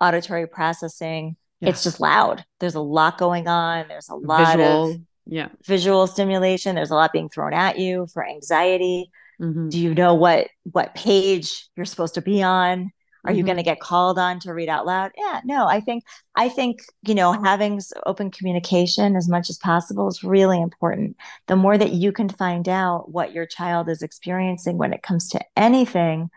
auditory 0.00 0.48
processing 0.48 1.36
yeah. 1.60 1.70
it's 1.70 1.82
just 1.82 2.00
loud. 2.00 2.44
There's 2.60 2.74
a 2.74 2.80
lot 2.80 3.18
going 3.18 3.48
on. 3.48 3.86
There's 3.88 4.08
a 4.08 4.14
lot 4.14 4.56
visual, 4.56 4.90
of 4.92 5.00
yeah 5.26 5.48
visual 5.64 6.06
stimulation. 6.06 6.74
There's 6.74 6.90
a 6.90 6.94
lot 6.94 7.12
being 7.12 7.28
thrown 7.28 7.54
at 7.54 7.78
you 7.78 8.06
for 8.12 8.26
anxiety. 8.26 9.10
Mm-hmm. 9.40 9.68
Do 9.68 9.78
you 9.78 9.94
know 9.94 10.14
what 10.14 10.48
what 10.64 10.94
page 10.94 11.68
you're 11.76 11.86
supposed 11.86 12.14
to 12.14 12.22
be 12.22 12.42
on? 12.42 12.90
Are 13.26 13.30
mm-hmm. 13.30 13.38
you 13.38 13.44
going 13.44 13.56
to 13.56 13.62
get 13.62 13.80
called 13.80 14.18
on 14.18 14.38
to 14.40 14.54
read 14.54 14.68
out 14.68 14.86
loud? 14.86 15.10
Yeah, 15.16 15.40
no. 15.44 15.66
I 15.66 15.80
think 15.80 16.04
I 16.36 16.48
think 16.48 16.80
you 17.02 17.14
know 17.14 17.32
having 17.32 17.80
open 18.06 18.30
communication 18.30 19.16
as 19.16 19.28
much 19.28 19.50
as 19.50 19.58
possible 19.58 20.06
is 20.08 20.22
really 20.22 20.60
important. 20.60 21.16
The 21.48 21.56
more 21.56 21.76
that 21.76 21.92
you 21.92 22.12
can 22.12 22.28
find 22.28 22.68
out 22.68 23.10
what 23.10 23.32
your 23.32 23.46
child 23.46 23.88
is 23.88 24.02
experiencing 24.02 24.78
when 24.78 24.92
it 24.92 25.02
comes 25.02 25.28
to 25.30 25.40
anything, 25.56 26.30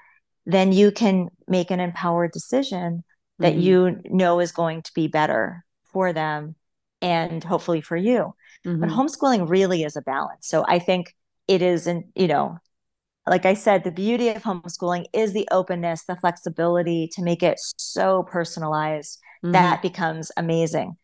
then 0.46 0.72
you 0.72 0.92
can 0.92 1.30
make 1.48 1.70
an 1.72 1.80
empowered 1.80 2.32
decision 2.32 3.04
that 3.38 3.54
mm-hmm. 3.54 3.62
you 3.62 4.02
know 4.06 4.40
is 4.40 4.52
going 4.52 4.82
to 4.82 4.94
be 4.94 5.08
better 5.08 5.64
for 5.92 6.12
them 6.12 6.56
and 7.02 7.44
hopefully 7.44 7.82
for 7.82 7.96
you. 7.96 8.34
Mm-hmm. 8.66 8.82
But 8.82 8.90
homeschooling 8.90 9.50
really 9.50 9.84
is 9.84 9.96
a 9.96 10.02
balance. 10.02 10.48
So 10.48 10.66
I 10.68 10.80
think 10.80 11.16
it 11.48 11.62
is, 11.62 11.88
and 11.88 12.06
you 12.16 12.28
know, 12.28 12.58
like 13.30 13.46
I 13.46 13.54
said, 13.54 13.84
the 13.84 13.92
beauty 13.92 14.30
of 14.30 14.42
homeschooling 14.42 15.06
is 15.14 15.34
the 15.34 15.48
openness, 15.52 16.04
the 16.04 16.16
flexibility 16.16 17.08
to 17.14 17.22
make 17.22 17.44
it 17.44 17.60
so 17.78 18.24
personalized. 18.24 19.20
Mm-hmm. 19.44 19.52
That 19.52 19.84
becomes 19.84 20.32
amazing. 20.36 20.98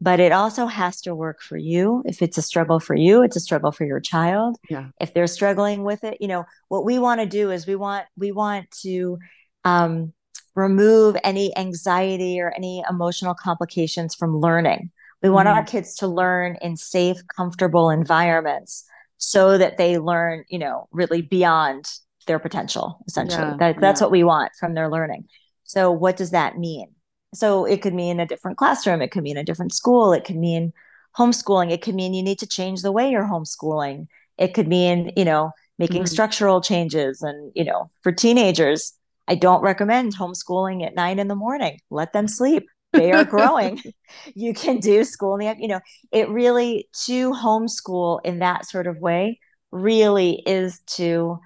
But 0.00 0.20
it 0.20 0.30
also 0.30 0.66
has 0.66 1.00
to 1.02 1.14
work 1.14 1.42
for 1.42 1.56
you. 1.56 2.02
If 2.06 2.22
it's 2.22 2.38
a 2.38 2.42
struggle 2.42 2.78
for 2.78 2.94
you, 2.94 3.22
it's 3.22 3.36
a 3.36 3.40
struggle 3.40 3.72
for 3.72 3.84
your 3.84 4.00
child. 4.00 4.58
Yeah. 4.70 4.88
If 5.00 5.12
they're 5.12 5.26
struggling 5.26 5.82
with 5.82 6.04
it, 6.04 6.18
you 6.20 6.28
know, 6.28 6.44
what 6.68 6.84
we 6.84 7.00
want 7.00 7.20
to 7.20 7.26
do 7.26 7.50
is 7.50 7.66
we 7.66 7.76
want 7.76 8.06
we 8.16 8.30
want 8.30 8.70
to 8.82 9.18
um, 9.64 10.12
remove 10.54 11.16
any 11.24 11.56
anxiety 11.56 12.40
or 12.40 12.52
any 12.56 12.84
emotional 12.88 13.34
complications 13.34 14.14
from 14.14 14.38
learning. 14.38 14.90
We 15.20 15.30
want 15.30 15.48
mm-hmm. 15.48 15.58
our 15.58 15.64
kids 15.64 15.96
to 15.96 16.06
learn 16.06 16.58
in 16.62 16.76
safe, 16.76 17.18
comfortable 17.28 17.90
environments 17.90 18.84
so 19.24 19.56
that 19.56 19.78
they 19.78 19.98
learn, 19.98 20.44
you 20.48 20.58
know, 20.58 20.88
really 20.90 21.22
beyond 21.22 21.88
their 22.26 22.40
potential, 22.40 22.98
essentially. 23.06 23.46
Yeah, 23.50 23.56
that, 23.58 23.80
that's 23.80 24.00
yeah. 24.00 24.06
what 24.06 24.10
we 24.10 24.24
want 24.24 24.50
from 24.58 24.74
their 24.74 24.90
learning. 24.90 25.28
So, 25.62 25.92
what 25.92 26.16
does 26.16 26.32
that 26.32 26.58
mean? 26.58 26.88
So, 27.32 27.64
it 27.64 27.82
could 27.82 27.94
mean 27.94 28.18
a 28.18 28.26
different 28.26 28.58
classroom, 28.58 29.00
it 29.00 29.12
could 29.12 29.22
mean 29.22 29.36
a 29.36 29.44
different 29.44 29.72
school, 29.72 30.12
it 30.12 30.24
could 30.24 30.36
mean 30.36 30.72
homeschooling, 31.16 31.70
it 31.70 31.82
could 31.82 31.94
mean 31.94 32.14
you 32.14 32.22
need 32.22 32.40
to 32.40 32.48
change 32.48 32.82
the 32.82 32.90
way 32.90 33.10
you're 33.10 33.22
homeschooling, 33.22 34.08
it 34.38 34.54
could 34.54 34.66
mean, 34.66 35.12
you 35.16 35.24
know, 35.24 35.52
making 35.78 36.02
mm-hmm. 36.02 36.06
structural 36.06 36.60
changes. 36.60 37.22
And, 37.22 37.52
you 37.54 37.64
know, 37.64 37.90
for 38.02 38.10
teenagers, 38.10 38.92
I 39.28 39.36
don't 39.36 39.62
recommend 39.62 40.16
homeschooling 40.16 40.84
at 40.84 40.96
nine 40.96 41.20
in 41.20 41.28
the 41.28 41.36
morning. 41.36 41.78
Let 41.90 42.12
them 42.12 42.26
sleep. 42.26 42.68
They 42.92 43.12
are 43.12 43.24
growing. 43.24 43.80
you 44.34 44.54
can 44.54 44.78
do 44.78 45.04
school 45.04 45.36
in 45.36 45.46
the, 45.46 45.56
you 45.60 45.68
know, 45.68 45.80
it 46.10 46.28
really 46.28 46.88
to 47.06 47.32
homeschool 47.32 48.20
in 48.24 48.40
that 48.40 48.66
sort 48.66 48.86
of 48.86 48.98
way 48.98 49.40
really 49.70 50.42
is 50.46 50.80
to 50.86 51.38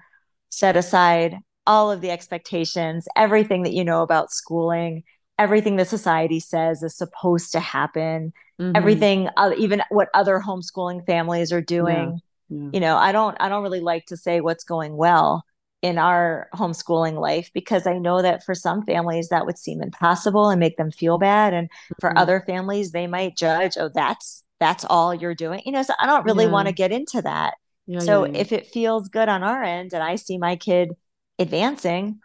set 0.49 0.75
aside 0.75 1.37
all 1.65 1.91
of 1.91 2.01
the 2.01 2.11
expectations, 2.11 3.07
everything 3.15 3.63
that 3.63 3.73
you 3.73 3.83
know 3.83 4.01
about 4.01 4.31
schooling, 4.31 5.03
everything 5.37 5.75
that 5.77 5.87
society 5.87 6.39
says 6.39 6.83
is 6.83 6.95
supposed 6.95 7.51
to 7.51 7.59
happen, 7.59 8.33
mm-hmm. 8.59 8.75
everything, 8.75 9.29
uh, 9.37 9.51
even 9.57 9.81
what 9.89 10.09
other 10.13 10.41
homeschooling 10.45 11.05
families 11.05 11.51
are 11.51 11.61
doing. 11.61 12.19
Yeah. 12.49 12.57
Yeah. 12.59 12.69
You 12.73 12.79
know, 12.79 12.95
I 12.95 13.11
don't, 13.11 13.35
I 13.41 13.49
don't 13.49 13.63
really 13.63 13.81
like 13.81 14.05
to 14.07 14.17
say 14.17 14.39
what's 14.39 14.63
going 14.63 14.95
well 14.95 15.43
in 15.81 15.97
our 15.97 16.49
homeschooling 16.55 17.19
life 17.19 17.51
because 17.53 17.85
I 17.85 17.97
know 17.99 18.21
that 18.21 18.43
for 18.43 18.55
some 18.55 18.83
families 18.83 19.29
that 19.29 19.45
would 19.45 19.57
seem 19.57 19.81
impossible 19.81 20.49
and 20.49 20.59
make 20.59 20.77
them 20.77 20.91
feel 20.91 21.17
bad 21.17 21.53
and 21.53 21.69
for 21.99 22.09
mm-hmm. 22.09 22.17
other 22.17 22.43
families 22.47 22.91
they 22.91 23.05
might 23.05 23.37
judge 23.37 23.73
oh 23.79 23.89
that's 23.93 24.43
that's 24.59 24.85
all 24.85 25.13
you're 25.13 25.35
doing 25.35 25.61
you 25.65 25.71
know 25.71 25.83
so 25.83 25.93
I 25.99 26.07
don't 26.07 26.25
really 26.25 26.45
yeah. 26.45 26.51
want 26.51 26.67
to 26.67 26.73
get 26.73 26.91
into 26.91 27.21
that 27.21 27.55
yeah, 27.85 27.99
so 27.99 28.25
yeah, 28.25 28.39
if 28.39 28.51
it 28.51 28.67
feels 28.67 29.07
good 29.07 29.29
on 29.29 29.43
our 29.43 29.63
end 29.63 29.93
and 29.93 30.01
I 30.01 30.15
see 30.15 30.39
my 30.39 30.55
kid 30.55 30.93
advancing 31.37 32.19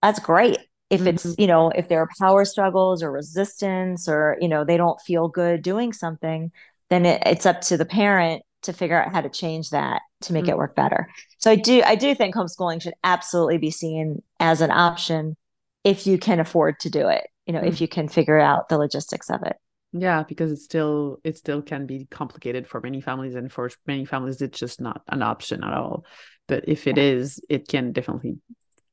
that's 0.00 0.20
great 0.20 0.58
if 0.88 1.00
mm-hmm. 1.00 1.08
it's 1.08 1.34
you 1.38 1.48
know 1.48 1.70
if 1.70 1.88
there 1.88 2.00
are 2.00 2.08
power 2.20 2.44
struggles 2.44 3.02
or 3.02 3.10
resistance 3.10 4.08
or 4.08 4.36
you 4.40 4.48
know 4.48 4.64
they 4.64 4.76
don't 4.76 5.00
feel 5.00 5.26
good 5.26 5.62
doing 5.62 5.92
something 5.92 6.52
then 6.88 7.04
it, 7.04 7.20
it's 7.26 7.46
up 7.46 7.62
to 7.62 7.76
the 7.76 7.84
parent 7.84 8.42
to 8.62 8.72
figure 8.72 9.00
out 9.00 9.12
how 9.12 9.20
to 9.20 9.28
change 9.28 9.70
that 9.70 10.02
to 10.22 10.32
make 10.32 10.44
mm-hmm. 10.44 10.50
it 10.50 10.56
work 10.56 10.74
better. 10.74 11.08
So 11.38 11.50
I 11.50 11.56
do 11.56 11.82
I 11.84 11.94
do 11.94 12.14
think 12.14 12.34
homeschooling 12.34 12.82
should 12.82 12.94
absolutely 13.04 13.58
be 13.58 13.70
seen 13.70 14.22
as 14.40 14.60
an 14.60 14.70
option 14.70 15.36
if 15.84 16.06
you 16.06 16.18
can 16.18 16.40
afford 16.40 16.80
to 16.80 16.90
do 16.90 17.08
it. 17.08 17.26
You 17.46 17.52
know, 17.52 17.60
mm-hmm. 17.60 17.68
if 17.68 17.80
you 17.80 17.88
can 17.88 18.08
figure 18.08 18.38
out 18.38 18.68
the 18.68 18.78
logistics 18.78 19.30
of 19.30 19.42
it. 19.42 19.56
Yeah, 19.92 20.22
because 20.22 20.50
it 20.52 20.58
still 20.58 21.18
it 21.24 21.36
still 21.36 21.60
can 21.60 21.86
be 21.86 22.06
complicated 22.10 22.66
for 22.66 22.80
many 22.80 23.00
families 23.00 23.34
and 23.34 23.52
for 23.52 23.70
many 23.86 24.04
families 24.04 24.40
it's 24.40 24.58
just 24.58 24.80
not 24.80 25.02
an 25.08 25.22
option 25.22 25.62
at 25.62 25.72
all. 25.72 26.06
But 26.48 26.68
if 26.68 26.86
it 26.86 26.96
yeah. 26.96 27.04
is, 27.04 27.44
it 27.48 27.68
can 27.68 27.92
definitely 27.92 28.38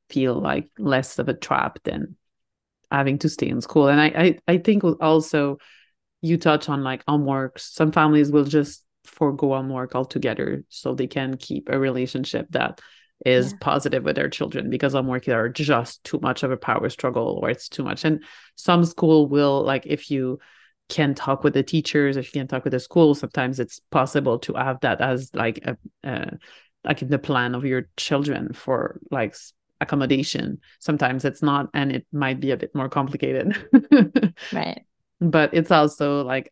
feel 0.08 0.34
like 0.34 0.68
less 0.78 1.18
of 1.18 1.28
a 1.28 1.34
trap 1.34 1.78
than 1.84 2.16
having 2.90 3.18
to 3.18 3.28
stay 3.28 3.48
in 3.48 3.60
school. 3.60 3.88
And 3.88 4.00
I 4.00 4.06
I, 4.06 4.38
I 4.48 4.58
think 4.58 4.82
also 5.00 5.58
you 6.22 6.36
touch 6.36 6.68
on 6.68 6.82
like 6.82 7.02
homework. 7.08 7.58
Some 7.58 7.92
families 7.92 8.30
will 8.30 8.44
just 8.44 8.84
forego 9.10 9.48
homework 9.48 9.94
altogether 9.94 10.64
so 10.68 10.94
they 10.94 11.06
can 11.06 11.36
keep 11.36 11.68
a 11.68 11.78
relationship 11.78 12.46
that 12.50 12.80
is 13.26 13.52
yeah. 13.52 13.58
positive 13.60 14.02
with 14.04 14.16
their 14.16 14.30
children 14.30 14.70
because 14.70 14.94
on 14.94 15.04
homework 15.04 15.28
are 15.28 15.48
just 15.48 16.02
too 16.04 16.18
much 16.22 16.42
of 16.42 16.50
a 16.50 16.56
power 16.56 16.88
struggle 16.88 17.38
or 17.42 17.50
it's 17.50 17.68
too 17.68 17.84
much. 17.84 18.04
And 18.04 18.24
some 18.56 18.84
school 18.84 19.28
will 19.28 19.62
like 19.62 19.84
if 19.86 20.10
you 20.10 20.38
can 20.88 21.14
talk 21.14 21.44
with 21.44 21.54
the 21.54 21.62
teachers 21.62 22.16
if 22.16 22.26
you 22.26 22.40
can 22.40 22.48
talk 22.48 22.64
with 22.64 22.72
the 22.72 22.80
school 22.80 23.14
sometimes 23.14 23.60
it's 23.60 23.78
possible 23.92 24.40
to 24.40 24.54
have 24.54 24.80
that 24.80 25.00
as 25.00 25.30
like 25.34 25.60
a, 25.64 25.76
a 26.02 26.32
like 26.82 27.00
in 27.00 27.08
the 27.08 27.18
plan 27.18 27.54
of 27.54 27.64
your 27.64 27.88
children 27.96 28.52
for 28.52 28.98
like 29.10 29.36
accommodation. 29.80 30.60
Sometimes 30.78 31.24
it's 31.24 31.42
not 31.42 31.68
and 31.74 31.92
it 31.92 32.06
might 32.12 32.40
be 32.40 32.50
a 32.50 32.56
bit 32.56 32.74
more 32.74 32.88
complicated. 32.88 33.56
Right. 34.52 34.84
But 35.20 35.52
it's 35.52 35.70
also 35.70 36.24
like 36.24 36.50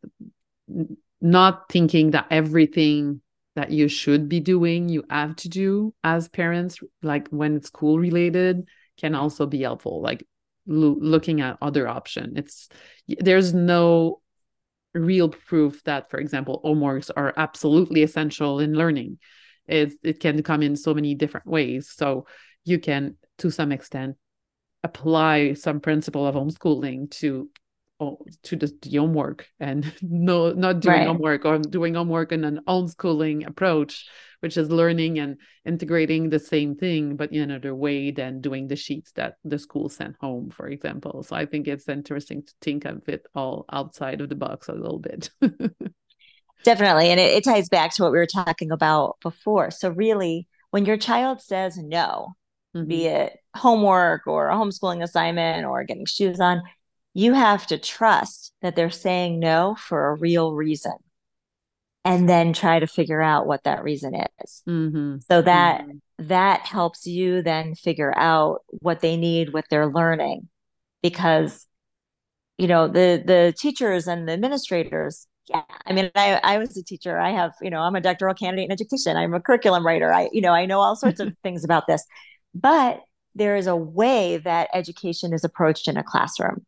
not 1.20 1.68
thinking 1.70 2.12
that 2.12 2.26
everything 2.30 3.20
that 3.56 3.70
you 3.70 3.88
should 3.88 4.28
be 4.28 4.40
doing, 4.40 4.88
you 4.88 5.04
have 5.10 5.34
to 5.36 5.48
do 5.48 5.92
as 6.04 6.28
parents, 6.28 6.78
like 7.02 7.28
when 7.28 7.56
it's 7.56 7.66
school 7.68 7.98
related, 7.98 8.68
can 8.96 9.14
also 9.14 9.46
be 9.46 9.62
helpful. 9.62 10.00
Like 10.00 10.24
lo- 10.66 10.96
looking 11.00 11.40
at 11.40 11.58
other 11.60 11.88
option. 11.88 12.34
It's 12.36 12.68
there's 13.08 13.52
no 13.52 14.20
real 14.94 15.28
proof 15.28 15.82
that, 15.84 16.10
for 16.10 16.18
example, 16.18 16.60
homeworks 16.64 17.10
are 17.14 17.34
absolutely 17.36 18.02
essential 18.02 18.60
in 18.60 18.74
learning. 18.74 19.18
It 19.66 19.92
it 20.02 20.20
can 20.20 20.42
come 20.42 20.62
in 20.62 20.76
so 20.76 20.94
many 20.94 21.14
different 21.14 21.46
ways. 21.46 21.90
So 21.90 22.26
you 22.64 22.78
can, 22.78 23.16
to 23.38 23.50
some 23.50 23.72
extent, 23.72 24.16
apply 24.84 25.54
some 25.54 25.80
principle 25.80 26.26
of 26.26 26.34
homeschooling 26.34 27.10
to 27.10 27.50
to 28.00 28.56
just 28.56 28.80
the 28.82 28.96
homework 28.96 29.46
and 29.58 29.92
no 30.02 30.52
not 30.52 30.80
doing 30.80 30.98
right. 30.98 31.06
homework 31.06 31.44
or 31.44 31.58
doing 31.58 31.94
homework 31.94 32.32
in 32.32 32.44
an 32.44 32.60
unschooling 32.66 33.46
approach 33.46 34.08
which 34.40 34.56
is 34.56 34.70
learning 34.70 35.18
and 35.18 35.36
integrating 35.64 36.30
the 36.30 36.38
same 36.38 36.76
thing 36.76 37.16
but 37.16 37.32
in 37.32 37.42
another 37.42 37.74
way 37.74 38.10
than 38.10 38.40
doing 38.40 38.68
the 38.68 38.76
sheets 38.76 39.12
that 39.12 39.34
the 39.44 39.58
school 39.58 39.88
sent 39.88 40.14
home 40.20 40.50
for 40.50 40.68
example 40.68 41.22
so 41.22 41.34
i 41.34 41.44
think 41.44 41.66
it's 41.66 41.88
interesting 41.88 42.42
to 42.42 42.52
think 42.62 42.84
of 42.84 43.08
it 43.08 43.26
all 43.34 43.64
outside 43.72 44.20
of 44.20 44.28
the 44.28 44.36
box 44.36 44.68
a 44.68 44.72
little 44.72 45.00
bit 45.00 45.30
definitely 46.64 47.08
and 47.08 47.18
it, 47.18 47.32
it 47.32 47.44
ties 47.44 47.68
back 47.68 47.92
to 47.92 48.02
what 48.02 48.12
we 48.12 48.18
were 48.18 48.26
talking 48.26 48.70
about 48.70 49.16
before 49.22 49.70
so 49.70 49.90
really 49.90 50.46
when 50.70 50.84
your 50.84 50.96
child 50.96 51.40
says 51.40 51.76
no 51.76 52.34
mm-hmm. 52.76 52.86
be 52.86 53.06
it 53.06 53.38
homework 53.56 54.26
or 54.28 54.50
a 54.50 54.54
homeschooling 54.54 55.02
assignment 55.02 55.66
or 55.66 55.82
getting 55.82 56.06
shoes 56.06 56.38
on 56.38 56.62
you 57.18 57.32
have 57.32 57.66
to 57.66 57.76
trust 57.76 58.52
that 58.62 58.76
they're 58.76 58.90
saying 58.90 59.40
no 59.40 59.74
for 59.74 60.10
a 60.10 60.14
real 60.14 60.52
reason 60.52 60.92
and 62.04 62.28
then 62.28 62.52
try 62.52 62.78
to 62.78 62.86
figure 62.86 63.20
out 63.20 63.44
what 63.44 63.64
that 63.64 63.82
reason 63.82 64.14
is. 64.14 64.62
Mm-hmm. 64.68 65.16
so 65.28 65.42
that 65.42 65.80
mm-hmm. 65.80 66.26
that 66.28 66.60
helps 66.60 67.08
you 67.08 67.42
then 67.42 67.74
figure 67.74 68.16
out 68.16 68.60
what 68.70 69.00
they 69.00 69.16
need 69.16 69.52
with 69.52 69.64
their 69.68 69.88
learning 69.88 70.48
because 71.02 71.66
you 72.56 72.68
know 72.68 72.86
the 72.86 73.20
the 73.26 73.52
teachers 73.58 74.06
and 74.06 74.28
the 74.28 74.32
administrators 74.34 75.26
yeah 75.48 75.62
i 75.86 75.92
mean 75.92 76.12
i 76.14 76.38
i 76.44 76.58
was 76.58 76.76
a 76.76 76.84
teacher. 76.84 77.18
I 77.18 77.32
have 77.32 77.50
you 77.60 77.70
know 77.70 77.80
i'm 77.80 77.96
a 77.96 78.00
doctoral 78.00 78.34
candidate 78.34 78.66
in 78.66 78.72
education. 78.72 79.16
I'm 79.16 79.34
a 79.34 79.40
curriculum 79.40 79.84
writer. 79.84 80.12
I 80.12 80.30
you 80.32 80.40
know 80.40 80.52
i 80.52 80.66
know 80.66 80.78
all 80.78 80.94
sorts 80.94 81.18
of 81.18 81.34
things 81.42 81.64
about 81.64 81.88
this. 81.88 82.04
But 82.54 83.00
there 83.34 83.56
is 83.56 83.66
a 83.66 83.76
way 83.76 84.36
that 84.38 84.68
education 84.72 85.32
is 85.32 85.42
approached 85.42 85.88
in 85.88 85.96
a 85.96 86.04
classroom 86.04 86.64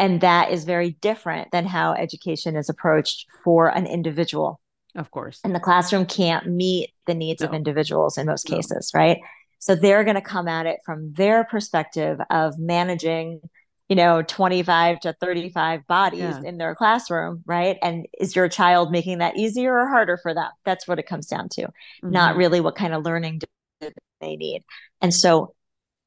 and 0.00 0.22
that 0.22 0.50
is 0.50 0.64
very 0.64 0.92
different 1.02 1.52
than 1.52 1.66
how 1.66 1.92
education 1.92 2.56
is 2.56 2.70
approached 2.70 3.26
for 3.44 3.68
an 3.68 3.86
individual. 3.86 4.58
Of 4.96 5.10
course. 5.10 5.40
And 5.44 5.54
the 5.54 5.60
classroom 5.60 6.06
can't 6.06 6.46
meet 6.46 6.94
the 7.06 7.12
needs 7.12 7.42
no. 7.42 7.48
of 7.48 7.54
individuals 7.54 8.16
in 8.16 8.26
most 8.26 8.48
no. 8.48 8.56
cases, 8.56 8.92
right? 8.94 9.18
So 9.58 9.74
they're 9.76 10.02
going 10.02 10.14
to 10.14 10.22
come 10.22 10.48
at 10.48 10.64
it 10.64 10.78
from 10.86 11.12
their 11.12 11.44
perspective 11.44 12.18
of 12.30 12.58
managing, 12.58 13.42
you 13.90 13.96
know, 13.96 14.22
25 14.22 15.00
to 15.00 15.12
35 15.20 15.86
bodies 15.86 16.20
yeah. 16.20 16.42
in 16.46 16.56
their 16.56 16.74
classroom, 16.74 17.42
right? 17.44 17.76
And 17.82 18.06
is 18.18 18.34
your 18.34 18.48
child 18.48 18.90
making 18.90 19.18
that 19.18 19.36
easier 19.36 19.78
or 19.78 19.86
harder 19.86 20.16
for 20.16 20.32
them? 20.32 20.48
That's 20.64 20.88
what 20.88 20.98
it 20.98 21.06
comes 21.06 21.26
down 21.26 21.50
to, 21.50 21.62
mm-hmm. 21.64 22.10
not 22.10 22.36
really 22.36 22.60
what 22.60 22.74
kind 22.74 22.94
of 22.94 23.04
learning 23.04 23.42
do 23.80 23.90
they 24.22 24.36
need. 24.36 24.62
And 25.02 25.12
so 25.12 25.54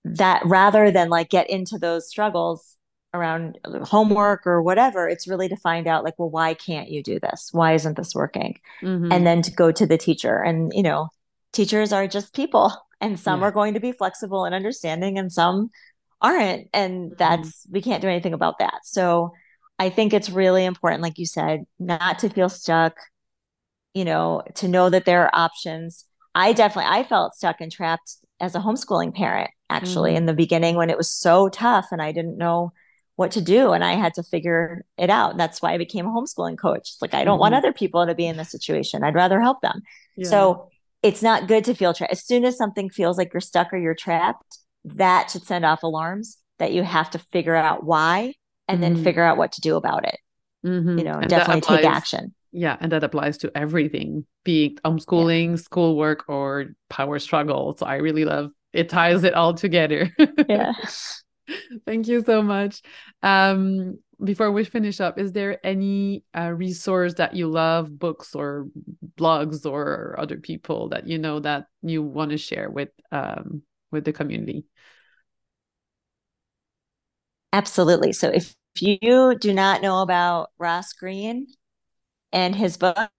that 0.03 0.41
rather 0.45 0.89
than 0.89 1.09
like 1.09 1.29
get 1.29 1.47
into 1.47 1.77
those 1.77 2.09
struggles, 2.09 2.75
around 3.13 3.59
homework 3.83 4.47
or 4.47 4.61
whatever 4.61 5.07
it's 5.07 5.27
really 5.27 5.47
to 5.47 5.55
find 5.55 5.87
out 5.87 6.03
like 6.03 6.17
well 6.17 6.29
why 6.29 6.53
can't 6.53 6.89
you 6.89 7.03
do 7.03 7.19
this 7.19 7.49
why 7.51 7.73
isn't 7.73 7.95
this 7.95 8.15
working 8.15 8.59
mm-hmm. 8.81 9.11
and 9.11 9.25
then 9.25 9.41
to 9.41 9.51
go 9.51 9.71
to 9.71 9.85
the 9.85 9.97
teacher 9.97 10.37
and 10.37 10.71
you 10.73 10.81
know 10.81 11.07
teachers 11.51 11.93
are 11.93 12.07
just 12.07 12.33
people 12.33 12.73
and 12.99 13.19
some 13.19 13.41
yeah. 13.41 13.47
are 13.47 13.51
going 13.51 13.75
to 13.75 13.79
be 13.79 13.91
flexible 13.91 14.45
and 14.45 14.55
understanding 14.55 15.17
and 15.17 15.31
some 15.31 15.69
aren't 16.21 16.67
and 16.73 17.11
mm-hmm. 17.11 17.15
that's 17.17 17.67
we 17.69 17.81
can't 17.81 18.01
do 18.01 18.07
anything 18.07 18.33
about 18.33 18.57
that 18.59 18.79
so 18.83 19.31
i 19.77 19.89
think 19.89 20.13
it's 20.13 20.29
really 20.29 20.65
important 20.65 21.03
like 21.03 21.19
you 21.19 21.25
said 21.25 21.65
not 21.79 22.17
to 22.17 22.29
feel 22.29 22.49
stuck 22.49 22.97
you 23.93 24.05
know 24.05 24.41
to 24.55 24.67
know 24.67 24.89
that 24.89 25.05
there 25.05 25.23
are 25.23 25.31
options 25.33 26.05
i 26.33 26.51
definitely 26.51 26.91
i 26.91 27.03
felt 27.03 27.35
stuck 27.35 27.61
and 27.61 27.71
trapped 27.71 28.17
as 28.39 28.55
a 28.55 28.59
homeschooling 28.59 29.13
parent 29.13 29.51
actually 29.69 30.11
mm-hmm. 30.11 30.17
in 30.17 30.25
the 30.25 30.33
beginning 30.33 30.75
when 30.75 30.89
it 30.89 30.97
was 30.97 31.09
so 31.09 31.47
tough 31.47 31.87
and 31.91 32.01
i 32.01 32.11
didn't 32.11 32.37
know 32.37 32.71
what 33.15 33.31
to 33.31 33.41
do 33.41 33.73
and 33.73 33.83
i 33.83 33.93
had 33.93 34.13
to 34.13 34.23
figure 34.23 34.83
it 34.97 35.09
out 35.09 35.37
that's 35.37 35.61
why 35.61 35.73
i 35.73 35.77
became 35.77 36.05
a 36.05 36.09
homeschooling 36.09 36.57
coach 36.57 36.81
it's 36.81 37.01
like 37.01 37.13
i 37.13 37.23
don't 37.23 37.35
mm-hmm. 37.35 37.41
want 37.41 37.55
other 37.55 37.73
people 37.73 38.05
to 38.05 38.15
be 38.15 38.25
in 38.25 38.37
this 38.37 38.49
situation 38.49 39.03
i'd 39.03 39.15
rather 39.15 39.39
help 39.39 39.61
them 39.61 39.81
yeah. 40.17 40.29
so 40.29 40.69
it's 41.03 41.21
not 41.21 41.47
good 41.47 41.63
to 41.65 41.73
feel 41.73 41.93
trapped 41.93 42.11
as 42.11 42.25
soon 42.25 42.45
as 42.45 42.57
something 42.57 42.89
feels 42.89 43.17
like 43.17 43.33
you're 43.33 43.41
stuck 43.41 43.71
or 43.73 43.77
you're 43.77 43.95
trapped 43.95 44.59
that 44.85 45.29
should 45.29 45.45
send 45.45 45.65
off 45.65 45.83
alarms 45.83 46.37
that 46.59 46.73
you 46.73 46.83
have 46.83 47.09
to 47.09 47.19
figure 47.19 47.55
out 47.55 47.83
why 47.83 48.33
and 48.67 48.81
mm-hmm. 48.81 48.95
then 48.95 49.03
figure 49.03 49.23
out 49.23 49.37
what 49.37 49.51
to 49.51 49.61
do 49.61 49.75
about 49.75 50.05
it 50.05 50.17
mm-hmm. 50.65 50.97
you 50.97 51.03
know 51.03 51.19
and 51.19 51.29
definitely 51.29 51.59
applies, 51.59 51.79
take 51.79 51.89
action 51.89 52.33
yeah 52.51 52.77
and 52.79 52.91
that 52.91 53.03
applies 53.03 53.37
to 53.37 53.51
everything 53.55 54.25
be 54.43 54.65
it 54.65 54.83
homeschooling 54.83 55.51
yeah. 55.51 55.55
schoolwork 55.55 56.25
or 56.27 56.65
power 56.89 57.19
struggle 57.19 57.75
so 57.77 57.85
i 57.85 57.95
really 57.95 58.25
love 58.25 58.51
it 58.71 58.89
ties 58.89 59.23
it 59.23 59.35
all 59.35 59.53
together 59.53 60.09
yeah 60.49 60.73
Thank 61.85 62.07
you 62.07 62.23
so 62.23 62.41
much. 62.41 62.81
Um, 63.21 63.99
before 64.23 64.51
we 64.51 64.63
finish 64.63 65.01
up, 65.01 65.19
is 65.19 65.31
there 65.31 65.65
any 65.65 66.23
uh, 66.37 66.51
resource 66.51 67.15
that 67.15 67.35
you 67.35 67.47
love, 67.49 67.97
books 67.97 68.35
or 68.35 68.67
blogs 69.17 69.65
or 69.69 70.15
other 70.17 70.37
people 70.37 70.89
that 70.89 71.07
you 71.07 71.17
know 71.17 71.39
that 71.39 71.67
you 71.81 72.01
want 72.01 72.31
to 72.31 72.37
share 72.37 72.69
with 72.69 72.89
um, 73.11 73.63
with 73.91 74.05
the 74.05 74.13
community? 74.13 74.65
Absolutely. 77.51 78.13
So 78.13 78.29
if 78.29 78.55
you 78.79 79.35
do 79.39 79.53
not 79.53 79.81
know 79.81 80.01
about 80.01 80.51
Ross 80.57 80.93
Greene 80.93 81.47
and 82.31 82.55
his 82.55 82.77
books, 82.77 83.09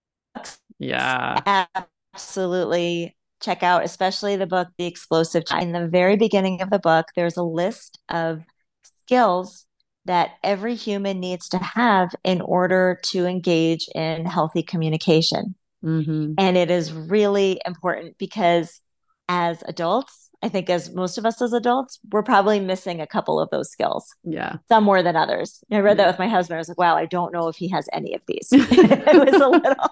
yeah, 0.78 1.66
absolutely 2.14 3.14
check 3.44 3.62
out, 3.62 3.84
especially 3.84 4.36
the 4.36 4.46
book, 4.46 4.68
The 4.78 4.86
Explosive 4.86 5.46
Child. 5.46 5.62
In 5.64 5.72
the 5.72 5.86
very 5.86 6.16
beginning 6.16 6.62
of 6.62 6.70
the 6.70 6.78
book, 6.78 7.06
there's 7.14 7.36
a 7.36 7.42
list 7.42 7.98
of 8.08 8.42
skills 8.82 9.66
that 10.06 10.32
every 10.42 10.74
human 10.74 11.20
needs 11.20 11.48
to 11.50 11.58
have 11.58 12.14
in 12.24 12.40
order 12.40 12.98
to 13.04 13.26
engage 13.26 13.88
in 13.94 14.26
healthy 14.26 14.62
communication. 14.62 15.54
Mm-hmm. 15.84 16.34
And 16.38 16.56
it 16.56 16.70
is 16.70 16.92
really 16.92 17.60
important 17.66 18.16
because 18.18 18.80
as 19.28 19.62
adults, 19.66 20.30
I 20.42 20.48
think 20.50 20.68
as 20.68 20.90
most 20.90 21.16
of 21.16 21.24
us 21.24 21.40
as 21.40 21.54
adults, 21.54 21.98
we're 22.12 22.22
probably 22.22 22.60
missing 22.60 23.00
a 23.00 23.06
couple 23.06 23.40
of 23.40 23.48
those 23.50 23.70
skills. 23.70 24.14
Yeah. 24.24 24.56
Some 24.68 24.84
more 24.84 25.02
than 25.02 25.16
others. 25.16 25.64
I 25.70 25.78
read 25.78 25.96
yeah. 25.96 26.04
that 26.04 26.10
with 26.10 26.18
my 26.18 26.28
husband. 26.28 26.56
I 26.56 26.58
was 26.58 26.68
like, 26.68 26.78
wow, 26.78 26.96
I 26.96 27.06
don't 27.06 27.32
know 27.32 27.48
if 27.48 27.56
he 27.56 27.68
has 27.68 27.88
any 27.92 28.14
of 28.14 28.20
these. 28.26 28.48
it 28.52 29.32
was 29.32 29.40
a 29.40 29.48
little 29.48 29.90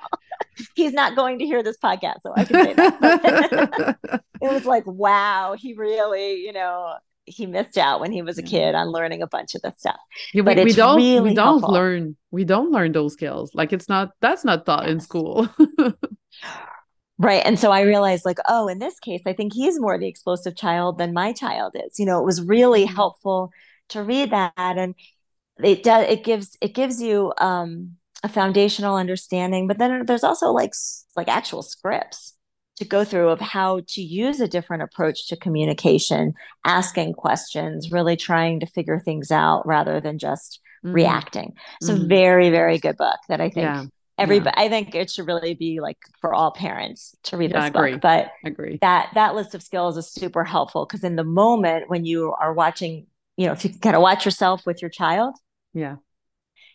he's 0.74 0.92
not 0.92 1.16
going 1.16 1.38
to 1.38 1.46
hear 1.46 1.62
this 1.62 1.76
podcast, 1.78 2.22
so 2.22 2.32
I 2.36 2.44
can 2.44 2.64
say 2.64 2.72
that. 2.74 3.98
it 4.40 4.52
was 4.52 4.64
like, 4.64 4.86
wow, 4.86 5.54
he 5.58 5.74
really, 5.74 6.44
you 6.44 6.52
know, 6.52 6.94
he 7.24 7.46
missed 7.46 7.78
out 7.78 8.00
when 8.00 8.12
he 8.12 8.22
was 8.22 8.38
a 8.38 8.42
kid 8.42 8.74
on 8.74 8.88
learning 8.88 9.22
a 9.22 9.26
bunch 9.26 9.54
of 9.54 9.62
the 9.62 9.72
stuff. 9.76 9.98
Yeah, 10.32 10.42
but 10.42 10.56
we, 10.56 10.64
we 10.64 10.72
don't 10.72 10.96
really 10.96 11.20
we 11.20 11.34
don't 11.34 11.60
helpful. 11.60 11.72
learn 11.72 12.16
we 12.30 12.44
don't 12.44 12.72
learn 12.72 12.92
those 12.92 13.12
skills. 13.12 13.54
Like 13.54 13.72
it's 13.72 13.88
not 13.88 14.10
that's 14.20 14.44
not 14.44 14.66
taught 14.66 14.84
yes. 14.84 14.92
in 14.92 15.00
school. 15.00 15.48
right. 17.18 17.42
And 17.44 17.58
so 17.58 17.70
I 17.70 17.82
realized 17.82 18.24
like, 18.24 18.38
oh, 18.48 18.68
in 18.68 18.78
this 18.78 18.98
case, 18.98 19.22
I 19.24 19.32
think 19.32 19.54
he's 19.54 19.78
more 19.78 19.98
the 19.98 20.08
explosive 20.08 20.56
child 20.56 20.98
than 20.98 21.12
my 21.12 21.32
child 21.32 21.76
is. 21.76 21.98
You 21.98 22.06
know, 22.06 22.20
it 22.20 22.26
was 22.26 22.42
really 22.42 22.84
mm-hmm. 22.84 22.94
helpful 22.94 23.52
to 23.90 24.02
read 24.02 24.30
that 24.30 24.52
and 24.56 24.94
it 25.62 25.82
does 25.82 26.06
it 26.08 26.24
gives 26.24 26.56
it 26.60 26.74
gives 26.74 27.00
you 27.00 27.32
um 27.38 27.96
a 28.22 28.28
foundational 28.28 28.96
understanding 28.96 29.66
but 29.66 29.78
then 29.78 30.06
there's 30.06 30.24
also 30.24 30.50
like 30.50 30.72
like 31.16 31.28
actual 31.28 31.62
scripts 31.62 32.34
to 32.76 32.84
go 32.84 33.04
through 33.04 33.28
of 33.28 33.40
how 33.40 33.80
to 33.86 34.02
use 34.02 34.40
a 34.40 34.48
different 34.48 34.82
approach 34.82 35.28
to 35.28 35.36
communication 35.36 36.32
asking 36.64 37.12
questions 37.12 37.92
really 37.92 38.16
trying 38.16 38.60
to 38.60 38.66
figure 38.66 39.00
things 39.00 39.30
out 39.30 39.66
rather 39.66 40.00
than 40.00 40.18
just 40.18 40.60
mm-hmm. 40.84 40.94
reacting 40.94 41.52
it's 41.80 41.90
mm-hmm. 41.90 42.08
very 42.08 42.50
very 42.50 42.78
good 42.78 42.96
book 42.96 43.18
that 43.28 43.40
i 43.40 43.48
think 43.48 43.64
yeah. 43.64 43.84
everybody 44.18 44.54
yeah. 44.56 44.64
i 44.64 44.68
think 44.68 44.94
it 44.94 45.10
should 45.10 45.26
really 45.26 45.54
be 45.54 45.80
like 45.80 45.98
for 46.20 46.32
all 46.32 46.52
parents 46.52 47.14
to 47.24 47.36
read 47.36 47.50
yeah, 47.50 47.62
this 47.62 47.70
book 47.70 48.00
but 48.00 48.30
I 48.44 48.48
agree 48.48 48.78
that 48.80 49.10
that 49.14 49.34
list 49.34 49.54
of 49.54 49.62
skills 49.62 49.96
is 49.96 50.08
super 50.08 50.44
helpful 50.44 50.86
because 50.86 51.04
in 51.04 51.16
the 51.16 51.24
moment 51.24 51.90
when 51.90 52.04
you 52.04 52.32
are 52.40 52.52
watching 52.52 53.06
you 53.36 53.46
know 53.46 53.52
if 53.52 53.64
you 53.64 53.70
kind 53.80 53.96
of 53.96 54.02
watch 54.02 54.24
yourself 54.24 54.64
with 54.64 54.80
your 54.80 54.90
child 54.90 55.34
yeah 55.74 55.96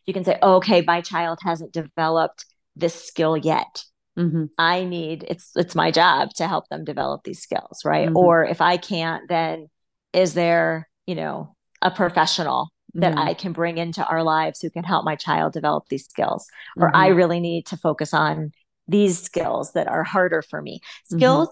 you 0.08 0.14
can 0.14 0.24
say 0.24 0.40
oh, 0.42 0.56
okay 0.56 0.82
my 0.82 1.02
child 1.02 1.38
hasn't 1.44 1.72
developed 1.72 2.46
this 2.76 3.06
skill 3.06 3.38
yet 3.38 3.84
mm-hmm. 4.18 4.46
i 4.58 4.84
need 4.84 5.24
it's 5.28 5.52
it's 5.56 5.76
my 5.76 5.92
job 5.92 6.32
to 6.34 6.48
help 6.48 6.68
them 6.70 6.84
develop 6.84 7.22
these 7.24 7.42
skills 7.42 7.82
right 7.86 8.08
mm-hmm. 8.08 8.18
or 8.18 8.46
if 8.46 8.62
i 8.62 8.78
can't 8.78 9.28
then 9.30 9.68
is 10.14 10.34
there 10.34 10.90
you 11.06 11.16
know 11.16 11.56
a 11.82 11.92
professional 11.92 12.70
that 12.94 13.14
mm-hmm. 13.14 13.28
I 13.28 13.34
can 13.36 13.54
bring 13.54 13.78
into 13.78 14.06
our 14.06 14.24
lives 14.24 14.60
who 14.60 14.70
can 14.70 14.84
help 14.84 15.06
my 15.06 15.16
child 15.16 15.54
develop 15.54 15.88
these 15.88 16.06
skills. 16.06 16.48
Or 16.76 16.90
I 16.96 17.10
mm-hmm. 17.10 17.18
really 17.18 17.40
need 17.40 17.68
to 17.68 17.78
focus 17.78 18.14
on 18.14 18.52
these 18.88 19.22
skills 19.22 19.74
that 19.74 19.88
are 19.88 20.04
harder 20.04 20.42
for 20.42 20.62
me. 20.62 20.80
Mm-hmm. 20.80 21.18
Skills 21.18 21.50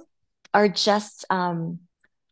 are 0.53 0.67
just 0.67 1.25
um, 1.29 1.79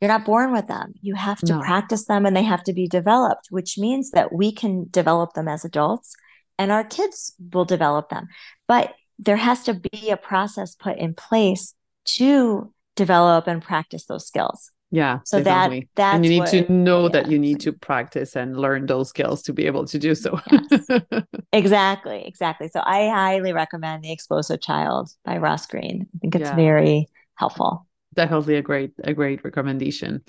you're 0.03 0.11
not 0.11 0.25
born 0.25 0.51
with 0.51 0.67
them. 0.67 0.93
You 1.01 1.15
have 1.15 1.39
to 1.39 1.53
no. 1.53 1.61
practice 1.61 2.07
them 2.07 2.25
and 2.25 2.35
they 2.35 2.43
have 2.43 2.61
to 2.65 2.73
be 2.73 2.89
developed, 2.89 3.47
which 3.51 3.77
means 3.77 4.11
that 4.11 4.33
we 4.33 4.51
can 4.51 4.87
develop 4.91 5.31
them 5.31 5.47
as 5.47 5.63
adults 5.63 6.13
and 6.59 6.73
our 6.73 6.83
kids 6.83 7.33
will 7.53 7.63
develop 7.63 8.09
them. 8.09 8.27
But 8.67 8.93
there 9.17 9.37
has 9.37 9.63
to 9.63 9.73
be 9.73 10.09
a 10.09 10.17
process 10.17 10.75
put 10.75 10.97
in 10.97 11.13
place 11.13 11.73
to 12.17 12.73
develop 12.97 13.47
and 13.47 13.61
practice 13.61 14.03
those 14.03 14.27
skills. 14.27 14.71
Yeah. 14.91 15.19
So 15.23 15.41
definitely. 15.41 15.79
that 15.79 15.87
that's 15.95 16.15
and 16.17 16.25
you 16.25 16.31
need 16.31 16.39
what, 16.39 16.49
to 16.49 16.69
know 16.69 17.03
yeah. 17.03 17.09
that 17.13 17.31
you 17.31 17.39
need 17.39 17.61
to 17.61 17.71
practice 17.71 18.35
and 18.35 18.57
learn 18.57 18.87
those 18.87 19.07
skills 19.07 19.41
to 19.43 19.53
be 19.53 19.67
able 19.67 19.85
to 19.85 19.97
do 19.97 20.15
so. 20.15 20.37
yes. 20.51 21.23
Exactly. 21.53 22.25
Exactly. 22.25 22.67
So 22.67 22.81
I 22.83 23.07
highly 23.07 23.53
recommend 23.53 24.03
The 24.03 24.11
Explosive 24.11 24.59
Child 24.59 25.11
by 25.23 25.37
Ross 25.37 25.65
Greene. 25.65 26.07
I 26.13 26.17
think 26.19 26.35
it's 26.35 26.49
yeah. 26.49 26.55
very 26.55 27.07
helpful. 27.35 27.87
Definitely 28.13 28.55
a 28.55 28.61
great, 28.61 28.91
a 29.03 29.13
great 29.13 29.43
recommendation. 29.43 30.21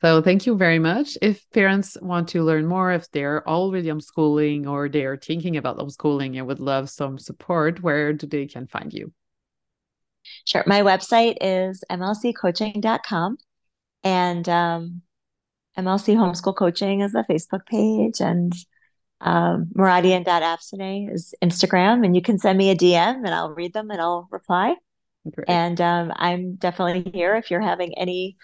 So 0.00 0.22
thank 0.22 0.46
you 0.46 0.56
very 0.56 0.78
much. 0.78 1.18
If 1.20 1.44
parents 1.50 1.96
want 2.00 2.28
to 2.28 2.42
learn 2.42 2.66
more, 2.66 2.92
if 2.92 3.10
they're 3.10 3.46
already 3.48 3.88
homeschooling 3.88 4.68
or 4.68 4.88
they're 4.88 5.16
thinking 5.16 5.56
about 5.56 5.78
homeschooling 5.78 6.38
and 6.38 6.46
would 6.46 6.60
love 6.60 6.88
some 6.88 7.18
support, 7.18 7.82
where 7.82 8.12
do 8.12 8.26
they 8.26 8.46
can 8.46 8.68
find 8.68 8.92
you? 8.92 9.12
Sure. 10.44 10.62
My 10.66 10.82
website 10.82 11.36
is 11.40 11.82
mlccoaching.com 11.90 13.38
and 14.04 14.48
um, 14.48 15.02
MLC 15.78 16.16
Homeschool 16.16 16.56
Coaching 16.56 17.00
is 17.00 17.12
the 17.12 17.24
Facebook 17.30 17.64
page, 17.66 18.20
and 18.20 18.52
um, 19.20 19.68
Moradian.Afsaneh 19.76 21.12
is 21.12 21.34
Instagram. 21.42 22.04
And 22.04 22.16
you 22.16 22.22
can 22.22 22.38
send 22.38 22.58
me 22.58 22.70
a 22.70 22.76
DM 22.76 23.24
and 23.24 23.28
I'll 23.28 23.54
read 23.54 23.72
them 23.72 23.90
and 23.90 24.00
I'll 24.00 24.28
reply. 24.30 24.74
Great. 25.24 25.48
And 25.48 25.80
um, 25.80 26.12
I'm 26.16 26.54
definitely 26.54 27.10
here 27.12 27.36
if 27.36 27.50
you're 27.50 27.60
having 27.60 27.96
any 27.98 28.36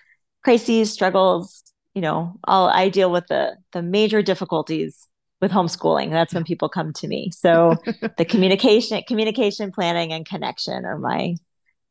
crises, 0.42 0.92
struggles. 0.92 1.62
You 1.94 2.02
know, 2.02 2.34
I'll, 2.44 2.66
I 2.66 2.88
deal 2.88 3.10
with 3.10 3.26
the 3.28 3.56
the 3.72 3.82
major 3.82 4.22
difficulties 4.22 5.08
with 5.40 5.52
homeschooling. 5.52 6.10
That's 6.10 6.34
when 6.34 6.44
people 6.44 6.68
come 6.68 6.92
to 6.94 7.08
me. 7.08 7.30
So 7.30 7.76
the 8.18 8.24
communication, 8.24 9.02
communication, 9.06 9.72
planning, 9.72 10.12
and 10.12 10.26
connection 10.26 10.84
are 10.84 10.98
my 10.98 11.36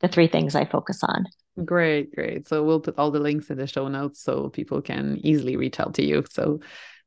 the 0.01 0.07
three 0.07 0.27
things 0.27 0.55
I 0.55 0.65
focus 0.65 1.01
on. 1.03 1.25
Great, 1.63 2.13
great. 2.13 2.47
So 2.47 2.63
we'll 2.63 2.79
put 2.79 2.97
all 2.97 3.11
the 3.11 3.19
links 3.19 3.49
in 3.49 3.57
the 3.57 3.67
show 3.67 3.87
notes 3.87 4.21
so 4.21 4.49
people 4.49 4.81
can 4.81 5.19
easily 5.23 5.55
reach 5.55 5.79
out 5.79 5.93
to 5.95 6.03
you. 6.03 6.23
So 6.29 6.59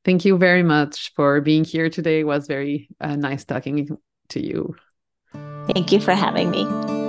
thank 0.04 0.24
you 0.24 0.38
very 0.38 0.62
much 0.62 1.12
for 1.14 1.40
being 1.40 1.64
here 1.64 1.90
today. 1.90 2.20
It 2.20 2.26
was 2.26 2.46
very 2.46 2.88
uh, 3.00 3.16
nice 3.16 3.44
talking 3.44 3.98
to 4.30 4.40
you. 4.40 4.76
Thank 5.74 5.90
you 5.90 6.00
for 6.00 6.12
having 6.12 6.50
me. 6.50 7.05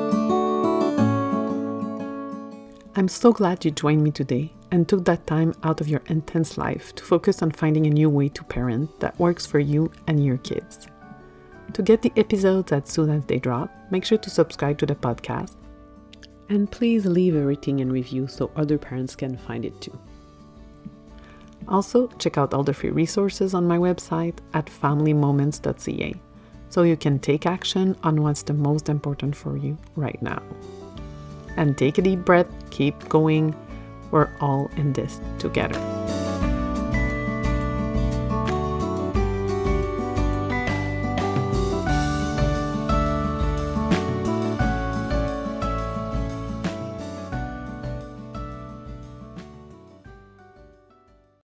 I'm 2.98 3.08
so 3.08 3.32
glad 3.32 3.64
you 3.64 3.70
joined 3.70 4.04
me 4.04 4.10
today 4.10 4.52
and 4.72 4.90
took 4.90 5.06
that 5.06 5.28
time 5.28 5.54
out 5.62 5.82
of 5.82 5.88
your 5.88 6.02
intense 6.08 6.58
life 6.58 6.96
to 6.96 7.04
focus 7.04 7.44
on 7.44 7.52
finding 7.52 7.86
a 7.86 7.92
new 7.92 8.10
way 8.10 8.28
to 8.30 8.44
parent 8.44 9.00
that 9.02 9.20
works 9.20 9.46
for 9.46 9.60
you 9.60 9.92
and 10.08 10.26
your 10.26 10.38
kids. 10.38 10.88
To 11.74 11.84
get 11.84 12.02
the 12.02 12.12
episodes 12.18 12.72
as 12.72 12.90
soon 12.90 13.12
as 13.12 13.24
they 13.26 13.38
drop, 13.38 13.70
make 13.92 14.04
sure 14.04 14.18
to 14.18 14.32
subscribe 14.32 14.80
to 14.80 14.88
the 14.88 14.96
podcast 14.96 15.54
and 16.50 16.72
please 16.72 17.06
leave 17.06 17.36
a 17.36 17.46
rating 17.46 17.82
and 17.82 17.92
review 17.92 18.26
so 18.26 18.50
other 18.56 18.80
parents 18.80 19.16
can 19.16 19.38
find 19.38 19.64
it 19.64 19.80
too. 19.80 20.00
Also, 21.68 22.08
check 22.18 22.40
out 22.40 22.52
all 22.52 22.64
the 22.64 22.74
free 22.74 22.90
resources 22.90 23.54
on 23.54 23.68
my 23.68 23.78
website 23.78 24.40
at 24.56 24.66
familymoments.ca 24.66 26.16
so 26.70 26.82
you 26.82 26.98
can 26.98 27.20
take 27.20 27.46
action 27.46 27.96
on 28.02 28.24
what's 28.24 28.42
the 28.42 28.56
most 28.56 28.90
important 28.90 29.36
for 29.36 29.56
you 29.56 29.78
right 29.96 30.20
now. 30.20 30.42
And 31.58 31.78
take 31.78 31.98
a 31.98 32.02
deep 32.02 32.24
breath, 32.24 32.48
keep 32.70 33.10
going. 33.10 33.56
We're 34.12 34.30
all 34.40 34.72
in 34.78 34.94
this 34.94 35.20
together. 35.40 36.27